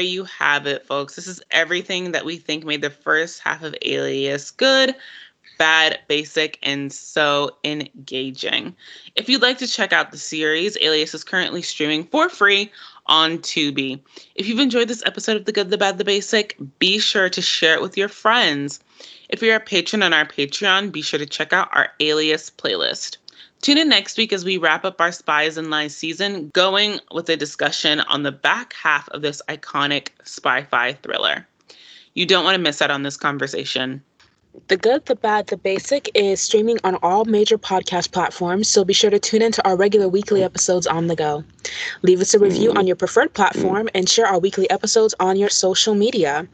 You 0.00 0.24
have 0.24 0.66
it, 0.66 0.86
folks. 0.86 1.16
This 1.16 1.26
is 1.26 1.42
everything 1.50 2.12
that 2.12 2.24
we 2.24 2.36
think 2.36 2.64
made 2.64 2.82
the 2.82 2.90
first 2.90 3.40
half 3.40 3.62
of 3.62 3.74
Alias 3.82 4.50
good, 4.50 4.94
bad, 5.58 5.98
basic, 6.08 6.58
and 6.62 6.92
so 6.92 7.56
engaging. 7.64 8.74
If 9.16 9.28
you'd 9.28 9.42
like 9.42 9.58
to 9.58 9.66
check 9.66 9.92
out 9.92 10.10
the 10.10 10.18
series, 10.18 10.78
Alias 10.80 11.14
is 11.14 11.24
currently 11.24 11.62
streaming 11.62 12.04
for 12.04 12.28
free 12.28 12.72
on 13.06 13.38
Tubi. 13.38 14.00
If 14.34 14.48
you've 14.48 14.58
enjoyed 14.58 14.88
this 14.88 15.02
episode 15.04 15.36
of 15.36 15.44
The 15.44 15.52
Good, 15.52 15.70
the 15.70 15.78
Bad, 15.78 15.98
the 15.98 16.04
Basic, 16.04 16.56
be 16.78 16.98
sure 16.98 17.28
to 17.28 17.42
share 17.42 17.74
it 17.74 17.82
with 17.82 17.96
your 17.96 18.08
friends. 18.08 18.80
If 19.28 19.42
you're 19.42 19.56
a 19.56 19.60
patron 19.60 20.02
on 20.02 20.12
our 20.12 20.24
Patreon, 20.24 20.92
be 20.92 21.02
sure 21.02 21.18
to 21.18 21.26
check 21.26 21.52
out 21.52 21.68
our 21.72 21.90
Alias 22.00 22.50
playlist. 22.50 23.16
Tune 23.62 23.76
in 23.76 23.90
next 23.90 24.16
week 24.16 24.32
as 24.32 24.42
we 24.42 24.56
wrap 24.56 24.86
up 24.86 25.02
our 25.02 25.12
Spies 25.12 25.58
and 25.58 25.68
Lies 25.68 25.94
season, 25.94 26.50
going 26.54 26.98
with 27.12 27.28
a 27.28 27.36
discussion 27.36 28.00
on 28.00 28.22
the 28.22 28.32
back 28.32 28.72
half 28.72 29.06
of 29.10 29.20
this 29.20 29.42
iconic 29.50 30.08
spy 30.24 30.62
fi 30.62 30.94
thriller. 30.94 31.46
You 32.14 32.24
don't 32.24 32.44
want 32.44 32.54
to 32.54 32.62
miss 32.62 32.80
out 32.80 32.90
on 32.90 33.02
this 33.02 33.18
conversation. 33.18 34.02
The 34.68 34.78
Good, 34.78 35.04
the 35.06 35.14
Bad, 35.14 35.48
the 35.48 35.58
Basic 35.58 36.10
is 36.14 36.40
streaming 36.40 36.78
on 36.84 36.96
all 37.02 37.26
major 37.26 37.58
podcast 37.58 38.12
platforms, 38.12 38.66
so 38.66 38.82
be 38.82 38.94
sure 38.94 39.10
to 39.10 39.18
tune 39.18 39.42
into 39.42 39.64
our 39.68 39.76
regular 39.76 40.08
weekly 40.08 40.42
episodes 40.42 40.86
on 40.86 41.06
the 41.06 41.14
go. 41.14 41.44
Leave 42.02 42.20
us 42.20 42.32
a 42.32 42.38
review 42.38 42.70
mm. 42.70 42.78
on 42.78 42.86
your 42.86 42.96
preferred 42.96 43.34
platform 43.34 43.90
and 43.94 44.08
share 44.08 44.26
our 44.26 44.38
weekly 44.38 44.68
episodes 44.70 45.14
on 45.20 45.36
your 45.36 45.50
social 45.50 45.94
media. 45.94 46.48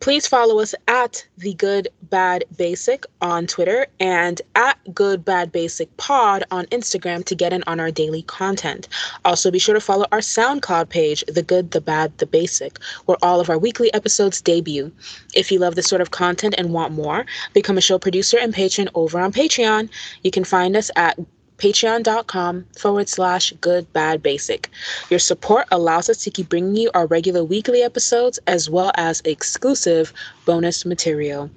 Please 0.00 0.26
follow 0.26 0.60
us 0.60 0.74
at 0.88 1.26
the 1.36 1.52
Good 1.52 1.88
Bad 2.04 2.44
Basic 2.56 3.04
on 3.20 3.46
Twitter 3.46 3.86
and 4.00 4.40
at 4.54 4.78
Good 4.94 5.26
Bad 5.26 5.52
Basic 5.52 5.94
Pod 5.98 6.42
on 6.50 6.64
Instagram 6.66 7.22
to 7.26 7.34
get 7.34 7.52
in 7.52 7.62
on 7.66 7.78
our 7.80 7.90
daily 7.90 8.22
content. 8.22 8.88
Also, 9.26 9.50
be 9.50 9.58
sure 9.58 9.74
to 9.74 9.80
follow 9.80 10.06
our 10.10 10.20
SoundCloud 10.20 10.88
page, 10.88 11.22
The 11.28 11.42
Good, 11.42 11.72
the 11.72 11.82
Bad, 11.82 12.16
the 12.16 12.24
Basic, 12.24 12.78
where 13.04 13.18
all 13.20 13.40
of 13.40 13.50
our 13.50 13.58
weekly 13.58 13.92
episodes 13.92 14.40
debut. 14.40 14.90
If 15.34 15.52
you 15.52 15.58
love 15.58 15.74
this 15.74 15.88
sort 15.88 16.00
of 16.00 16.12
content 16.12 16.54
and 16.56 16.72
want 16.72 16.94
more, 16.94 17.26
become 17.52 17.76
a 17.76 17.82
show 17.82 17.98
producer 17.98 18.38
and 18.38 18.54
patron 18.54 18.88
over 18.94 19.20
on 19.20 19.32
Patreon. 19.32 19.90
You 20.22 20.30
can 20.30 20.44
find 20.44 20.76
us 20.76 20.90
at 20.96 21.18
patreon.com 21.60 22.64
forward 22.76 23.08
slash 23.08 23.52
good 23.60 23.92
bad 23.92 24.22
basic. 24.22 24.70
Your 25.10 25.20
support 25.20 25.66
allows 25.70 26.08
us 26.08 26.24
to 26.24 26.30
keep 26.30 26.48
bringing 26.48 26.74
you 26.74 26.90
our 26.94 27.06
regular 27.06 27.44
weekly 27.44 27.82
episodes 27.82 28.38
as 28.46 28.68
well 28.68 28.90
as 28.96 29.20
exclusive 29.24 30.12
bonus 30.44 30.84
material. 30.84 31.50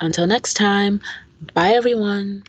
Until 0.00 0.26
next 0.26 0.54
time, 0.54 1.00
bye 1.54 1.70
everyone. 1.70 2.42